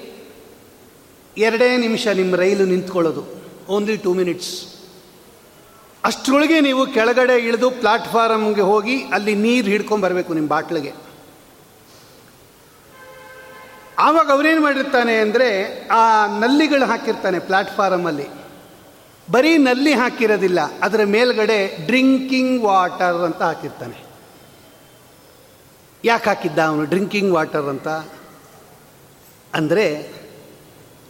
ಎರಡೇ 1.38 1.70
ನಿಮಿಷ 1.78 2.08
ನಿಮ್ಮ 2.20 2.36
ರೈಲು 2.36 2.66
ನಿಂತ್ಕೊಳ್ಳೋದು. 2.66 3.24
ಓನ್ಲಿ 3.74 3.96
ಟೂ 3.98 4.14
ಮಿನಿಟ್ಸ್ 4.14 4.54
ಅಷ್ಟರೊಳಗೆ 6.04 6.58
ನೀವು 6.62 6.82
ಕೆಳಗಡೆ 6.94 7.36
ಇಳಿದು 7.48 7.68
ಪ್ಲಾಟ್ಫಾರಮ್ಗೆ 7.82 8.64
ಹೋಗಿ 8.70 8.96
ಅಲ್ಲಿ 9.16 9.34
ನೀರು 9.46 9.68
ಹಿಡ್ಕೊಂಡು 9.74 10.06
ಬರಬೇಕು 10.06 10.34
ನಿಮ್ಮ 10.34 10.50
ಬಾಟ್ಲಿಗೆ. 10.50 10.94
ಆವಾಗ 13.98 14.28
ಅವರೇನು 14.32 14.62
ಮಾಡಿರ್ತಾನೆ 14.62 15.16
ಅಂದರೆ 15.26 15.50
ಆ 16.00 16.04
ನಲ್ಲಿಗಳು 16.44 16.86
ಹಾಕಿರ್ತಾನೆ 16.92 17.40
ಪ್ಲಾಟ್ಫಾರಮಲ್ಲಿ 17.50 18.28
ಬರೀ 19.28 19.52
ನಲ್ಲಿ 19.58 19.92
ಹಾಕಿರೋದಿಲ್ಲ, 19.94 20.60
ಅದರ 20.82 21.02
ಮೇಲ್ಗಡೆ 21.16 21.60
ಡ್ರಿಂಕಿಂಗ್ 21.88 22.56
ವಾಟರ್ 22.64 23.20
ಅಂತ 23.28 23.42
ಹಾಕಿರ್ತಾನೆ. 23.50 23.98
ಯಾಕೆ 26.04 26.30
ಹಾಕಿದ್ದ 26.30 26.60
ಅವನು 26.60 26.84
ಡ್ರಿಂಕಿಂಗ್ 26.84 27.32
ವಾಟರ್ 27.34 27.70
ಅಂತ? 27.74 27.88
ಅಂದರೆ 29.54 29.86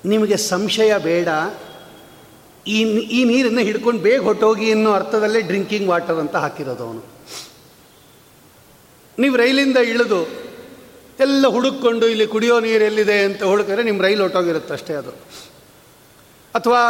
ನಿಮಗೆ 0.06 0.38
ಸಂಶಯ 0.38 0.98
ಬೇಡ. 0.98 1.28
ಈ 2.68 2.82
ಈ 2.94 3.24
ನೀರನ್ನು 3.24 3.62
ಹಿಡ್ಕೊಂಡು 3.62 4.02
ಬೇಗ 4.02 4.22
ಹೊಟ್ಟೋಗಿ 4.22 4.72
ಅನ್ನೋ 4.72 4.92
ಅರ್ಥದಲ್ಲೇ 4.92 5.42
ಡ್ರಿಂಕಿಂಗ್ 5.42 5.90
ವಾಟರ್ 5.90 6.16
ಅಂತ 6.16 6.36
ಹಾಕಿರೋದು 6.36 6.84
ಅವನು. 6.84 7.04
ನೀವು 9.20 9.36
ರೈಲಿಂದ 9.36 9.78
ಇಳಿದು 9.78 10.52
ಎಲ್ಲ 11.20 11.48
ಹುಡುಕೊಂಡು 11.48 12.08
ಇಲ್ಲಿ 12.08 12.28
ಕುಡಿಯೋ 12.28 12.60
ನೀರು 12.60 12.84
ಎಲ್ಲಿದೆ 12.84 13.24
ಅಂತ 13.24 13.44
ಹುಡುಕಿದ್ರೆ 13.44 13.84
ನಿಮ್ಮ 13.84 14.02
ರೈಲು 14.02 14.22
ಹೊಟ್ಟೋಗಿರುತ್ತೆ 14.22 14.74
ಅಷ್ಟೇ 14.74 14.94
ಅದು. 14.94 15.12
ಅಥವಾ 16.56 16.82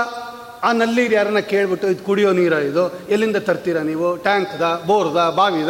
ಆ 0.64 0.72
ನಲ್ಲಿ 0.72 1.14
ಯಾರನ್ನ 1.14 1.40
ಕೇಳಿಬಿಟ್ಟು 1.40 1.88
ಇದು 1.88 2.04
ಕುಡಿಯೋ 2.04 2.32
ನೀರ 2.32 2.54
ಇದು, 2.54 3.08
ಎಲ್ಲಿಂದ 3.10 3.36
ತರ್ತೀರಾ 3.36 3.82
ನೀವು? 3.82 4.18
ಟ್ಯಾಂಕ್ದ, 4.18 4.84
ಬೋರ್ದ, 4.88 5.36
ಬಾವಿದ 5.36 5.70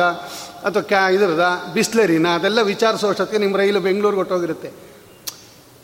ಅಥವಾ 0.64 0.82
ಕ್ಯಾ 0.82 1.10
ಇದ್ರದ 1.10 1.72
ಬಿಸ್ಲರಿನ 1.74 2.28
ಅದೆಲ್ಲ 2.28 2.62
ವಿಚಾರಿಸೋ 2.62 3.08
ಅಷ್ಟೊತ್ತಿಗೆ 3.08 3.42
ನಿಮ್ಮ 3.42 3.58
ರೈಲು 3.58 3.80
ಬೆಂಗಳೂರಿಗೆ 3.80 4.18
ಹೊಟ್ಟೋಗಿರುತ್ತೆ 4.18 4.81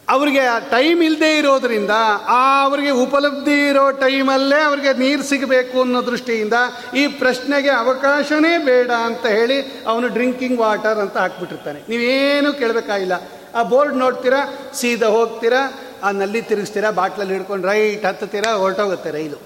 ಅವ್ರಿಗೆ 0.09 0.39
ಟೈಮ್ 0.69 1.03
ಇಲ್ಲದೆ 1.03 1.37
ಇರೋದರಿಂದ, 1.37 1.89
ಆ 2.27 2.65
ಅವರಿಗೆ 2.65 2.89
ಉಪಲಬ್ಧಿ 2.89 3.69
ಇರೋ 3.69 3.91
ಟೈಮಲ್ಲೇ 3.91 4.61
ಅವ್ರಿಗೆ 4.61 4.97
ನೀರು 4.99 5.23
ಸಿಗಬೇಕು 5.23 5.81
ಅನ್ನೋ 5.81 6.05
ದೃಷ್ಟಿಯಿಂದ 6.05 6.53
ಈ 6.95 7.07
ಪ್ರಶ್ನೆಗೆ 7.07 7.69
ಅವಕಾಶನೇ 7.69 8.57
ಬೇಡ 8.57 8.91
ಅಂತ 8.91 9.25
ಹೇಳಿ 9.25 9.83
ಅವನು 9.87 10.07
ಡ್ರಿಂಕಿಂಗ್ 10.07 10.59
ವಾಟರ್ 10.59 10.97
ಅಂತ 10.97 11.17
ಹಾಕ್ಬಿಟ್ಟಿರ್ತಾನೆ. 11.17 11.79
ನೀವೇನು 11.89 12.53
ಕೇಳಬೇಕಾಗಿಲ್ಲ. 12.53 13.13
ಆ 13.55 13.63
ಬೋರ್ಡ್ 13.63 13.95
ನೋಡ್ತೀರಾ, 13.95 14.57
ಸೀದಾ 14.73 15.07
ಹೋಗ್ತೀರಾ, 15.07 15.81
ಆ 16.03 16.11
ನಲ್ಲಿ 16.11 16.41
ತಿರುಗಿಸ್ತೀರಾ, 16.41 16.91
ಬಾಟ್ಲಲ್ಲಿ 16.91 17.33
ಹಿಡ್ಕೊಂಡು 17.33 17.67
ರೈಟ್ 17.67 18.05
ಹತ್ತುತ್ತೀರಾ, 18.05 18.53
ಹೊರಟೋಗುತ್ತೆ 18.53 19.11
ರೈಲು. 19.11 19.41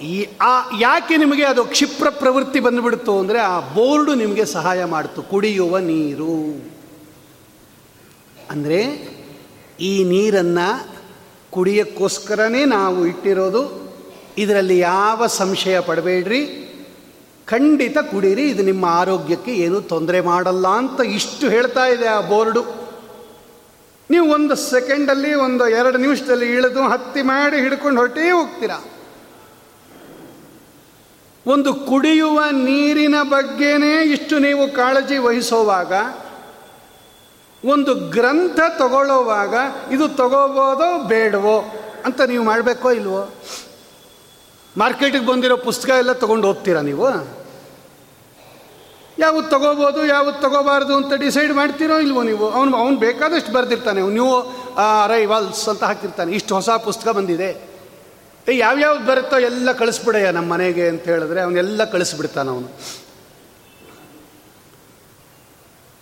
ಈ, 0.00 0.28
ಆ, 0.40 0.70
ಯಾಕೆ 0.80 1.16
ನಿಮಗೆ 1.16 1.44
ಅದು 1.44 1.64
ಕ್ಷಿಪ್ರ 1.64 2.08
ಪ್ರವೃತ್ತಿ 2.08 2.60
ಬಂದುಬಿಡ್ತು 2.60 3.18
ಅಂದರೆ 3.18 3.38
ಆ 3.38 3.60
ಬೋರ್ಡು 3.60 4.14
ನಿಮಗೆ 4.14 4.44
ಸಹಾಯ 4.44 4.84
ಮಾಡ್ತು, 4.84 5.22
ಕುಡಿಯುವ 5.22 5.78
ನೀರು. 5.78 6.79
ಅಂದರೆ 8.50 8.80
ಈ 9.88 9.92
ನೀರನ್ನು 10.04 10.68
ಕುಡಿಯೋಕ್ಕೋಸ್ಕರನೇ 11.54 12.64
ನಾವು 12.64 13.06
ಇಟ್ಟಿರೋದು. 13.06 13.62
ಇದರಲ್ಲಿ 14.38 14.78
ಯಾವ 14.78 15.26
ಸಂಶಯ 15.26 15.76
ಪಡಬೇಡ್ರಿ? 15.80 16.42
ಖಂಡಿತ 17.46 17.98
ಕುಡೀರಿ, 18.10 18.44
ಇದು 18.50 18.62
ನಿಮ್ಮ 18.62 18.84
ಆರೋಗ್ಯಕ್ಕೆ 18.84 19.52
ಏನು 19.64 19.78
ತೊಂದರೆ 19.92 20.20
ಮಾಡಲ್ಲ 20.20 20.66
ಅಂತ 20.80 21.00
ಇಷ್ಟು 21.18 21.48
ಹೇಳ್ತಾ 21.48 21.84
ಇದೆ 21.86 22.06
ಆ 22.06 22.20
ಬೋರ್ಡು. 22.20 22.62
ನೀವು 24.10 24.26
ಒಂದು 24.34 24.54
ಸೆಕೆಂಡಲ್ಲಿ, 24.56 25.34
ಒಂದು 25.46 25.64
ಎರಡು 25.68 25.98
ನಿಮಿಷದಲ್ಲಿ 25.98 26.48
ಇಳಿದು 26.52 26.82
ಹತ್ತಿ 26.92 27.22
ಮಾಡಿ 27.22 27.56
ಹಿಡ್ಕೊಂಡು 27.64 28.00
ಹೊರಟೇ 28.00 28.30
ಹೋಗ್ತೀರಾ? 28.30 28.78
ಒಂದು 31.46 31.70
ಕುಡಿಯುವ 31.74 32.38
ನೀರಿನ 32.52 33.16
ಬಗ್ಗೆನೇ 33.34 33.94
ಇಷ್ಟು 34.14 34.38
ನೀವು 34.38 34.64
ಕಾಳಜಿ 34.74 35.18
ವಹಿಸೋವಾಗ 35.18 35.92
ಒಂದು 37.64 37.94
ಗ್ರಂಥ 37.94 38.60
ತಗೊಳ್ಳೋವಾಗ 38.78 39.54
ಇದು 39.92 40.08
ತಗೋಬೋದೋ 40.08 41.02
ಬೇಡವೋ 41.02 41.64
ಅಂತ 42.04 42.20
ನೀವು 42.20 42.44
ಮಾಡಬೇಕೋ 42.44 42.90
ಇಲ್ವೋ? 42.90 43.30
ಮಾರ್ಕೆಟಿಗೆ 44.76 45.26
ಬಂದಿರೋ 45.26 45.56
ಪುಸ್ತಕ 45.56 45.88
ಎಲ್ಲ 45.88 46.12
ತೊಗೊಂಡು 46.12 46.48
ಹೋಗ್ತೀರಾ 46.48 46.80
ನೀವು? 46.80 47.40
ಯಾವುದು 49.18 49.48
ತಗೋಬೋದು, 49.48 50.06
ಯಾವುದು 50.06 50.40
ತಗೋಬಾರ್ದು 50.40 50.96
ಅಂತ 50.96 51.12
ಡಿಸೈಡ್ 51.12 51.52
ಮಾಡ್ತೀರೋ 51.52 51.98
ಇಲ್ವೋ 51.98 52.22
ನೀವು? 52.22 52.50
ಅವನು, 52.50 52.76
ಅವ್ನು 52.76 52.98
ಬೇಕಾದಷ್ಟು 52.98 53.52
ಬರೆದಿರ್ತಾನೆ. 53.52 54.00
ನ್ಯೂ 54.00 54.40
ಅರೈವಲ್ಸ್ 55.04 55.68
ಅಂತ 55.68 55.84
ಹಾಕಿರ್ತಾನೆ. 55.84 56.32
ಇಷ್ಟು 56.32 56.54
ಹೊಸ 56.54 56.70
ಪುಸ್ತಕ 56.70 57.08
ಬಂದಿದೆ. 57.08 57.70
ಯಾವ್ಯಾವ್ದು 58.52 59.06
ಬರುತ್ತೋ 59.06 59.38
ಎಲ್ಲ 59.38 59.72
ಕಳಿಸ್ಬಿಡಯ್ಯ 59.72 60.30
ನಮ್ಮ 60.30 60.52
ಮನೆಗೆ 60.52 60.88
ಅಂತ 60.88 61.02
ಹೇಳಿದ್ರೆ 61.02 61.40
ಅವನ್ನೆಲ್ಲ 61.40 61.84
ಕಳಿಸ್ಬಿಡ್ತಾನೆ 61.84 62.50
ಅವನು. 62.50 63.00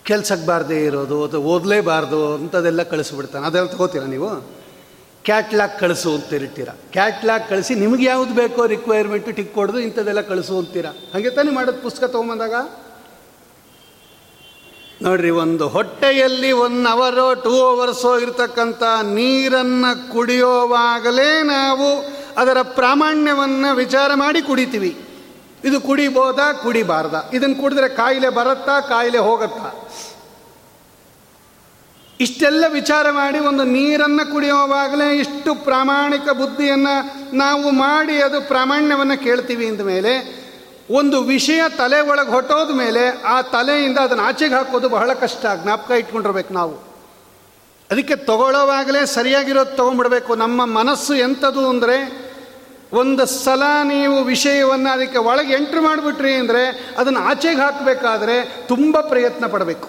ಕೆಲ್ಸಕ್ಕೆ 0.09 0.47
ಬಾರದೇ 0.47 0.85
ಇರೋದು 0.85 1.25
ಅಥವಾ 1.25 1.41
ಓದಲೇಬಾರ್ದು 1.41 2.35
ಅಂಥದ್ದೆಲ್ಲ 2.35 2.83
ಕಳಿಸ್ಬಿಡ್ತಾನೆ. 2.83 3.47
ಅದೆಲ್ಲ 3.47 3.69
ತಗೋತೀರಾ 3.69 4.07
ನೀವು? 4.07 4.59
ಕ್ಯಾಟ್ಲಾಗ್ 5.25 5.81
ಕಳಿಸು 5.81 6.11
ಅಂತ 6.15 6.33
ಇರ್ತೀರ 6.33 6.69
ಕ್ಯಾಟ್ಲಾಗ್ 6.93 7.49
ಕಳಿಸಿ 7.49 7.75
ನಿಮ್ಗೆ 7.75 8.05
ಯಾವ್ದು 8.05 8.35
ಬೇಕೋ 8.35 8.67
ರಿಕ್ವೈರ್ಮೆಂಟು 8.67 9.31
ಟಿಕ್ 9.31 9.55
ಕೊಡೋದು 9.55 9.79
ಇಂಥದ್ದೆಲ್ಲ 9.79 10.21
ಕಳಿಸು 10.21 10.59
ಅಂತೀರ? 10.59 10.87
ಹಾಗೆ 10.87 11.31
ತಾನೇ 11.31 11.51
ಮಾಡೋದು 11.51 11.83
ಪುಸ್ತಕ 11.83 12.05
ತೊಗೊಂಬಂದಾಗ? 12.05 12.55
ನೋಡ್ರಿ, 15.03 15.31
ಒಂದು 15.31 15.69
ಹೊಟ್ಟೆಯಲ್ಲಿ 15.69 16.53
ಒನ್ 16.53 16.87
ಅವರೋ 16.87 17.35
ಟೂ 17.35 17.61
ಅವರ್ಸೋ 17.63 18.19
ಇರತಕ್ಕಂಥ 18.19 18.83
ನೀರನ್ನು 19.03 20.13
ಕುಡಿಯೋವಾಗಲೇ 20.13 21.43
ನಾವು 21.43 21.89
ಅದರ 22.37 22.63
ಪ್ರಾಮಾಣ್ಯವನ್ನು 22.63 23.77
ವಿಚಾರ 23.77 24.11
ಮಾಡಿ 24.15 24.43
ಕುಡಿತೀವಿ. 24.43 24.97
ಇದು 25.65 25.81
ಕುಡಿಬೋದಾ, 25.81 26.53
ಕುಡಿಬಾರ್ದ? 26.53 27.15
ಇದನ್ನು 27.33 27.57
ಕುಡಿದ್ರೆ 27.63 27.89
ಕಾಯಿಲೆ 27.89 28.29
ಬರುತ್ತಾ, 28.29 28.81
ಕಾಯಿಲೆ 28.81 29.19
ಹೋಗುತ್ತಾ? 29.19 29.88
ಇಷ್ಟೆಲ್ಲ 32.21 32.65
ವಿಚಾರ 32.69 33.11
ಮಾಡಿ 33.11 33.39
ಒಂದು 33.39 33.65
ನೀರನ್ನು 33.65 34.33
ಕುಡಿಯುವಾಗಲೇ 34.33 35.19
ಇಷ್ಟು 35.19 35.55
ಪ್ರಾಮಾಣಿಕ 35.55 36.31
ಬುದ್ಧಿಯನ್ನು 36.31 36.95
ನಾವು 37.37 37.71
ಮಾಡಿ 37.71 38.23
ಅದು 38.23 38.41
ಪ್ರಾಮಾಣ್ಯವನ್ನು 38.41 39.23
ಕೇಳ್ತೀವಿ 39.23 39.67
ಅಂದ 39.67 39.81
ಮೇಲೆ 39.81 40.39
ಒಂದು 40.91 41.23
ವಿಷಯ 41.23 41.63
ತಲೆ 41.79 42.01
ಒಳಗೆ 42.01 42.31
ಹೊಟ್ಟೋದ 42.31 42.71
ಮೇಲೆ 42.71 43.23
ಆ 43.23 43.43
ತಲೆಯಿಂದ 43.43 43.99
ಅದನ್ನು 43.99 44.25
ಆಚೆಗೆ 44.25 44.55
ಹಾಕೋದು 44.55 44.89
ಬಹಳ 44.89 45.13
ಕಷ್ಟ. 45.13 45.47
ಜ್ಞಾಪಕ 45.63 45.91
ಇಟ್ಕೊಂಡಿರ್ಬೇಕು 45.91 46.55
ನಾವು. 46.55 46.75
ಅದಕ್ಕೆ 47.91 48.17
ತಗೊಳ್ಳೋವಾಗಲೇ 48.17 49.07
ಸರಿಯಾಗಿರೋದು 49.07 49.77
ತೊಗೊಂಡ್ಬಿಡ್ಬೇಕು. 49.77 50.35
ನಮ್ಮ 50.35 50.65
ಮನಸ್ಸು 50.65 51.15
ಎಂಥದ್ದು 51.15 51.69
ಅಂದರೆ 51.69 52.29
ಒಂದು 52.93 53.27
ಸಲ 53.27 53.63
ನೀವು 53.85 54.25
ವಿಷಯವನ್ನು 54.25 54.93
ಅದಕ್ಕೆ 54.93 55.19
ಒಳಗೆ 55.19 55.55
ಎಂಟ್ರ್ 55.55 55.81
ಮಾಡಿಬಿಟ್ರಿ 55.81 56.35
ಅಂದರೆ 56.35 56.95
ಅದನ್ನು 56.99 57.21
ಆಚೆಗೆ 57.21 57.61
ಹಾಕಬೇಕಾದ್ರೆ 57.61 58.67
ತುಂಬ 58.69 59.01
ಪ್ರಯತ್ನ 59.01 59.47
ಪಡಬೇಕು. 59.47 59.89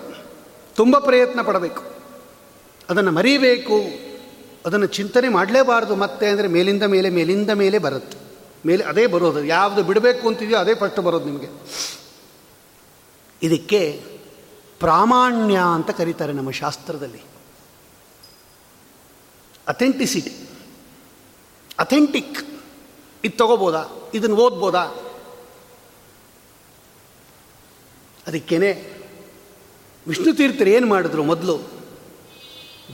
ತುಂಬ 0.76 0.98
ಪ್ರಯತ್ನ 0.98 1.42
ಪಡಬೇಕು. 1.42 1.99
ಅದನ್ನು 2.90 3.12
ಮರೀಬೇಕು, 3.12 3.84
ಅದನ್ನು 4.66 4.86
ಚಿಂತನೆ 4.86 5.30
ಮಾಡಲೇಬಾರ್ದು. 5.30 5.96
ಮತ್ತೆ 5.96 6.28
ಅಂದರೆ 6.28 6.48
ಮೇಲಿಂದ 6.48 6.84
ಮೇಲೆ 6.84 7.10
ಮೇಲಿಂದ 7.10 7.50
ಮೇಲೆ 7.50 7.78
ಬರುತ್ತೆ. 7.78 8.18
ಮೇಲೆ 8.68 8.84
ಅದೇ 8.84 9.08
ಬರೋದು. 9.08 9.46
ಯಾವುದು 9.46 9.84
ಬಿಡಬೇಕು 9.84 10.28
ಅಂತಿದೆಯೋ 10.28 10.60
ಅದೇ 10.60 10.76
ಫಸ್ಟ್ 10.76 11.00
ಬರೋದು 11.00 11.26
ನಿಮಗೆ. 11.26 11.48
ಇದಕ್ಕೆ 13.42 14.04
ಪ್ರಾಮಾಣ್ಯ 14.80 15.60
ಅಂತ 15.74 15.90
ಕರೀತಾರೆ 15.90 16.34
ನಮ್ಮ 16.34 16.52
ಶಾಸ್ತ್ರದಲ್ಲಿ. 16.52 17.22
ಅಥೆಂಟಿಸಿಟಿ 19.68 20.50
ಅಥೆಂಟಿಕ್ 21.80 22.62
ಇದು 23.24 23.38
ತಗೋಬೋದಾ? 23.38 23.84
ಇದನ್ನು 24.14 24.36
ಓದ್ಬೋದಾ? 24.36 24.84
ಅದಕ್ಕೇನೆ 28.28 29.00
ವಿಷ್ಣು 30.08 30.34
ತೀರ್ಥರು 30.34 30.70
ಏನು 30.70 30.88
ಮಾಡಿದ್ರು 30.88 31.24
ಮೊದಲು? 31.24 31.79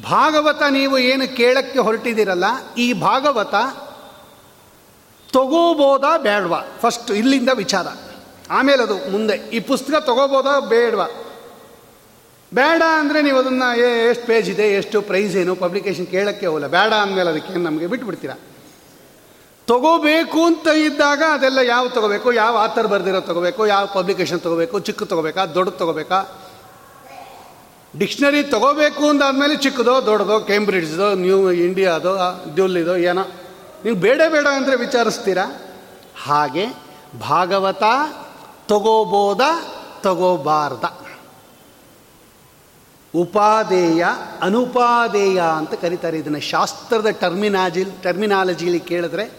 ಭಾಗವತ 0.03 0.63
ನೀವು 0.69 0.97
ಏನು 0.97 1.35
ಕೇಳಕ್ಕೆ 1.35 1.79
ಹೊರಟಿದ್ದೀರಲ್ಲ, 1.79 2.43
ಈ 2.77 2.93
ಭಾಗವತ 2.93 3.55
ತಗೋಬೋದಾ 5.33 6.17
ಬೇಡವಾ? 6.17 6.61
ಫಸ್ಟ್ 6.81 7.11
ಇಲ್ಲಿಂದ 7.11 7.49
ವಿಚಾರ. 7.53 7.87
ಆಮೇಲೆ 8.51 8.83
ಅದು 8.83 9.11
ಮುಂದೆ. 9.11 9.33
ಈ 9.33 9.59
ಪುಸ್ತಕ 9.59 9.93
ತಗೋಬೋದಾ 9.93 10.59
ಬೇಡವಾ? 10.59 11.07
ಬೇಡ 12.53 12.81
ಅಂದರೆ 12.99 13.21
ನೀವು 13.21 13.39
ಅದನ್ನು 13.39 13.79
ಎಷ್ಟು 14.09 14.27
ಪೇಜ್ 14.27 14.49
ಇದೆ, 14.49 14.71
ಎಷ್ಟು 14.71 15.01
ಪ್ರೈಸ್ 15.01 15.35
ಏನು 15.35 15.55
ಪಬ್ಲಿಕೇಶನ್ 15.55 16.07
ಕೇಳೋಕ್ಕೆ 16.07 16.45
ಹೋಗಲ್ಲ. 16.45 16.67
ಬೇಡ 16.67 16.93
ಅಂದಮೇಲೆ 16.93 17.29
ಅದಕ್ಕೆ 17.29 17.53
ನಮಗೆ 17.53 17.87
ಬಿಟ್ಬಿಡ್ತೀರಾ? 17.87 18.33
ತಗೋಬೇಕು 19.67 20.45
ಅಂತ 20.45 20.67
ಇದ್ದಾಗ 20.67 21.21
ಅದೆಲ್ಲ 21.33 21.57
ಯಾವ 21.57 21.87
ತಗೋಬೇಕು? 21.87 22.33
ಯಾವ 22.33 22.57
ಆಥರ್ 22.57 22.87
ಬರೆದಿರೋ 22.87 23.19
ತಗೋಬೇಕು? 23.19 23.67
ಯಾವ 23.67 23.85
ಪಬ್ಲಿಕೇಶನ್ 23.85 24.39
ತಗೋಬೇಕು? 24.39 24.79
ಚಿಕ್ಕ 24.79 25.03
ತಗೋಬೇಕಾ 25.03 25.45
ದೊಡ್ಡ 25.45 25.69
ತಗೋಬೇಕಾ? 25.69 26.44
ಡಿಕ್ಷನರಿ 27.97 28.43
ತಗೋಬೇಕು 28.43 29.09
ಅಂದಾದ್ಮೇಲೆ 29.09 29.55
ಚಿಕ್ಕದೋ, 29.57 30.05
ದೊಡ್ಡದೋ, 30.05 30.39
ಕೇಂಬ್ರಿಡ್ಜ್ದೋ, 30.39 31.13
ನ್ಯೂ 31.13 31.51
ಇಂಡಿಯಾದೋ 31.51 32.17
ದ್ಯುಲ್ಲಿದೋ 32.55 32.95
ಏನೋ. 32.95 33.21
ನೀವು 33.83 33.95
ಬೇಡ 33.95 34.21
ಬೇಡ 34.29 34.47
ಅಂದರೆ 34.47 34.75
ವಿಚಾರಿಸ್ತೀರಾ? 34.75 35.61
ಹಾಗೆ 36.23 36.65
ಭಾಗವತ 37.19 37.83
ತಗೋಬೋದ, 38.67 39.41
ತಗೋಬಾರ್ದ. 40.01 40.83
ಉಪಾದೇಯ, 43.15 44.05
ಅನುಪಾದೇಯ 44.41 45.41
ಅಂತ 45.57 45.73
ಕರೀತಾರೆ 45.73 46.17
ಇದನ್ನು. 46.17 46.39
ಶಾಸ್ತ್ರದ 46.39 47.07
ಟರ್ಮಿನಾಜಿ 47.09 47.85
ಟರ್ಮಿನಾಲಜಿಲಿ 48.03 48.79
ಕೇಳಿದ್ರೆ 48.79 49.33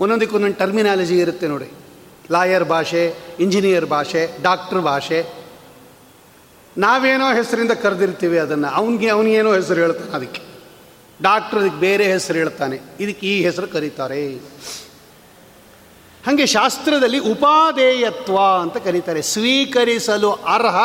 ಒಂದೊಂದಕ್ಕೆ 0.00 0.36
ಒಂದೊಂದು 0.36 0.54
ಟರ್ಮಿನಾಲಜಿ 0.54 1.18
ಇರುತ್ತೆ 1.18 1.48
ನೋಡಿ. 1.48 1.72
ಲಾಯರ್ 2.30 2.64
ಭಾಷೆ, 2.64 3.14
ಇಂಜಿನಿಯರ್ 3.40 3.86
ಭಾಷೆ, 3.86 4.30
ಡಾಕ್ಟ್ರ್ 4.42 4.80
ಭಾಷೆ 4.80 5.37
ನಾವೇನೋ 6.78 7.34
ಹೆಸರಿಂದ 7.34 7.72
ಕರೆದಿರ್ತೀವಿ 7.72 8.38
ಅದನ್ನು. 8.38 8.68
ಅವನಿಗೆ 8.68 9.08
ಅವನಿಗೇನೋ 9.08 9.52
ಹೆಸರು 9.52 9.80
ಹೇಳ್ತಾನೆ 9.80 10.10
ಅದಕ್ಕೆ. 10.10 10.42
ಡಾಕ್ಟ್ರ್ 11.22 11.60
ಅದಕ್ಕೆ 11.60 11.80
ಬೇರೆ 11.80 12.04
ಹೆಸರು 12.04 12.38
ಹೇಳ್ತಾನೆ. 12.38 12.80
ಇದಕ್ಕೆ 13.00 13.26
ಈ 13.26 13.44
ಹೆಸರು 13.44 13.68
ಕರೀತಾರೆ. 13.68 14.34
ಹಾಗೆ 16.26 16.46
ಶಾಸ್ತ್ರದಲ್ಲಿ 16.46 17.18
ಉಪಾದೇಯತ್ವ 17.18 18.38
ಅಂತ 18.60 18.76
ಕರೀತಾರೆ. 18.76 19.22
ಸ್ವೀಕರಿಸಲು 19.22 20.32
ಅರ್ಹ, 20.32 20.76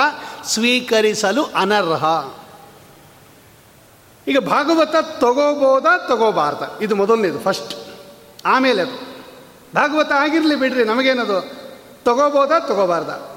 ಸ್ವೀಕರಿಸಲು 0.45 1.43
ಅನರ್ಹ. 1.43 2.05
ಈಗ 4.27 4.37
ಭಾಗವತ 4.37 4.95
ತಗೋಬೋದ, 4.95 5.83
ತಗೋಬಾರ್ದ? 5.83 6.83
ಇದು 6.83 6.95
ಮೊದಲನೇದು 6.95 7.39
ಫಸ್ಟ್ 7.39 7.75
ಆಮೇಲೆ 8.45 8.81
ಅದು. 8.81 9.25
ಭಾಗವತ 9.75 10.11
ಆಗಿರಲಿ 10.11 10.55
ಬಿಡ್ರಿ, 10.55 10.83
ನಮಗೇನದು? 10.83 11.41
ತಗೋಬೋದ, 12.03 12.51
ತಗೋಬಾರ್ದ? 12.59 13.32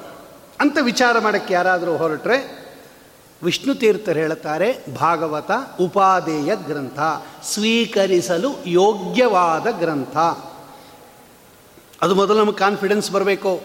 ಅಂತ 0.60 0.78
ವಿಚಾರ 0.82 1.18
ಮಾಡೋಕ್ಕೆ 1.18 1.54
ಯಾರಾದರೂ 1.54 1.96
ಹೊರಟ್ರೆ 1.96 2.66
ವಿಷ್ಣು 3.42 3.74
ತೀರ್ಥರು 3.74 4.14
ಹೇಳ್ತಾರೆ 4.14 4.84
ಭಾಗವತ 4.94 5.50
ಉಪಾದೇಯ 5.80 6.56
ಗ್ರಂಥ, 6.56 7.00
ಸ್ವೀಕರಿಸಲು 7.44 8.48
ಯೋಗ್ಯವಾದ 8.66 9.70
ಗ್ರಂಥ. 9.70 10.16
ಅದು 12.02 12.14
ಮೊದಲು 12.14 12.38
ನಮಗೆ 12.38 12.56
ಕಾನ್ಫಿಡೆನ್ಸ್ 12.56 13.10
ಬರಬೇಕು. 13.10 13.60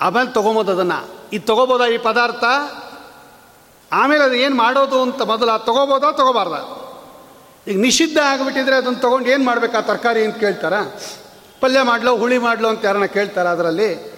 ಆಮೇಲೆ 0.00 0.32
ತೊಗೊಬೋದು 0.32 0.72
ಅದನ್ನು. 0.72 1.14
ಇದು 1.32 1.46
ತೊಗೋಬೋದಾ 1.46 1.86
ಈ 1.86 1.98
ಪದಾರ್ಥ? 1.98 2.44
ಆಮೇಲೆ 3.92 4.24
ಅದು 4.24 4.34
ಏನು 4.34 4.56
ಮಾಡೋದು 4.56 5.02
ಅಂತ 5.02 5.22
ಮೊದಲು 5.22 5.50
ಅದು 5.50 5.64
ತೊಗೋಬೋದಾ 5.64 6.12
ತೊಗೋಬಾರ್ದ? 6.12 6.84
ಈಗ 7.68 7.80
ನಿಷಿದ್ಧ 7.80 8.18
ಆಗಿಬಿಟ್ಟಿದ್ರೆ 8.18 8.76
ಅದನ್ನು 8.76 8.98
ತೊಗೊಂಡು 8.98 9.28
ಏನು 9.28 9.44
ಮಾಡಬೇಕು 9.44 9.76
ಆ 9.76 9.80
ತರಕಾರಿ 9.80 10.24
ಅಂತ 10.24 10.36
ಕೇಳ್ತಾರ? 10.36 10.72
ಪಲ್ಯ 11.60 11.82
ಮಾಡಲೋ, 11.82 12.16
ಹುಳಿ 12.16 12.38
ಮಾಡಲೋ 12.38 12.68
ಅಂತ 12.68 12.84
ಯಾರನ್ನ 12.84 13.04
ಕೇಳ್ತಾರೆ 13.04 13.48
ಅದರಲ್ಲಿ? 13.48 14.13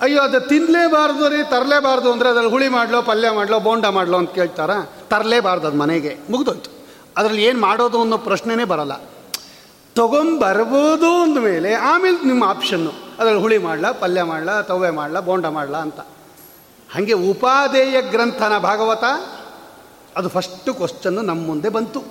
ಅಯ್ಯೋ, 0.00 0.20
ಅದು 0.22 0.40
ತಿನ್ನಲೇಬಾರ್ದು 0.40 1.28
ರೀ, 1.28 1.42
ತರಲೇಬಾರ್ದು 1.42 2.12
ಅಂದರೆ 2.12 2.28
ಅದ್ರಲ್ಲಿ 2.28 2.50
ಹುಳಿ 2.50 2.68
ಮಾಡಲೋ, 2.68 3.02
ಪಲ್ಯ 3.02 3.30
ಮಾಡಲೋ, 3.30 3.60
ಬೋಂಡ 3.60 3.86
ಮಾಡಲೋ 3.86 4.18
ಅಂತ 4.18 4.30
ಕೇಳ್ತಾರ? 4.30 4.70
ತರಲೇಬಾರ್ದು 5.10 5.66
ಅದು 5.66 5.76
ಮನೆಗೆ. 5.76 6.18
ಮುಗಿದೋಯ್ತು. 6.30 6.70
ಅದರಲ್ಲಿ 7.16 7.44
ಏನು 7.44 7.60
ಮಾಡೋದು 7.60 8.00
ಅನ್ನೋ 8.00 8.18
ಪ್ರಶ್ನೆನೇ 8.18 8.64
ಬರಲ್ಲ. 8.64 8.96
ತೊಗೊಂಬರ್ಬೋದು 9.94 11.22
ಅಂದಮೇಲೆ 11.22 11.74
ಆಮೇಲೆ 11.74 12.26
ನಿಮ್ಮ 12.26 12.44
ಆಪ್ಷನ್ನು. 12.44 12.90
ಅದ್ರಲ್ಲಿ 13.18 13.40
ಹುಳಿ 13.40 13.58
ಮಾಡಲ, 13.58 13.90
ಪಲ್ಯ 13.90 14.22
ಮಾಡಲ 14.22 14.60
ತವೆ 14.60 14.90
ಮಾಡಲ, 14.90 15.20
ಬೋಂಡ 15.20 15.46
ಮಾಡಲ 15.46 15.76
ಅಂತ. 15.76 16.00
ಹಾಗೆ 16.90 17.12
ಉಪಾದೇಯ 17.12 18.02
ಗ್ರಂಥನ 18.02 18.58
ಭಾಗವತ, 18.58 19.04
ಅದು 20.16 20.28
ಫಸ್ಟು 20.28 20.74
ಕ್ವಶನ್ನು 20.74 21.22
ನಮ್ಮ 21.22 21.46
ಮುಂದೆ 21.46 21.68
ಬಂತು. 21.68 22.02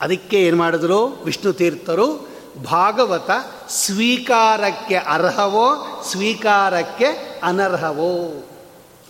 ಅದಕ್ಕೆ 0.00 0.42
ಏನು 0.42 0.56
ಮಾಡಿದ್ರು? 0.56 1.06
ವಿಷ್ಣು 1.06 1.52
ತೀರ್ಥರು 1.52 2.35
ಭಾಗವತ 2.64 3.30
ಸ್ವೀಕಾರಕ್ಕೆ 3.68 4.94
ಅರ್ಹವೋ, 4.94 6.02
ಸ್ವೀಕಾರಕ್ಕೆ 6.10 7.40
ಅನರ್ಹವೋ 7.42 8.48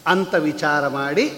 ಅಂತ 0.06 0.34
ವಿಚಾರ 0.34 0.88
ಮಾಡಿ 0.88 1.32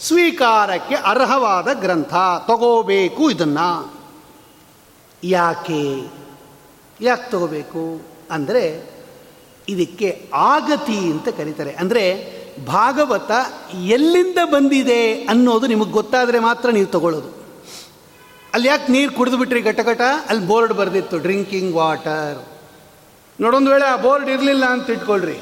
ಸ್ವೀಕಾರಕ್ಕೆ 0.00 0.94
ಅರ್ಹವಾದ 0.94 1.72
ಗ್ರಂಥ 1.72 2.14
ತಗೋಬೇಕು 2.46 3.30
ಇದನ್ನು. 3.30 3.94
ಯಾಕೆ? 5.24 6.10
ಯಾಕೆ 7.00 7.30
ತಗೋಬೇಕು? 7.30 8.00
ಅಂದರೆ 8.30 8.90
ಇದಕ್ಕೆ 9.68 10.30
ಆಗತಿ 10.34 10.96
ಅಂತ 10.96 11.28
ಕರೀತಾರೆ. 11.28 11.72
ಅಂದರೆ 11.72 12.34
ಭಾಗವತ 12.66 13.30
ಎಲ್ಲಿಂದ 13.82 14.38
ಬಂದಿದೆ 14.44 15.14
ಅನ್ನೋದು 15.14 15.66
ನಿಮಗೆ 15.66 15.90
ಗೊತ್ತಾದರೆ 15.90 16.38
ಮಾತ್ರ 16.38 16.70
ನೀವು 16.70 16.86
ತಗೊಳ್ಳೋದು. 16.86 17.43
ಅಲ್ಲಿ 18.54 18.68
ಯಾಕೆ 18.68 18.92
ನೀರು 18.92 19.12
ಕುಡಿದು 19.12 19.36
ಬಿಟ್ರಿ 19.36 19.60
ಘಟಘಟ 19.60 20.00
ಅಲ್ಲಿ 20.28 20.46
ಬೋರ್ಡ್ 20.46 20.72
ಬರೆದಿತ್ತು 20.72 21.18
ಡ್ರಿಂಕಿಂಗ್ 21.18 21.74
ವಾಟರ್ 21.74 22.46
ನೋಡೊಂದು 23.40 23.70
ವೇಳೆ 23.70 23.84
ಆ 23.84 23.96
ಬೋರ್ಡ್ 23.96 24.28
ಇರಲಿಲ್ಲ 24.28 24.64
ಅಂತ 24.64 24.90
ಇಟ್ಕೊಳ್ರಿ. 24.90 25.38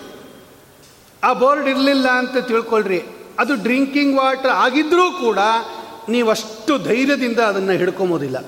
ಆ 1.24 1.32
ಬೋರ್ಡ್ 1.32 1.68
ಇರಲಿಲ್ಲ 1.68 2.08
ಅಂತ 2.08 2.36
ತಿಳ್ಕೊಳ್ರಿ. 2.36 3.02
ಅದು 3.38 3.54
ಡ್ರಿಂಕಿಂಗ್ 3.54 4.16
ವಾಟರ್ 4.16 4.50
ಆಗಿದ್ರೂ 4.50 5.10
ಕೂಡ 5.10 5.38
ನೀವಷ್ಟು 6.08 6.78
ಧೈರ್ಯದಿಂದ 6.78 7.38
ಅದನ್ನು 7.38 7.72
ಹಿಡ್ಕೊಂಬೋದಿಲ್ಲ 7.72 8.38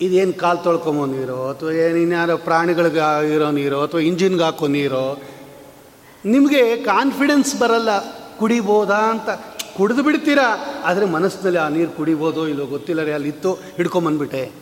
ಇದೇನು 0.00 0.32
ಕಾಲು 0.32 0.58
ತೊಳ್ಕೊಂಬೋ 0.58 1.06
ನೀರೋ, 1.06 1.50
ಅಥವಾ 1.50 1.70
ಏನು 1.70 1.96
ಇನ್ಯಾರೋ 1.96 2.36
ಪ್ರಾಣಿಗಳಿಗೆ 2.36 3.34
ಇರೋ 3.34 3.50
ನೀರು, 3.50 3.82
ಅಥವಾ 3.82 4.00
ಇಂಜಿನ್ಗೆ 4.00 4.44
ಹಾಕೋ 4.44 4.66
ನೀರೋ, 4.66 5.22
ನಿಮಗೆ 6.24 6.76
ಕಾನ್ಫಿಡೆನ್ಸ್ 6.76 7.58
ಬರಲ್ಲ, 7.58 7.88
ಕುಡಿಬೋದಾ 8.38 8.96
ಅಂತ. 8.96 9.28
ಕುಡಿದು 9.76 10.02
ಬಿಡ್ತೀರಾ? 10.02 10.64
ಆದರೆ 10.84 11.04
ಮನಸ್ಸಿನಲ್ಲಿ 11.04 11.58
ಆ 11.58 11.68
ನೀರು 11.68 11.90
ಕುಡಿಬೋದೋ 11.90 12.46
ಇಲ್ಲೋ 12.46 12.66
ಗೊತ್ತಿಲ್ಲ 12.66 13.02
ರೀ 13.02 13.12
ಅಲ್ಲಿ 13.12 13.28
ಇತ್ತು 13.28 13.52
ಹಿಡ್ಕೊಂಬಂದ್ಬಿಟ್ಟೆ. 13.52 14.52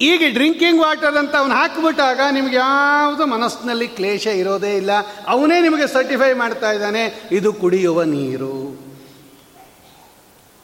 ಈಗ 0.00 0.22
ಡ್ರಿಂಕಿಂಗ್ 0.32 0.80
ವಾಟರ್ 0.80 1.16
ಅಂತ 1.16 1.36
ಅವನು 1.36 1.54
ಹಾಕಿಬಿಟ್ಟಾಗ 1.54 2.20
ನಿಮ್ಗೆ 2.30 2.56
ಯಾವುದು 2.56 3.26
ಮನಸ್ಸಿನಲ್ಲಿ 3.26 3.88
ಕ್ಲೇಶ 3.88 4.26
ಇರೋದೇ 4.26 4.76
ಇಲ್ಲ. 4.76 4.90
ಅವನೇ 5.26 5.60
ನಿಮಗೆ 5.60 5.86
ಸರ್ಟಿಫೈ 5.86 6.32
ಮಾಡ್ತಾ 6.32 6.72
ಇದ್ದಾನೆ, 6.72 7.28
ಇದು 7.32 7.52
ಕುಡಿಯುವ 7.52 8.02
ನೀರು. 8.02 8.86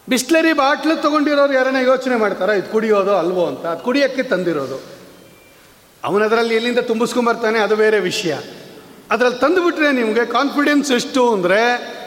ಬಿಸ್ಲರಿ 0.08 0.52
ಬಾಟ್ಲು 0.52 1.02
ತೊಗೊಂಡಿರೋರು 1.02 1.52
ಯಾರನ್ನ 1.52 1.76
ಯೋಚನೆ 1.76 2.16
ಮಾಡ್ತಾರಾ? 2.16 2.52
ಇದು 2.52 2.72
ಕುಡಿಯೋದು 2.72 3.16
ಅಲ್ವೋ 3.16 3.46
ಅಂತ. 3.46 3.66
ಅದು 3.66 3.82
ಕುಡಿಯೋಕ್ಕೆ 3.82 4.22
ತಂದಿರೋದು. 4.22 4.82
ಅವನದರಲ್ಲಿ 6.04 6.54
ಎಲ್ಲಿಂದ 6.54 6.78
ತುಂಬಿಸ್ಕೊಂಬರ್ತಾನೆ 6.78 7.58
ಅದು 7.58 7.76
ಬೇರೆ 7.76 8.00
ವಿಷಯ. 8.00 8.36
ಅದರಲ್ಲಿ 9.10 9.38
ತಂದುಬಿಟ್ರೆ 9.38 9.92
ನಿಮಗೆ 9.92 10.26
ಕಾನ್ಫಿಡೆನ್ಸ್ 10.26 10.92
ಎಷ್ಟು 10.92 11.32
ಅಂದರೆ 11.32 12.01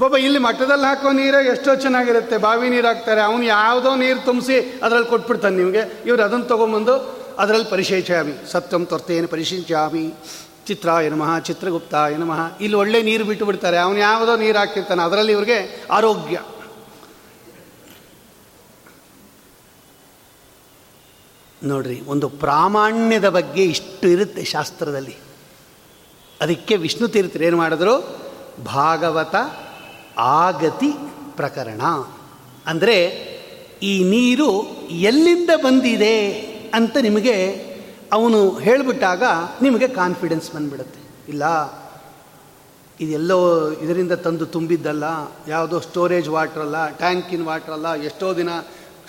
ಬಾಬಾ, 0.00 0.18
ಇಲ್ಲಿ 0.26 0.38
ಮಠದಲ್ಲಿ 0.38 0.86
ಹಾಕೋ 0.86 1.08
ನೀರೇ 1.12 1.40
ಎಷ್ಟೋ 1.52 1.74
ಚೆನ್ನಾಗಿರುತ್ತೆ. 1.84 2.36
ಬಾವಿ 2.44 2.68
ನೀರು 2.74 2.86
ಹಾಕ್ತಾರೆ 2.86 3.20
ಅವನು 3.20 3.44
ಯಾವುದೋ 3.44 3.90
ನೀರು 4.02 4.20
ತುಂಬಿಸಿ 4.24 4.56
ಅದರಲ್ಲಿ 4.84 5.08
ಕೊಟ್ಬಿಡ್ತಾನೆ 5.08 5.56
ನಿಮಗೆ. 5.56 5.82
ಇವರು 6.06 6.22
ಅದನ್ನು 6.22 6.46
ತೊಗೊಂಬಂದು 6.52 6.94
ಅದರಲ್ಲಿ 7.42 7.68
ಪರಿಶೇಷಾಮಿ. 7.70 8.34
ಸತ್ಯಂ 8.52 8.86
ತೊರ್ತೇನು 8.86 9.28
ಪರಿಶೀಲಿಸಾಮಿ 9.28 10.04
ಚಿತ್ರ 10.66 10.88
ನಮಃ 11.12 11.38
ಚಿತ್ರಗುಪ್ತ 11.38 11.94
ನಮಃ. 11.94 12.40
ಇಲ್ಲಿ 12.60 12.76
ಒಳ್ಳೆ 12.76 12.98
ನೀರು 13.02 13.24
ಬಿಟ್ಟು 13.24 13.44
ಬಿಡ್ತಾರೆ 13.46 13.78
ಅವನು 13.78 13.98
ಯಾವುದೋ 13.98 14.36
ನೀರು 14.36 14.58
ಹಾಕಿರ್ತಾನೆ. 14.58 15.02
ಅದರಲ್ಲಿ 15.02 15.32
ಇವ್ರಿಗೆ 15.32 15.58
ಆರೋಗ್ಯ. 15.90 16.40
ನೋಡ್ರಿ, 21.62 21.96
ಒಂದು 22.06 22.28
ಪ್ರಾಮಾಣ್ಯದ 22.28 23.28
ಬಗ್ಗೆ 23.28 23.64
ಇಷ್ಟು 23.64 24.06
ಇರುತ್ತೆ 24.08 24.44
ಶಾಸ್ತ್ರದಲ್ಲಿ. 24.44 25.16
ಅದಕ್ಕೆ 26.40 26.76
ವಿಷ್ಣು 26.76 27.08
ತೀರ್ಥರು 27.08 27.44
ಏನು 27.44 27.56
ಮಾಡಿದ್ರು? 27.56 27.94
ಭಾಗವತ 28.64 29.34
ಆಗತಿ 30.16 30.90
ಪ್ರಕರಣ. 31.40 31.82
ಅಂದರೆ 32.70 32.96
ಈ 33.90 33.92
ನೀರು 34.12 34.48
ಎಲ್ಲಿಂದ 35.10 35.50
ಬಂದಿದೆ 35.62 36.16
ಅಂತ 36.78 36.96
ನಿಮಗೆ 37.06 37.36
ಅವನು 38.16 38.38
ಹೇಳಿಬಿಟ್ಟಾಗ 38.66 39.22
ನಿಮಗೆ 39.62 39.88
ಕಾನ್ಫಿಡೆನ್ಸ್ 40.00 40.48
ಬಂದ್ಬಿಡುತ್ತೆ. 40.54 41.00
ಇಲ್ಲ, 41.32 41.44
ಇದೆಲ್ಲೋ 43.00 43.38
ಇದರಿಂದ 43.84 44.14
ತಂದು 44.24 44.46
ತುಂಬಿದ್ದಲ್ಲ, 44.54 45.04
ಯಾವುದೋ 45.48 45.76
ಸ್ಟೋರೇಜ್ 45.88 46.28
ವಾಟ್ರ್ 46.36 46.62
ಅಲ್ಲ 46.66 46.78
ಟ್ಯಾಂಕಿನ 47.02 47.44
ವಾಟ್ರ್ 47.50 47.74
ಅಲ್ಲ, 47.76 47.88
ಎಷ್ಟೋ 48.08 48.28
ದಿನ 48.40 48.50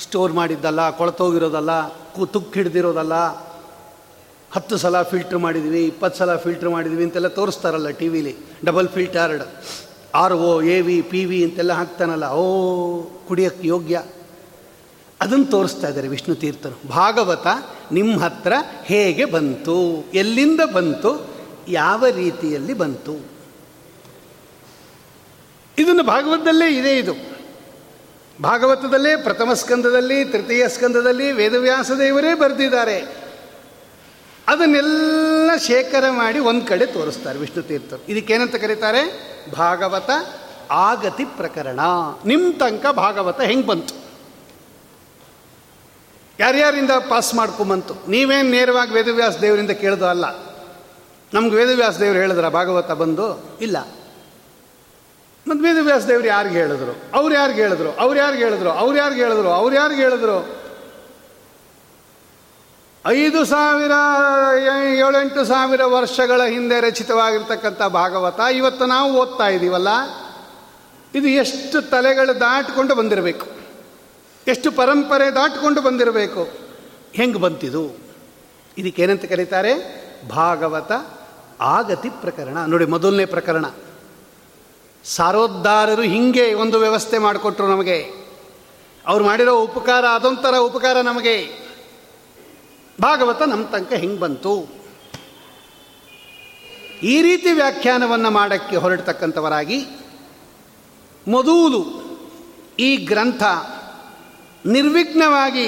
ಸ್ಟೋರ್ 0.05 0.33
ಮಾಡಿದ್ದಲ್ಲ, 0.39 0.81
ಕೊಳತೋಗಿರೋದಲ್ಲ 0.99 1.71
ತುಕ್ಕು 2.35 2.53
ಹಿಡ್ದಿರೋದಲ್ಲ. 2.59 3.15
ಹತ್ತು 4.51 4.75
ಸಲ 4.83 5.01
ಫಿಲ್ಟ್ರ್ 5.11 5.39
ಮಾಡಿದ್ವಿ, 5.45 5.81
ಇಪ್ಪತ್ತು 5.91 6.17
ಸಲ 6.21 6.31
ಫಿಲ್ಟ್ರ್ 6.45 6.69
ಮಾಡಿದ್ವಿ 6.75 7.03
ಅಂತೆಲ್ಲ 7.07 7.29
ತೋರಿಸ್ತಾರಲ್ಲ 7.39 7.89
ಟಿ 7.99 8.07
ವಿಲಿ 8.15 8.33
double 8.67 8.89
filtered 8.95 9.43
R 10.15 10.33
O 10.33 10.61
A 10.61 10.81
V, 10.81 11.01
P 11.01 11.25
V 11.25 11.43
ಅಂತೆಲ್ಲ 11.43 11.73
ಹಾಕ್ತಾನಲ್ಲ, 11.73 12.25
ಓ, 12.25 13.03
ಕುಡಿಯೋಕ್ಕೆ 13.27 13.67
ಯೋಗ್ಯ. 13.67 14.03
ಅದನ್ನು 15.21 15.45
ತೋರಿಸ್ತಾ 15.45 15.87
ಇದ್ದಾರೆ 15.87 16.07
ವಿಷ್ಣು 16.07 16.35
ತೀರ್ಥರು. 16.35 16.87
ಭಾಗವತ 16.87 17.47
ನಿಮ್ಮ 17.91 18.19
ಹತ್ರ 18.19 18.53
ಹೇಗೆ 18.83 19.25
ಬಂತು, 19.25 20.05
ಎಲ್ಲಿಂದ 20.13 20.59
ಬಂತು, 20.73 21.27
ಯಾವ 21.67 22.05
ರೀತಿಯಲ್ಲಿ 22.07 22.73
ಬಂತು. 22.73 23.25
ಇದನ್ನು 25.77 26.03
ಭಾಗವತದಲ್ಲೇ 26.03 26.77
ಇದೆ 26.77 26.97
ಇದು. 26.97 27.13
ಭಾಗವತದಲ್ಲೇ 28.41 29.15
ಪ್ರಥಮ 29.15 29.53
ಸ್ಕಂದದಲ್ಲಿ, 29.53 30.25
ತೃತೀಯ 30.25 30.67
ಸ್ಕಂದದಲ್ಲಿ 30.67 31.31
ವೇದವ್ಯಾಸ 31.31 31.91
ದೇವರೇ 31.91 32.33
ಬರೆದಿದ್ದಾರೆ. 32.33 33.30
ಅದನ್ನೆಲ್ಲ 34.51 35.51
ಶೇಖರ 35.67 36.03
ಮಾಡಿ 36.09 36.39
ಒಂದು 36.39 36.65
ಕಡೆ 36.65 36.85
ತೋರಿಸ್ತಾರೆ 36.85 37.39
ವಿಷ್ಣು 37.39 37.63
ತೀರ್ಥರು. 37.63 38.11
ಇದಕ್ಕೇನಂತ 38.11 38.55
ಕರೀತಾರೆ? 38.55 39.31
ಭಾಗವತ 39.57 40.09
ಆಗತಿ 40.71 41.25
ಪ್ರಕರಣ. 41.25 41.79
ನಿಮ್ಮ 42.25 42.53
ತನಕ 42.59 42.85
ಭಾಗವತ 42.95 43.41
ಹೆಂಗೆ 43.41 43.67
ಬಂತು? 43.67 43.95
ಯಾರ್ಯಾರಿಂದ 46.39 46.91
ಪಾಸ್ 47.09 47.35
ಮಾಡ್ಕೊಂಬಂತು 47.35 47.93
ನೀವೇನು 48.07 48.51
ನೇರವಾಗಿ 48.51 48.93
ವೇದವ್ಯಾಸ 48.93 49.37
ದೇವರಿಂದ 49.37 49.71
ಕೇಳಿದ್ರು 49.71 50.05
ಅಲ್ಲ. 50.05 50.25
ನಮ್ಗೆ 51.33 51.55
ವೇದವ್ಯಾಸ 51.55 51.97
ದೇವರು 51.97 52.19
ಹೇಳಿದ್ರ 52.19 52.49
ಭಾಗವತ 52.49 52.91
ಬಂದು? 52.91 53.57
ಇಲ್ಲ. 53.61 53.77
ಮತ್ತು 55.47 55.63
ವೇದವ್ಯಾಸ 55.63 56.05
ದೇವ್ರು 56.05 56.27
ಯಾರಿಗೆ 56.27 56.55
ಹೇಳಿದ್ರು? 56.55 57.03
ಅವ್ರು 57.13 57.35
ಯಾರಿಗೆ 57.35 57.61
ಹೇಳಿದ್ರು? 57.61 57.91
ಅವ್ರು 57.91 58.19
ಯಾರಿಗೆ 58.19 58.43
ಹೇಳಿದ್ರು? 58.43 58.71
ಅವ್ರು 58.71 58.97
ಯಾರಿಗೆ 58.97 59.21
ಹೇಳಿದ್ರು? 59.21 59.49
ಅವ್ರು 59.49 59.75
ಯಾರಿಗೆ 59.75 60.01
ಹೇಳಿದ್ರು? 60.01 60.60
ಐದು 63.09 63.45
ಸಾವಿರ 63.45 63.91
ಏಳೆಂಟು 64.89 65.45
ಸಾವಿರ 65.45 65.83
ವರ್ಷಗಳ 65.83 66.41
ಹಿಂದೆ 66.43 66.79
ರಚಿತವಾಗಿರ್ತಕ್ಕಂಥ 66.79 67.81
ಭಾಗವತ 67.81 68.39
ಇವತ್ತು 68.39 68.85
ನಾವು 68.85 69.13
ಓದ್ತಾ 69.13 69.47
ಇದ್ದೀವಲ್ಲ 69.47 69.87
ಇದು 71.15 71.27
ಎಷ್ಟು 71.27 71.81
ತಲೆಗಳು 71.81 72.39
ದಾಟಿಕೊಂಡು 72.39 72.95
ಬಂದಿರಬೇಕು? 72.95 73.47
ಎಷ್ಟು 74.47 74.71
ಪರಂಪರೆ 74.71 75.35
ದಾಟಿಕೊಂಡು 75.35 75.81
ಬಂದಿರಬೇಕು? 75.81 76.49
ಹೆಂಗೆ 77.13 77.39
ಬಂತಿದು? 77.39 77.97
ಇದಕ್ಕೇನಂತ 78.77 79.25
ಕರೀತಾರೆ? 79.25 79.73
ಭಾಗವತ 80.29 80.91
ಆಗತಿ 81.61 82.09
ಪ್ರಕರಣ. 82.09 82.57
ನೋಡಿ, 82.65 82.85
ಮೊದಲನೇ 82.85 83.25
ಪ್ರಕರಣ. 83.25 83.65
ಸಾರೋದ್ಧಾರರು 85.05 86.01
ಹಿಂಗೆ 86.01 86.53
ಒಂದು 86.53 86.79
ವ್ಯವಸ್ಥೆ 86.79 87.17
ಮಾಡಿಕೊಟ್ರು 87.17 87.67
ನಮಗೆ. 87.67 88.27
ಅವ್ರು 89.07 89.25
ಮಾಡಿರೋ 89.25 89.55
ಉಪಕಾರ 89.55 90.05
ಅದೊಂಥರ 90.05 90.57
ಉಪಕಾರ 90.57 91.01
ನಮಗೆ. 91.01 91.60
ಭಾಗವತ 93.01 93.41
ನಮ್ಮ 93.41 93.67
ತನಕ 93.67 93.93
ಹಿಂಗೆ 93.93 94.19
ಬಂತು? 94.19 94.81
ಈ 97.03 97.21
ರೀತಿ 97.21 97.51
ವ್ಯಾಖ್ಯಾನವನ್ನು 97.51 98.31
ಮಾಡೋಕ್ಕೆ 98.31 98.75
ಹೊರಡ್ತಕ್ಕಂಥವರಾಗಿ 98.75 99.85
ಮೊದಲು 101.27 102.11
ಈ 102.79 102.97
ಗ್ರಂಥ 102.97 103.43
ನಿರ್ವಿಘ್ನವಾಗಿ 104.65 105.67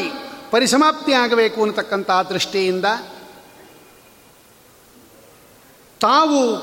ಪರಿಸಮಾಪ್ತಿಯಾಗಬೇಕು 0.52 1.62
ಅನ್ನತಕ್ಕಂಥ 1.62 2.10
ದೃಷ್ಟಿಯಿಂದ 2.10 2.86
ತಾವು 6.00 6.58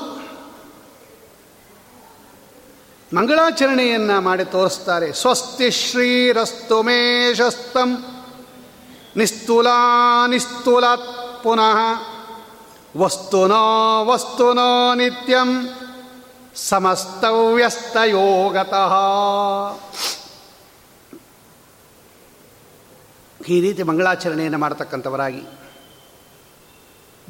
ಮಂಗಳಾಚರಣೆಯನ್ನು 3.15 4.21
ಮಾಡಿ 4.21 4.45
ತೋರಿಸ್ತಾರೆ. 4.45 5.13
ಸ್ವಸ್ತಿ 5.13 5.71
ಶ್ರೀರಸ್ತು 5.71 6.83
ಮೇಷಸ್ತಂ 6.83 8.10
ನಿಸ್ತುಲಾ 9.17 10.27
ನಿಸ್ತುಲಾತ್ 10.27 11.43
ಪುನಃ. 11.43 11.77
ವಸ್ತುನೋ 12.97 14.05
ವಸ್ತುನೋ 14.05 14.93
ನಿತ್ಯಂ 14.93 15.69
ಸಮಸ್ತವ್ಯಸ್ತಯೋಗತಃ. 16.55 17.73
ಈ 23.47 23.61
ರೀತಿ 23.61 23.83
ಮಂಗಳಾಚರಣೆಯನ್ನು 23.83 24.57
ಮಾಡತಕ್ಕಂಥವರಾಗಿ. 24.57 25.41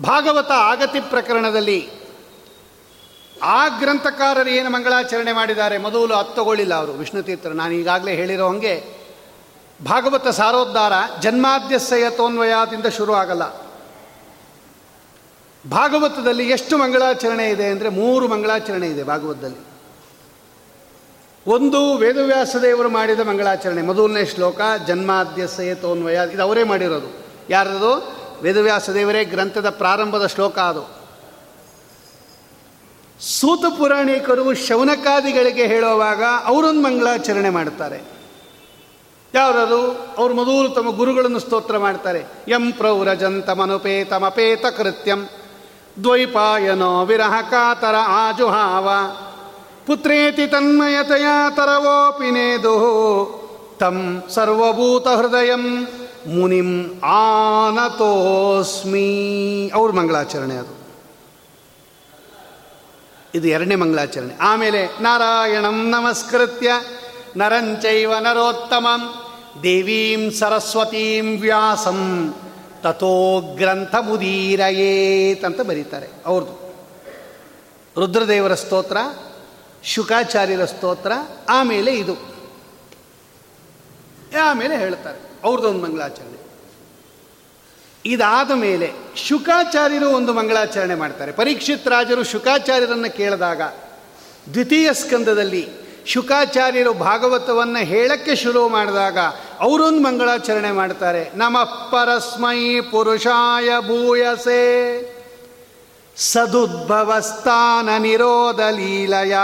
ಭಾಗವತ 0.01 0.51
ಆಗತಿ 0.51 0.99
ಪ್ರಕರಣದಲ್ಲಿ 0.99 1.89
ಆ 3.43 3.67
ಗ್ರಂಥಕಾರರು 3.67 4.49
ಏನು 4.49 4.69
ಮಂಗಳಾಚರಣೆ 4.69 5.33
ಮಾಡಿದ್ದಾರೆ? 5.33 5.77
ಮೊದಲು 5.77 6.13
ಅತ್ತಗೊಳ್ಳಿಲ್ಲ 6.13 6.73
ಅವರು. 6.73 6.91
ವಿಷ್ಣು 6.91 7.23
ತೀರ್ಥರು 7.23 7.53
ನಾನು 7.53 7.73
ಈಗಾಗಲೇ 7.73 8.15
ಹೇಳಿರೋ 8.15 8.47
ಹಂಗೆ 8.47 9.00
ಭಾಗವತ 9.85 10.27
ಸಾರೋದ್ಧಾರ 10.27 10.93
ಜನ್ಮಾದ್ಯಸಯತೋನ್ವಯದಿಂದ 11.19 12.85
ಶುರು 12.85 13.13
ಆಗಲ್ಲ. 13.13 13.71
ಭಾಗವತದಲ್ಲಿ 15.69 16.49
ಎಷ್ಟು 16.49 16.77
ಮಂಗಳಾಚರಣೆ 16.77 17.49
ಇದೆ 17.49 17.67
ಅಂದರೆ 17.67 17.89
ಮೂರು 17.89 18.27
ಮಂಗಳಾಚರಣೆ 18.27 18.87
ಇದೆ 18.87 19.03
ಭಾಗವತದಲ್ಲಿ. 19.03 19.71
ಒಂದು 21.47 21.93
ವೇದವ್ಯಾಸ 21.93 22.55
ದೇವರು 22.55 22.89
ಮಾಡಿದ 22.89 23.19
ಮಂಗಳಾಚರಣೆ, 23.19 23.81
ಮೊದಲನೇ 23.81 24.25
ಶ್ಲೋಕ 24.25 24.61
ಜನ್ಮಾದ್ಯಸಯತೋನ್ವಯ 24.87 26.19
ಇದು 26.33 26.43
ಅವರೇ 26.43 26.63
ಮಾಡಿರೋದು. 26.63 27.25
ಯಾರದು? 27.49 28.15
ವೇದವ್ಯಾಸ 28.41 28.89
ದೇವರೇ 28.89 29.23
ಗ್ರಂಥದ 29.23 29.69
ಪ್ರಾರಂಭದ 29.69 30.27
ಶ್ಲೋಕ 30.27 30.59
ಅದು. 30.59 31.01
ಸೂತ 33.21 33.65
ಪುರಾಣಿಕರು 33.77 34.53
ಶೌನಕಾದಿಗಳಿಗೆ 34.53 35.67
ಹೇಳುವಾಗ 35.67 36.23
ಅವರೊಂದು 36.45 36.81
ಮಂಗಳಾಚರಣೆ 36.81 37.49
ಮಾಡ್ತಾರೆ 37.49 38.20
ಯಾರದು 39.33 39.91
ಅವ್ರು 40.17 40.33
ಮೊದಲು 40.33 40.69
ತಮ್ಮ 40.69 40.97
ಗುರುಗಳನ್ನು 40.97 41.39
ಸ್ತೋತ್ರ 41.39 41.77
ಮಾಡ್ತಾರೆ. 41.77 42.25
ಎಂ 42.47 42.71
ಪ್ರೌರಜಂತಮನುಪೇತಮಪೇತ 42.71 44.65
ಕೃತ್ಯಂ. 44.65 45.29
ದ್ವೈಪಾಯನೋ 46.03 47.05
ವಿರಹ 47.05 47.33
ಕಾತರ 47.49 47.95
ಆಜುಹಾವ. 48.07 48.89
ಪುತ್ರೇತಿ 49.87 50.47
ತನ್ಮಯತೆಯ 50.47 51.25
ತರವೋಪಿನೇದು 51.55 52.71
ತಂ 53.79 54.23
ಸರ್ವಭೂತ 54.29 55.07
ಹೃದಯ 55.07 55.55
ಮುನಿಂ 56.27 57.01
ಆನತೋಸ್ಮಿ. 57.03 58.11
ಅವ್ರ 59.73 59.91
ಮಂಗಳಾಚರಣೆ 59.91 60.55
ಅದು. 60.55 60.81
ಇದು 63.35 63.47
ಎರಡನೇ 63.47 63.75
ಮಂಗಳಾಚರಣೆ. 63.75 64.37
ಆಮೇಲೆ 64.41 65.01
ನಾರಾಯಣಂ 65.01 65.89
ನಮಸ್ಕೃತ್ಯ. 65.89 66.71
ನರಂಚೈವ 67.37 68.13
ನರೋತ್ತಮಂ. 68.19 69.20
ದೇವೀಂ 69.63 70.31
ಸರಸ್ವತೀಂ 70.31 71.41
ವ್ಯಾಸಂ 71.41 72.33
ತಥೋ 72.83 73.41
ಗ್ರಂಥ 73.41 73.95
ಮುದೀರಯೇತ್ 74.01 75.45
ಅಂತ 75.45 75.61
ಬರೀತಾರೆ 75.61 76.07
ಅವ್ರದ್ದು 76.25 76.71
ರುದ್ರದೇವರ 77.99 78.53
ಸ್ತೋತ್ರ, 78.53 78.97
ಶುಕಾಚಾರ್ಯರ 79.83 80.65
ಸ್ತೋತ್ರ, 80.65 81.11
ಆಮೇಲೆ 81.49 81.97
ಇದು. 81.97 82.15
ಆಮೇಲೆ 84.43 84.77
ಹೇಳ್ತಾರೆ 84.77 85.19
ಅವ್ರದ್ದೊಂದು 85.43 85.79
ಮಂಗಳಾಚರಣೆ. 85.79 86.41
ಇದಾದ 88.05 88.51
ಮೇಲೆ 88.51 88.91
ಶುಕಾಚಾರ್ಯರು 89.15 90.09
ಒಂದು 90.09 90.33
ಮಂಗಳಾಚರಣೆ 90.33 90.95
ಮಾಡ್ತಾರೆ. 90.95 91.31
ಪರೀಕ್ಷಿತ್ 91.31 91.87
ರಾಜರು 91.87 92.23
ಶುಕಾಚಾರ್ಯರನ್ನು 92.23 93.17
ಕೇಳಿದಾಗ 93.17 93.61
ದ್ವಿತೀಯ 94.53 94.93
ಸ್ಕಂದದಲ್ಲಿ 94.93 95.80
ಶುಕಾಚಾರ್ಯರು 96.05 96.93
ಭಾಗವತವನ್ನು 96.93 97.85
ಹೇಳಕ್ಕೆ 97.85 98.35
ಶುರು 98.35 98.69
ಮಾಡಿದಾಗ 98.69 99.17
ಅವರೊಂದು 99.59 100.03
ಮಂಗಳಾಚರಣೆ 100.03 100.71
ಮಾಡ್ತಾರೆ. 100.71 101.31
ನಮ 101.35 101.57
ಪರಸ್ಮೈ 101.63 102.81
ಪುರುಷಾಯ 102.81 103.69
ಭೂಯಸೆ. 103.79 105.01
ಸದುದ್ಭವಸ್ಥಾನ 106.17 107.89
ನಿರೋಧ 107.97 108.59
ಲೀಲಯ. 108.59 109.35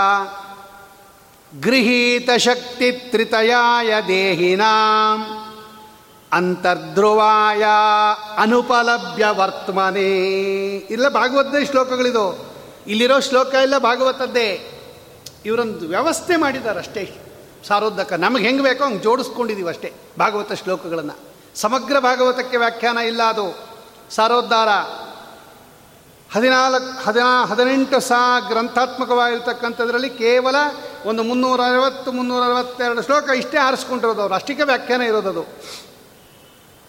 ಗೃಹೀತ 1.60 2.30
ಶಕ್ತಿ 2.36 2.92
ತ್ರಿತಯಾಯ 2.92 3.94
ದೇಹಿನಾಂ. 4.08 5.24
ಅಂತರ್ಧ್ರುವಾಯ 6.32 7.64
ಅನುಪಲಭ್ಯ 8.36 9.26
ವರ್ತಮನೆ. 9.30 10.36
ಇಲ್ಲ 10.76 11.08
ಭಾಗವತದ 11.08 11.70
ಶ್ಲೋಕಗಳಿದು? 11.70 12.54
ಇಲ್ಲಿರೋ 12.86 13.20
ಶ್ಲೋಕ 13.20 13.54
ಇಲ್ಲ 13.54 13.78
ಭಾಗವತದ್ದೇ. 13.78 14.74
ಇವರೊಂದು 15.44 15.88
ವ್ಯವಸ್ಥೆ 15.88 16.36
ಮಾಡಿದ್ದಾರೆ 16.36 16.78
ಅಷ್ಟೇ 16.78 17.14
ಸಾರೋದಕ 17.68 18.12
ನಮಗೆ 18.12 18.44
ಹೆಂಗೆ 18.44 18.62
ಬೇಕೋ 18.62 18.84
ಹಂಗೆ 18.84 18.98
ಜೋಡಿಸ್ಕೊಂಡಿದ್ದೀವಿ 18.98 19.68
ಅಷ್ಟೇ 19.68 19.92
ಭಾಗವತ 20.18 20.52
ಶ್ಲೋಕಗಳನ್ನು. 20.52 21.18
ಸಮಗ್ರ 21.54 21.98
ಭಾಗವತಕ್ಕೆ 21.98 22.56
ವ್ಯಾಖ್ಯಾನ 22.56 22.98
ಇಲ್ಲ 22.98 23.22
ಅದು. 23.22 23.68
ಸಾರೋದ್ಧಾರ 24.10 24.68
ಹದಿನಾಲ್ಕು 26.32 27.04
ಹದಿನಾ 27.04 27.44
ಹದಿನೆಂಟು 27.44 28.00
ಸಾ 28.00 28.40
ಗ್ರಂಥಾತ್ಮಕವಾಗಿರ್ತಕ್ಕಂಥದ್ರಲ್ಲಿ 28.40 30.10
ಕೇವಲ 30.10 30.54
ಒಂದು 31.04 31.22
ಮುನ್ನೂರ 31.22 31.60
ಅರವತ್ತು, 31.60 32.12
ಮುನ್ನೂರ 32.12 32.42
ಅರವತ್ತೆರಡು 32.42 33.02
ಶ್ಲೋಕ 33.02 33.30
ಇಷ್ಟೇ 33.30 33.58
ಆರಿಸ್ಕೊಂಡಿರೋದು 33.58 34.20
ಅವರು. 34.20 34.34
ಅಷ್ಟಕ್ಕೆ 34.34 34.62
ವ್ಯಾಖ್ಯಾನ 34.62 35.02
ಇರೋದದು 35.02 35.46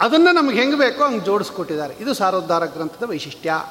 ಅದನ್ನು 0.00 0.32
ನಮ್ಗೆ 0.32 0.58
ಹೆಂಗೆ 0.58 0.76
ಬೇಕೋ 0.76 1.04
ಹಂಗೆ 1.04 1.20
ಜೋಡಿಸ್ಕೊಟ್ಟಿದ್ದಾರೆ. 1.20 1.94
ಇದು 1.94 2.14
ಸಾರೋದ್ಧಾರ 2.14 2.66
ಗ್ರಂಥದ 2.66 3.08
ವೈಶಿಷ್ಟ್ಯ. 3.08 3.64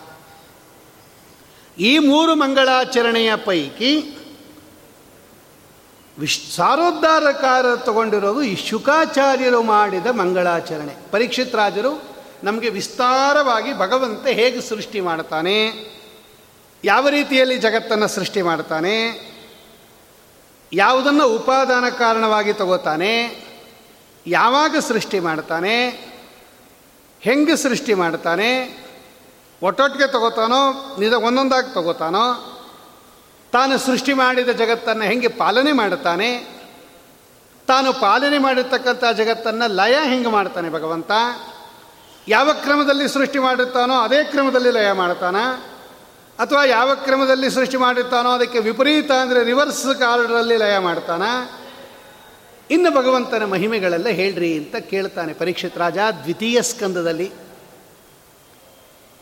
ಈ 1.78 1.98
ಮೂರು 1.98 2.36
ಮಂಗಳಾಚರಣೆಯ 2.36 3.36
ಪೈಕಿ 3.36 4.18
ವಿಶ್ 6.22 6.38
ಸಾರೋದ್ಧಾರಕಾರ 6.55 7.65
ತಗೊಂಡಿರೋದು 7.88 8.41
ಈ 8.51 8.53
ಶುಕಾಚಾರ್ಯರು 8.70 9.61
ಮಾಡಿದ 9.74 10.07
ಮಂಗಳಾಚರಣೆ. 10.22 10.93
ಪರೀಕ್ಷಿತ್ 11.11 11.55
ರಾಜರು 11.59 11.91
ನಮಗೆ 12.47 12.70
ವಿಸ್ತಾರವಾಗಿ 12.78 13.72
ಭಗವಂತ 13.84 14.26
ಹೇಗೆ 14.39 14.59
ಸೃಷ್ಟಿ 14.70 14.99
ಮಾಡ್ತಾನೆ, 15.07 15.57
ಯಾವ 16.84 17.03
ರೀತಿಯಲ್ಲಿ 17.17 17.55
ಜಗತ್ತನ್ನು 17.65 18.07
ಸೃಷ್ಟಿ 18.17 18.41
ಮಾಡ್ತಾನೆ, 18.49 18.95
ಯಾವುದನ್ನು 20.72 21.26
ಉಪಾದಾನ 21.38 21.86
ಕಾರಣವಾಗಿ 22.03 22.53
ತಗೋತಾನೆ, 22.53 23.13
ಯಾವಾಗ 24.26 24.76
ಸೃಷ್ಟಿ 24.89 25.20
ಮಾಡ್ತಾನೆ, 25.20 25.76
ಹೆಂಗೆ 27.22 27.55
ಸೃಷ್ಟಿ 27.65 27.93
ಮಾಡ್ತಾನೆ, 28.03 28.51
ಒಟ್ಟೊಟ್ಟಿಗೆ 29.61 30.07
ತಗೋತಾನೋ, 30.15 30.61
ನಿಜ 30.99 31.13
ಒಂದೊಂದಾಗಿ 31.30 31.70
ತಗೋತಾನೋ 31.74 32.26
ತಾನು 33.52 33.78
ಸೃಷ್ಟಿ 33.78 34.14
ಮಾಡಿದ 34.14 34.50
ಜಗತ್ತನ್ನು 34.50 35.04
ಹೆಂಗೆ 35.04 35.28
ಪಾಲನೆ 35.28 35.72
ಮಾಡುತ್ತಾನೆ? 35.72 36.60
ತಾನು 37.68 37.93
ಪಾಲನೆ 37.93 38.38
ಮಾಡಿರ್ತಕ್ಕಂಥ 38.38 39.04
ಜಗತ್ತನ್ನು 39.18 39.68
ಲಯ 39.68 39.95
ಹೆಂಗೆ 40.10 40.30
ಮಾಡ್ತಾನೆ 40.30 40.70
ಭಗವಂತ? 40.70 41.12
ಯಾವ 42.28 42.54
ಕ್ರಮದಲ್ಲಿ 42.54 43.08
ಸೃಷ್ಟಿ 43.08 43.39
ಮಾಡುತ್ತಾನೋ 43.39 43.93
ಅದೇ 43.93 44.24
ಕ್ರಮದಲ್ಲಿ 44.24 44.72
ಲಯ 44.72 44.91
ಮಾಡ್ತಾನ 44.91 45.36
ಅಥವಾ 46.39 46.64
ಯಾವ 46.64 46.95
ಕ್ರಮದಲ್ಲಿ 46.95 47.50
ಸೃಷ್ಟಿ 47.50 47.78
ಮಾಡಿರ್ತಾನೋ 47.78 48.30
ಅದಕ್ಕೆ 48.30 48.60
ವಿಪರೀತ 48.60 49.12
ಅಂದರೆ 49.12 49.43
ರಿವರ್ಸ್ 49.43 50.00
ಕಾರ್ಡ್ರಲ್ಲಿ 50.00 50.58
ಲಯ 50.58 50.78
ಮಾಡ್ತಾನ 50.78 51.22
ಇನ್ನು 52.72 52.91
ಭಗವಂತನ 52.91 53.45
ಮಹಿಮೆಗಳೆಲ್ಲ 53.45 54.08
ಹೇಳ್ರಿ 54.08 54.58
ಅಂತ 54.58 54.76
ಕೇಳ್ತಾನೆ 54.76 55.34
ಪರೀಕ್ಷಿತ್ 55.34 55.78
ರಾಜ 55.78 55.97
ದ್ವಿತೀಯ 56.24 56.62
ಸ್ಕಂದದಲ್ಲಿ. 56.62 57.32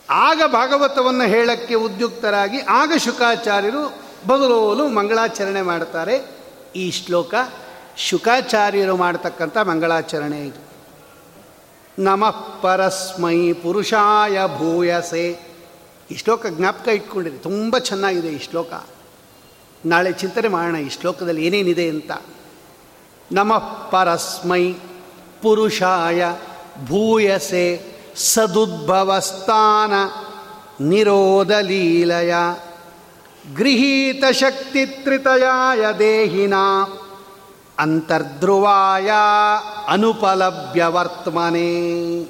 ಆಗ 0.09 0.41
ಭಾಗವತವನ್ನು 0.47 1.23
ಹೇಳಕ್ಕೆ 1.23 1.75
ಉದ್ಯುಕ್ತರಾಗಿ 1.75 2.61
ಆಗ 2.61 2.91
ಶುಕಾಚಾರ್ಯರು 2.97 4.07
ಬದಲೋಲು 4.26 4.88
ಮಂಗಳಾಚರಣೆ 4.88 5.61
ಮಾಡ್ತಾರೆ 5.61 6.38
ಈ 6.76 6.91
ಶ್ಲೋಕ 6.91 7.34
ಶುಕಾಚಾರ್ಯರು 7.97 8.95
ಮಾಡತಕ್ಕಂಥ 8.95 9.57
ಮಂಗಳಾಚರಣೆ 9.57 10.47
ಇದು. 10.47 10.68
ನಮಃ 12.03 12.59
ಪರಸ್ಮೈ 12.61 13.53
ಪುರುಷಾಯ 13.53 14.39
ಭೂಯಸೆ. 14.57 15.39
ಈ 16.11 16.15
ಶ್ಲೋಕ 16.15 16.47
ಜ್ಞಾಪಕ 16.47 16.88
ಇಟ್ಕೊಂಡಿದೆ 16.88 17.38
ತುಂಬ 17.38 17.78
ಚೆನ್ನಾಗಿದೆ 17.78 18.28
ಈ 18.28 18.39
ಶ್ಲೋಕ. 18.39 18.74
ನಾಳೆ 19.86 20.11
ಚಿಂತನೆ 20.11 20.47
ಮಾಡೋಣ, 20.47 20.76
ಈ 20.76 20.89
ಶ್ಲೋಕದಲ್ಲಿ 20.89 21.45
ಏನೇನಿದೆ 21.45 21.89
ಅಂತ. 21.89 22.11
ನಮಃ 23.32 23.89
ಪರಸ್ಮೈ 23.89 24.74
ಪುರುಷಾಯ 25.41 26.26
ಭೂಯಸೆ. 26.86 27.97
ಸದುದ್ಭವಸ್ಥಾನ 28.15 29.93
ನಿರೋಧಲೀಲಯ. 30.84 32.34
ಗೃಹೀತ 32.34 32.66
ಶಕ್ತಿ 34.31 34.85
ತ್ರಿತಯಾಯ 34.85 35.85
ದೇಹಿನ 35.99 36.53
ಅಂತರ್ಧ್ರುವಾಯ 37.79 39.11
ಅನುಪಲಭ್ಯ 39.87 40.85
ವರ್ತಮಾನೆ 40.85 42.21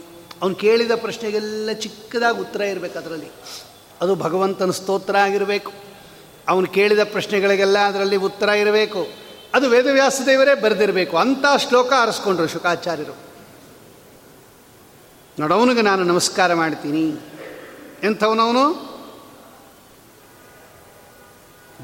ಅವನು 0.42 0.56
ಕೇಳಿದ 0.56 0.92
ಪ್ರಶ್ನೆಗೆಲ್ಲ 0.96 1.70
ಚಿಕ್ಕದಾಗಿ 1.74 2.40
ಉತ್ತರ 2.40 2.62
ಇರಬೇಕು 2.62 3.00
ಅದರಲ್ಲಿ. 3.00 3.28
ಅದು 4.02 4.16
ಭಗವಂತನ 4.16 4.72
ಸ್ತೋತ್ರ 4.72 5.18
ಆಗಿರಬೇಕು. 5.18 5.72
ಅವನು 6.48 6.68
ಕೇಳಿದ 6.68 7.00
ಪ್ರಶ್ನೆಗಳಿಗೆಲ್ಲ 7.04 7.78
ಅದರಲ್ಲಿ 7.78 8.16
ಉತ್ತರ 8.16 8.50
ಇರಬೇಕು. 8.50 9.08
ಅದು 9.54 9.70
ವೇದವ್ಯಾಸ 9.70 10.22
ದೇವರೇ 10.26 10.62
ಬರೆದಿರಬೇಕು. 10.62 11.18
ಅಂಥ 11.18 11.46
ಶ್ಲೋಕ 11.68 11.94
ಆರಿಸ್ಕೊಂಡ್ರು 11.94 12.48
ಶುಕಾಚಾರ್ಯರು. 12.48 13.18
ನೋಡವನಿಗೆ 15.40 15.82
ನಾನು 15.82 16.04
ನಮಸ್ಕಾರ 16.04 16.54
ಮಾಡ್ತೀನಿ. 16.54 17.16
ಎಂಥವನವನು? 18.04 18.87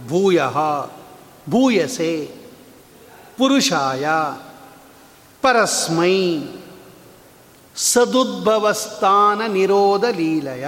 ಭೂಯ, 0.10 0.42
ಭೂಯಸೆ, 1.50 2.36
ಪುರುಷಾಯ, 3.38 4.06
ಪರಸ್ಮೈ, 5.42 6.42
ಸದುದ್ಭವಸ್ಥಾನ 7.76 9.42
ನಿರೋಧ 9.48 10.06
ಲೀಲಯ 10.06 10.68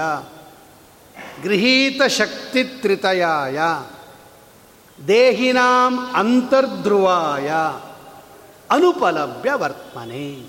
ಗೃಹೀತ 1.44 2.02
ಶಕ್ತಿತ್ರಿತಯಾಯ 2.08 3.60
ದೇಹಿನಾಂ 5.08 6.12
ಅಂತರ್ಧ್ರುವಾಯ 6.14 7.50
ಅನುಪಲಭ್ಯ 8.70 9.52
ವರ್ತಮನೆ 9.54 10.46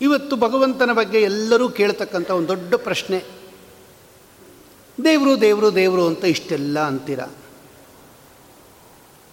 ಇವತ್ತು 0.00 0.36
ಭಗವಂತನ 0.36 0.92
ಬಗ್ಗೆ 0.92 1.20
ಎಲ್ಲರೂ 1.20 1.68
ಕೇಳ್ತಕ್ಕಂಥ 1.68 2.30
ಒಂದು 2.30 2.48
ದೊಡ್ಡ 2.48 2.74
ಪ್ರಶ್ನೆ. 2.74 3.43
ದೇವರು 5.04 5.40
ದೇವರು 5.40 5.74
ದೇವರು 5.74 6.06
ಅಂತ 6.06 6.24
ಇಷ್ಟೆಲ್ಲ 6.24 6.78
ಅಂತೀರ? 6.78 7.20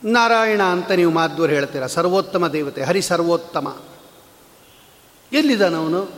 ನಾರಾಯಣ 0.03 0.62
ಅಂತ 0.64 0.91
ನೀವು 0.91 1.12
ಮಾಧ್ವರು 1.12 1.51
ಹೇಳ್ತೀರ? 1.51 1.86
ಸರ್ವೋತ್ತಮ 1.86 2.47
ದೇವತೆ, 2.47 2.84
ಹರಿ 2.84 3.01
ಸರ್ವೋತ್ತಮ. 3.01 3.78
ಎಲ್ಲಿದ್ದಾನವನು 5.32 6.09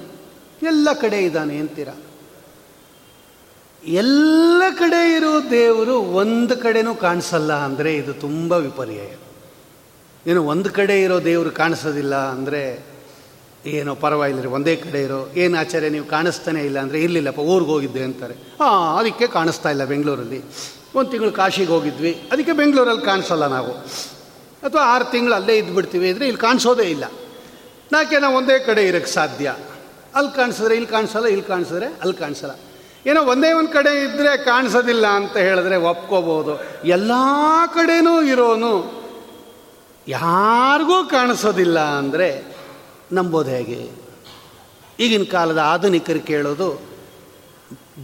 ಎಲ್ಲ 0.61 0.93
ಕಡೆ 0.93 1.21
ಇದ್ದಾನೆ 1.21 1.57
ಅಂತೀರ? 1.57 1.89
ಎಲ್ಲ 3.83 4.63
ಕಡೆ 4.79 5.15
ಇರೋ 5.15 5.49
ದೇವರು 5.49 5.97
ಒಂದು 5.97 6.57
ಕಡೆನೂ 6.57 6.95
ಕಾಣಿಸಲ್ಲ 6.95 7.53
ಅಂದರೆ 7.53 7.95
ಇದು 7.95 8.13
ತುಂಬ 8.13 8.51
ವಿಪರ್ಯಾಯ. 8.51 9.15
ಏನು 10.27 10.43
ಒಂದು 10.43 10.69
ಕಡೆ 10.69 11.01
ಇರೋ 11.01 11.23
ದೇವರು 11.23 11.51
ಕಾಣಿಸೋದಿಲ್ಲ 11.51 12.15
ಅಂದರೆ 12.15 12.92
ಏನೋ 13.65 13.95
ಪರವಾಗಿಲ್ಲ 13.95 14.45
ಒಂದೇ 14.45 14.75
ಕಡೆ 14.75 15.03
ಇರೋ, 15.03 15.29
ಏನು 15.35 15.59
ಆಚಾರ್ಯ 15.59 15.89
ನೀವು 15.89 16.05
ಕಾಣಿಸ್ತಾನೆ 16.05 16.65
ಇಲ್ಲ 16.65 16.79
ಅಂದರೆ 16.79 16.99
ಇರಲಿಲ್ಲಪ್ಪ, 17.01 17.39
ಊರಿಗೆ 17.39 17.71
ಹೋಗಿದ್ದೆ 17.71 18.03
ಅಂತಾರೆ. 18.03 18.33
ಹಾಂ 18.33 18.97
ಅದಕ್ಕೆ 18.97 19.27
ಕಾಣಿಸ್ತಾ 19.27 19.69
ಇಲ್ಲ 19.69 19.85
ಬೆಂಗಳೂರಲ್ಲಿ. 19.85 20.43
ಒಂದು 20.95 21.11
ತಿಂಗಳು 21.11 21.31
ಕಾಶಿಗೆ 21.31 21.71
ಹೋಗಿದ್ವಿ, 21.71 22.11
ಅದಕ್ಕೆ 22.31 22.51
ಬೆಂಗಳೂರಲ್ಲಿ 22.51 23.05
ಕಾಣಿಸಲ್ಲ 23.05 23.47
ನಾವು. 23.47 23.71
ಅಥವಾ 24.63 24.81
ಆರು 24.81 25.11
ತಿಂಗಳು 25.11 25.33
ಅಲ್ಲೇ 25.33 25.57
ಇದ್ಬಿಡ್ತೀವಿ 25.57 26.09
ಅಂದರೆ 26.09 26.27
ಇಲ್ಲಿ 26.27 26.39
ಕಾಣಿಸೋದೇ 26.39 26.83
ಇಲ್ಲ. 26.83 27.05
ನಾಕೆ 27.91 28.19
ನಾವು 28.19 28.35
ಒಂದೇ 28.35 28.59
ಕಡೆ 28.59 28.87
ಇರೋಕ್ಕೆ 28.87 29.11
ಸಾಧ್ಯ? 29.11 29.55
ಅಲ್ಲಿ 30.15 30.35
ಕಾಣಿಸಿದ್ರೆ 30.35 30.75
ಇಲ್ಲಿ 30.75 30.89
ಕಾಣಿಸಲ್ಲ 30.89 31.25
ಇಲ್ಲಿ 31.25 31.43
ಕಾಣಿಸಿದ್ರೆ 31.43 31.85
ಅಲ್ಲಿ 31.85 32.13
ಕಾಣಿಸಲ್ಲ. 32.13 32.55
ಏನೋ 33.05 33.23
ಒಂದೇ 33.23 33.51
ಒಂದು 33.51 33.71
ಕಡೆ 33.71 34.03
ಇದ್ದರೆ 34.03 34.45
ಕಾಣಿಸೋದಿಲ್ಲ 34.45 35.07
ಅಂತ 35.07 35.37
ಹೇಳಿದ್ರೆ 35.37 35.75
ಒಪ್ಕೋಬೋದು. 35.75 36.53
ಎಲ್ಲ 36.85 37.11
ಕಡೆನೂ 37.73 38.21
ಇರೋನು 38.21 39.03
ಯಾರಿಗೂ 40.07 41.03
ಕಾಣಿಸೋದಿಲ್ಲ 41.03 41.79
ಅಂದರೆ 41.79 42.52
ನಂಬೋದು 43.13 43.49
ಹೇಗೆ? 43.49 43.91
ಈಗಿನ 44.99 45.23
ಕಾಲದ 45.31 45.57
ಆಧುನಿಕರು 45.57 46.19
ಕೇಳೋದು, 46.19 46.81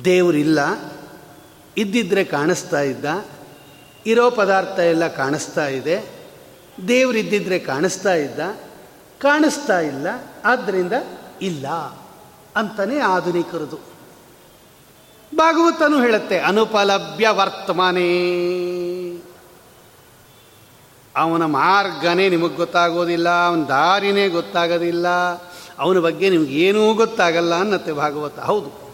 ದೇವರಿಲ್ಲ 0.06 0.60
ಇದ್ದಿದ್ದರೆ 1.78 2.24
ಕಾಣಿಸ್ತಾ 2.24 2.82
ಇದ್ದ, 2.82 3.06
ಇರೋ 4.06 4.30
ಪದಾರ್ಥ 4.30 4.80
ಎಲ್ಲ 4.80 5.08
ಕಾಣಿಸ್ತಾ 5.08 5.68
ಇದೆ, 5.68 6.04
ದೇವರಿದ್ದಿದ್ರೆ 6.88 7.60
ಕಾಣಿಸ್ತಾ 7.60 8.14
ಇದ್ದ, 8.14 8.40
ಕಾಣಿಸ್ತಾ 9.20 9.80
ಇಲ್ಲ 9.80 10.08
ಆದ್ದರಿಂದ 10.46 10.94
ಇಲ್ಲ 11.42 11.68
ಅಂತಲೇ 12.56 13.00
ಆಧುನಿಕರದು. 13.00 13.80
ಭಾಗವತನು 15.36 16.02
ಹೇಳುತ್ತೆ, 16.02 16.40
ಅನುಪಲಭ್ಯ 16.40 17.30
ವರ್ತಮಾನೇ. 17.30 18.10
ಅವನ 21.16 21.46
ಮಾರ್ಗನೇ 21.46 22.30
ನಿಮಗೆ 22.30 22.56
ಗೊತ್ತಾಗೋದಿಲ್ಲ, 22.56 23.48
ಅವನ 23.48 23.64
ದಾರಿನೇ 23.64 24.28
ಗೊತ್ತಾಗೋದಿಲ್ಲ, 24.28 25.08
ಅವನ 25.80 25.98
ಬಗ್ಗೆ 25.98 26.30
ನಿಮ್ಗೆ 26.30 26.54
ಏನೂ 26.54 26.94
ಗೊತ್ತಾಗಲ್ಲ 26.94 27.60
ಅನ್ನತ್ತೆ 27.60 27.94
ಭಾಗವತ. 27.94 28.40
ಹೌದು. 28.40 28.90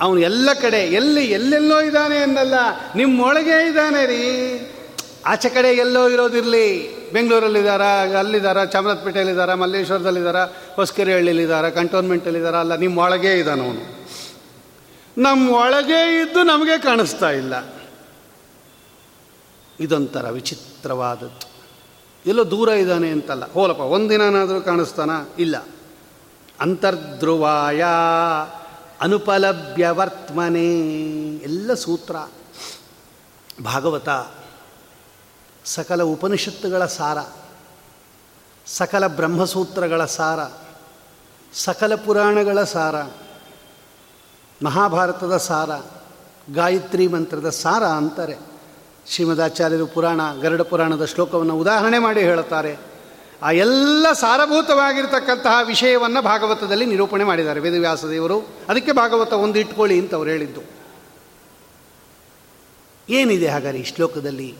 ಅವನು 0.00 0.20
ಎಲ್ಲ 0.20 0.48
ಕಡೆ, 0.62 0.76
ಎಲ್ಲಿ, 0.76 1.24
ಎಲ್ಲೆಲ್ಲೋ 1.24 1.80
ಇದ್ದಾನೆ 1.80 2.16
ಅನ್ನಲ್ಲ 2.18 2.54
ನಿಮ್ಮೊಳಗೆ 2.96 3.68
ಇದ್ದಾನೆ 3.68 4.06
ರೀ. 4.06 4.60
ಆಚೆ 5.26 5.48
ಕಡೆ 5.48 5.68
ಎಲ್ಲೋ 5.68 6.08
ಇರೋದಿರಲಿ. 6.08 6.96
ಬೆಂಗಳೂರಲ್ಲಿದ್ದಾರ, 7.12 7.82
ಅಲ್ಲಿದ್ದಾರ, 8.18 8.64
ಚಾಮರಾಜಪೇಟೆಯಲ್ಲಿದ್ದಾರ, 8.64 9.54
ಮಲ್ಲೇಶ್ವರದಲ್ಲಿದ್ದಾರ 9.54 10.36
ಹೊಸ್ಕೆರೆಹಳ್ಳಿಲಿದ್ದಾರ 10.74 11.68
ಕಂಟೋನ್ಮೆಂಟಲ್ಲಿದ್ದಾರ 11.68 12.56
ಅಲ್ಲ 12.56 12.74
ನಿಮ್ಮ 12.74 12.98
ಒಳಗೆ 12.98 13.38
ಇದ್ದಾನೆ 13.38 13.66
ಅವನು 13.66 14.06
ನಮ್ಮ 15.18 15.50
ಒಳಗೆ 15.50 16.20
ಇದ್ದು 16.20 16.42
ನಮಗೆ 16.42 16.78
ಕಾಣಿಸ್ತಾ 16.78 17.30
ಇಲ್ಲ. 17.30 17.75
ಇದೊಂಥರ 19.80 20.30
ವಿಚಿತ್ರವಾದದ್ದು. 20.30 21.50
ಎಲ್ಲೋ 22.26 22.50
ದೂರ 22.50 22.68
ಇದ್ದಾನೆ 22.68 23.10
ಅಂತಲ್ಲ. 23.10 23.52
ಹೋಲಪ್ಪ 23.52 23.80
ಒಂದಿನಾದರೂ 23.80 24.60
ಕಾಣಿಸ್ತಾನ? 24.60 25.10
ಇಲ್ಲ. 25.38 25.66
ಅಂತರ್ಧ್ರುವಾಯ 26.60 27.84
ಅನುಪಲಭ್ಯ 29.00 29.88
ವರ್ತಮನೆ 29.90 30.78
ಎಲ್ಲ 31.36 31.74
ಸೂತ್ರ. 31.74 32.16
ಭಾಗವತ, 33.64 34.08
ಸಕಲ 35.64 36.02
ಉಪನಿಷತ್ತುಗಳ 36.02 36.86
ಸಾರ. 36.86 37.18
ಸಕಲ 38.66 39.06
ಬ್ರಹ್ಮಸೂತ್ರಗಳ 39.06 40.04
ಸಾರ. 40.04 40.38
ಸಕಲ 41.54 41.94
ಪುರಾಣಗಳ 41.94 42.64
ಸಾರ. 42.64 43.02
ಮಹಾಭಾರತದ 44.64 45.36
ಸಾರ. 45.36 45.70
ಗಾಯತ್ರಿ 46.54 47.08
ಮಂತ್ರದ 47.08 47.50
ಸಾರ 47.50 47.84
ಅಂತಾರೆ. 47.84 48.55
ಶ್ರೀಮದಾಚಾರ್ಯರು 49.10 49.86
ಪುರಾಣ, 49.86 50.20
ಗರುಡ 50.42 50.62
ಪುರಾಣದ 50.70 51.04
ಶ್ಲೋಕವನ್ನು 51.04 51.56
ಉದಾಹರಣೆ 51.58 51.98
ಮಾಡಿ 51.98 52.20
ಹೇಳುತ್ತಾರೆ. 52.20 52.72
ಆ 53.42 53.50
ಎಲ್ಲ 53.50 54.06
ಸಾರಭೂತವಾಗಿರ್ತಕ್ಕಂತಹ 54.12 55.56
ವಿಷಯವನ್ನು 55.66 56.22
ಭಾಗವತದಲ್ಲಿ 56.22 56.86
ನಿರೂಪಣೆ 56.86 57.24
ಮಾಡಿದ್ದಾರೆ 57.24 57.60
ವೇದವ್ಯಾಸದೇವರು 57.60 58.38
ಅದಕ್ಕೆ 58.68 58.92
ಭಾಗವತ 58.92 59.32
ಒಂದು 59.32 59.58
ಇಟ್ಕೊಳ್ಳಿ 59.58 59.98
ಅಂತ 59.98 60.14
ಅವ್ರು 60.14 60.30
ಹೇಳಿದ್ದು. 60.30 60.62
ಏನಿದೆ 63.08 63.46
ಹಾಗಾದ್ರೆ 63.46 63.80
ಈ 63.80 63.84
ಶ್ಲೋಕದಲ್ಲಿ? 63.84 64.54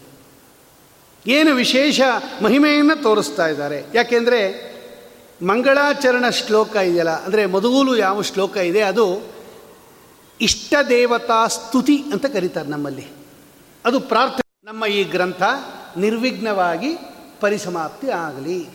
ಏನು 1.26 1.54
ವಿಶೇಷ 1.54 2.00
ಮಹಿಮೆಯನ್ನು 2.42 3.02
ತೋರಿಸ್ತಾ 3.02 3.46
ಇದ್ದಾರೆ? 3.46 3.84
ಯಾಕೆಂದರೆ 3.94 4.40
ಮಂಗಳಾಚರಣ 5.42 6.24
ಶ್ಲೋಕ 6.30 6.76
ಇದೆಯಲ್ಲ, 6.76 7.10
ಅಂದರೆ 7.10 7.46
ಮೊದಲು 7.46 7.96
ಯಾವ 7.96 8.22
ಶ್ಲೋಕ 8.22 8.56
ಇದೆ, 8.56 8.82
ಅದು 8.82 9.06
ಇಷ್ಟ 10.40 10.74
ದೇವತಾ 10.88 11.46
ಸ್ತುತಿ 11.46 11.96
ಅಂತ 12.12 12.26
ಕರೀತಾರೆ 12.26 12.68
ನಮ್ಮಲ್ಲಿ. 12.68 13.15
ಅದು 13.86 14.00
ಪ್ರಾರ್ಥನೆ. 14.00 14.60
ನಮ್ಮ 14.64 14.86
ಈ 14.86 15.04
ಗ್ರಂಥ 15.04 15.42
ನಿರ್ವಿಘ್ನವಾಗಿ 15.96 16.96
ಪರಿಸಮಾಪ್ತಿ 17.40 18.10
ಆಗಲಿ. 18.10 18.68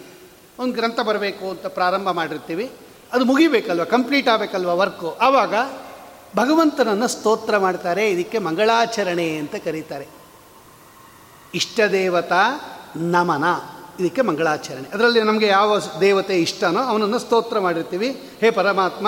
ಒಂದು 0.60 0.74
ಗ್ರಂಥ 0.74 1.00
ಬರಬೇಕು 1.00 1.50
ಅಂತ 1.50 1.66
ಪ್ರಾರಂಭ 1.66 2.12
ಮಾಡಿರ್ತೀವಿ. 2.12 2.72
ಅದು 3.14 3.26
ಮುಗಿಬೇಕಲ್ವ? 3.26 3.84
Complete 3.84 4.30
ಆಗಬೇಕಲ್ವ 4.30 4.78
work? 4.78 5.18
ಆವಾಗ 5.22 5.54
ಭಗವಂತನನ್ನು 6.38 7.08
ಸ್ತೋತ್ರ 7.08 7.58
ಮಾಡ್ತಾರೆ. 7.58 8.12
ಇದಕ್ಕೆ 8.12 8.38
ಮಂಗಳಾಚರಣೆ 8.38 9.36
ಅಂತ 9.36 9.56
ಕರೀತಾರೆ. 9.56 10.08
ಇಷ್ಟ 11.56 11.80
ದೇವತಾ 11.92 12.40
ನಮನ. 12.96 13.44
ಇದಕ್ಕೆ 14.04 14.22
ಮಂಗಳಾಚರಣೆ. 14.22 14.90
ಅದರಲ್ಲಿ 14.94 15.22
ನಮಗೆ 15.22 15.48
ಯಾವ 15.48 15.80
ದೇವತೆ 15.80 16.42
ಇಷ್ಟನೋ 16.42 16.80
ಅವನನ್ನು 16.80 17.20
ಸ್ತೋತ್ರ 17.20 17.60
ಮಾಡಿರ್ತೀವಿ. 17.60 18.30
ಹೇ 18.42 18.52
ಪರಮಾತ್ಮ, 18.52 19.08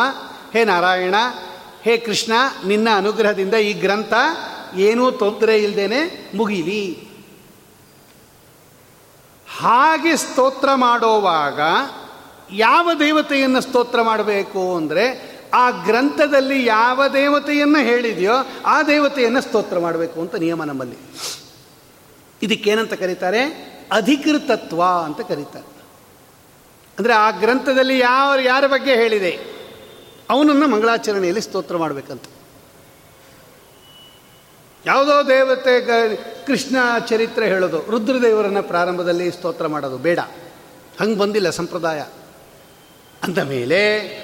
ಹೇ 0.53 0.63
ನಾರಾಯಣ, 0.63 1.15
ಹೇ 1.83 1.97
ಕೃಷ್ಣ, 1.97 2.31
ನಿನ್ನ 2.65 2.87
ಅನುಗ್ರಹದಿಂದ 2.95 3.53
ಈ 3.53 3.73
ಗ್ರಂಥ 3.73 4.13
ಏನೂ 4.75 5.11
ತೊಂದರೆ 5.11 5.63
ಇಲ್ಲದೇನೆ 5.63 6.31
ಮುಗಿಲಿ. 6.35 7.07
ಹಾಗೆ 9.57 10.17
ಸ್ತೋತ್ರ 10.17 10.69
ಮಾಡೋವಾಗ 10.75 11.59
ಯಾವ 12.51 12.89
ದೇವತೆಯನ್ನು 12.99 13.61
ಸ್ತೋತ್ರ 13.61 14.01
ಮಾಡಬೇಕು 14.01 14.75
ಅಂದರೆ 14.75 15.33
ಆ 15.53 15.69
ಗ್ರಂಥದಲ್ಲಿ 15.69 16.65
ಯಾವ 16.65 17.07
ದೇವತೆಯನ್ನು 17.07 17.79
ಹೇಳಿದೆಯೋ 17.79 18.33
ಆ 18.65 18.83
ದೇವತೆಯನ್ನು 18.83 19.41
ಸ್ತೋತ್ರ 19.41 19.79
ಮಾಡಬೇಕು 19.79 20.21
ಅಂತ 20.21 20.35
ನಿಯಮ 20.35 20.63
ನಮ್ಮಲ್ಲಿ. 20.63 20.97
ಇದಕ್ಕೇನಂತ 22.41 22.93
ಕರೀತಾರೆ? 22.93 23.43
ಅಧಿಕೃತತ್ವ 23.91 24.83
ಅಂತ 24.83 25.21
ಕರೀತಾರೆ. 25.21 25.73
ಅಂದರೆ 26.99 27.13
ಆ 27.13 27.31
ಗ್ರಂಥದಲ್ಲಿ 27.31 27.99
ಯಾವ, 27.99 28.39
ಯಾರ 28.43 28.67
ಬಗ್ಗೆ 28.67 28.95
ಹೇಳಿದೆ? 28.95 29.39
ಅವನನ್ನು 30.29 30.67
ಮಂಗಳಾಚರಣೆಯಲ್ಲಿ 30.67 31.41
ಸ್ತೋತ್ರ 31.41 31.77
ಮಾಡಬೇಕಂತ. 31.77 32.23
ಯಾವುದೋ 34.85 35.27
ದೇವತೆ 35.27 36.15
ಕೃಷ್ಣ 36.45 36.77
ಚರಿತ್ರೆ 36.99 37.47
ಹೇಳೋದು 37.47 37.89
ರುದ್ರದೇವರನ್ನು 37.89 38.63
ಪ್ರಾರಂಭದಲ್ಲಿ 38.63 39.31
ಸ್ತೋತ್ರ 39.31 39.67
ಮಾಡೋದು 39.67 39.97
ಬೇಡ. 39.97 40.19
ಹಂಗೆ 40.99 41.19
ಬಂದಿಲ್ಲ 41.19 41.49
ಸಂಪ್ರದಾಯ. 41.49 42.05
ಅಂದ 43.23 43.37
ಮೇಲೆ, 43.37 44.23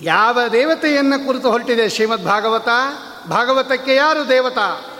ಯಾವ 0.00 0.38
ದೇವತೆಯನ್ನು 0.52 1.26
ಕುರಿತು 1.26 1.50
ಹೊರಟಿದೆ 1.50 1.88
ಶ್ರೀಮದ್ 1.88 2.24
ಭಾಗವತ? 2.24 2.68
ಭಾಗವತಕ್ಕೆ 3.28 3.94
ಯಾರು 3.94 4.28
ದೇವತಾ? 4.28 4.94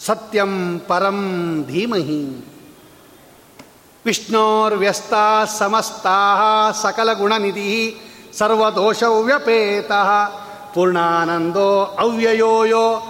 ಸತ್ಯಂ 0.00 0.78
ಪರಂ 0.78 1.18
ಧೀಮಹಿ. 1.66 2.44
ವಿಷ್ಣೋರ್ವ್ಯಸ್ತ 4.06 5.14
ಸಮಸ್ತಾ 5.58 6.70
ಸಕಲ 6.82 7.12
ಗುಣನಿಧಿ 7.12 7.96
ಸರ್ವದೋಷವ್ಯಪೇತ. 8.38 9.92
ಪೂರ್ಣಾನಂದೋ 10.74 11.96
ಅವ್ಯಯೋಯೋ. 11.98 13.02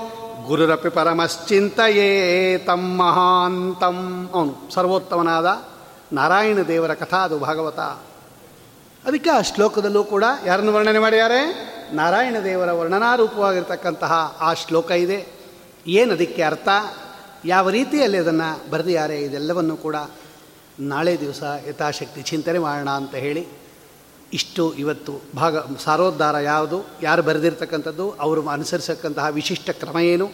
ಗುರುರಪಿ 0.46 0.88
ಪರಮಶ್ಚಿಂತೆಯೇ 0.88 2.58
ತಂ 2.58 2.96
ಮಹಾಂತಂ. 2.96 4.30
ಅವನು 4.34 4.72
ಸರ್ವೋತ್ತಮನಾದ 4.72 5.62
ನಾರಾಯಣ 6.12 6.58
ದೇವರ 6.68 6.94
ಕಥಾ, 6.94 7.16
ಅದು 7.16 7.38
ಭಾಗವತ. 7.38 7.78
ಅದಕ್ಕೆ 9.04 9.30
ಆ 9.30 9.40
ಶ್ಲೋಕದಲ್ಲೂ 9.40 10.04
ಕೂಡ 10.04 10.24
ಯಾರನ್ನು 10.46 10.72
ವರ್ಣನೆ 10.72 10.98
ಮಾಡ್ಯಾರೆ? 10.98 11.70
ನಾರಾಯಣ 11.92 12.36
ದೇವರ 12.44 12.72
ವರ್ಣನಾರೂಪವಾಗಿರ್ತಕ್ಕಂತಹ 12.72 14.36
ಆ 14.40 14.54
ಶ್ಲೋಕ 14.54 14.90
ಇದೆ. 14.90 15.26
ಏನು 15.86 16.12
ಅದಕ್ಕೆ 16.12 16.42
ಅರ್ಥ? 16.42 16.68
ಯಾವ 17.44 17.70
ರೀತಿಯಲ್ಲಿ 17.70 18.18
ಅದನ್ನು 18.18 18.70
ಬರೆದಿದ್ದಾರೆ? 18.70 19.20
ಇದೆಲ್ಲವನ್ನು 19.20 19.76
ಕೂಡ 19.76 19.96
ನಾಳೆ 20.80 21.20
ದಿವಸ 21.20 21.42
ಯಥಾಶಕ್ತಿ 21.68 22.22
ಚಿಂತನೆ 22.22 22.58
ಮಾಡೋಣ 22.58 22.90
ಅಂತ 22.90 23.14
ಹೇಳಿ 23.14 23.59
ಇಷ್ಟು 24.33 24.74
ಇವತ್ತು 24.74 25.20
ಭಾಗ, 25.37 25.57
ಸಾರೋದ್ಧಾರ 25.76 26.37
ಯಾವುದು, 26.37 26.83
ಯಾರು 27.03 27.22
ಬರೆದಿರ್ತಕ್ಕಂಥದ್ದು, 27.22 28.11
ಅವರು 28.11 28.49
ಅನುಸರಿಸಕ್ಕಂತಹ 28.49 29.26
ವಿಶಿಷ್ಟ 29.26 29.70
ಕ್ರಮ 29.70 29.99
ಏನು? 29.99 30.31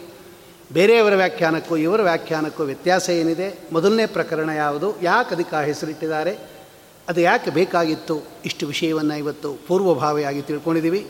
ಬೇರೆಯವರ 0.73 1.15
ವ್ಯಾಖ್ಯಾನಕ್ಕೂ, 1.15 1.77
ಇವರ 1.77 2.01
ವ್ಯಾಖ್ಯಾನಕ್ಕೂ 2.01 2.63
ವ್ಯತ್ಯಾಸ 2.63 3.09
ಏನಿದೆ? 3.09 3.59
ಮೊದಲನೇ 3.71 4.05
ಪ್ರಕರಣ 4.05 4.49
ಯಾವುದು? 4.49 5.01
ಯಾಕೆ 5.01 5.35
ಅದಕ್ಕೆ 5.35 5.55
ಆ 5.55 5.61
ಹೆಸರಿಟ್ಟಿದ್ದಾರೆ? 5.61 6.57
ಅದು 7.09 7.21
ಯಾಕೆ 7.21 7.49
ಬೇಕಾಗಿತ್ತು? 7.49 8.23
ಇಷ್ಟು 8.45 8.67
ವಿಷಯವನ್ನು 8.67 9.17
ಇವತ್ತು 9.17 9.53
ಪೂರ್ವಭಾವಿಯಾಗಿ 9.67 10.41
ತಿಳ್ಕೊಂಡಿದ್ದೀವಿ. 10.41 11.07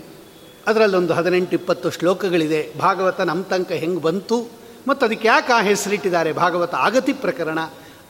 ಅದರಲ್ಲೊಂದು 0.68 1.14
ಹದಿನೆಂಟು, 1.14 1.52
ಇಪ್ಪತ್ತು 1.52 1.90
ಶ್ಲೋಕಗಳಿದೆ. 1.90 2.74
ಭಾಗವತ 2.80 3.22
ನಮ್ಮ 3.22 3.44
ತನಕ 3.44 3.72
ಹೆಂಗೆ 3.72 4.02
ಬಂತು? 4.02 4.52
ಮತ್ತು 4.88 5.06
ಅದಕ್ಕೆ 5.06 5.28
ಯಾಕೆ 5.28 5.54
ಆ 5.54 5.62
ಹೆಸರಿಟ್ಟಿದ್ದಾರೆ? 5.62 6.34
ಭಾಗವತ 6.34 6.76
ಆಗತಿ 6.76 7.14
ಪ್ರಕರಣ, 7.14 7.60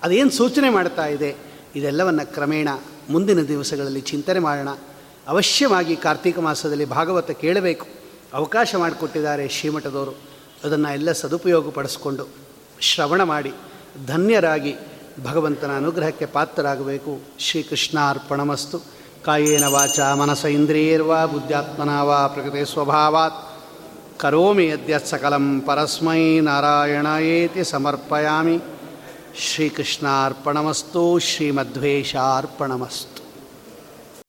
ಅದೇನು 0.03 0.29
ಸೂಚನೆ 0.29 0.69
ಮಾಡ್ತಾ 0.69 1.05
ಇದೆ? 1.05 1.35
ಇದೆಲ್ಲವನ್ನು 1.75 2.33
ಕ್ರಮೇಣ 2.33 2.69
ಮುಂದಿನ 3.09 3.41
ದಿವಸಗಳಲ್ಲಿ 3.41 4.01
ಚಿಂತನೆ 4.01 4.39
ಮಾಡೋಣ. 4.39 4.69
ಅವಶ್ಯವಾಗಿ 5.27 5.95
ಕಾರ್ತೀಕ 5.95 6.39
ಮಾಸದಲ್ಲಿ 6.39 6.85
ಭಾಗವತ 6.85 7.31
ಕೇಳಬೇಕು. 7.31 7.87
ಅವಕಾಶ 8.33 8.75
ಮಾಡಿಕೊಟ್ಟಿದ್ದಾರೆ 8.75 9.49
ಶ್ರೀಮಠದವರು. 9.49 10.11
ಅದನ್ನು 10.63 10.93
ಎಲ್ಲ 10.93 11.11
ಸದುಪಯೋಗಪಡಿಸ್ಕೊಂಡು 11.11 12.27
ಶ್ರವಣ 12.79 13.23
ಮಾಡಿ, 13.23 13.53
ಧನ್ಯರಾಗಿ 14.07 14.75
ಭಗವಂತನ 15.23 15.75
ಅನುಗ್ರಹಕ್ಕೆ 15.75 16.25
ಪಾತ್ರರಾಗಬೇಕು. 16.25 17.19
ಶ್ರೀಕೃಷ್ಣಾರ್ಪಣಮಸ್ತು. 17.39 18.79
ಕಾಯೇನ 19.25 19.65
ವಾಚ 19.65 19.99
ಮನಸ 19.99 20.45
ಇಂದ್ರಿಯೇರ್ವಾ 20.45 21.25
ಬುದ್ಧಾತ್ಮನ 21.25 22.01
ವಾ 22.01 22.27
ಪ್ರಕೃತಿ 22.27 22.73
ಸ್ವಭಾವಾತ್. 22.73 23.57
ಕರೋಮಿ 24.19 24.67
ಯದ್ಯತ್ 24.67 25.07
ಸಕಲಂ 25.07 25.61
ಪರಸ್ಮೈ 25.61 26.39
ಏತಿ 27.21 27.63
ಸಮರ್ಪಯಾಮಿ. 27.63 28.59
ಶ್ರೀಕೃಷ್ಣಾರ್ಪಣಮಸ್ತು 29.37 31.19
ಶ್ರೀಮಧ್ವೇಶಾರ್ಪಣಮಸ್ತು 31.19 33.16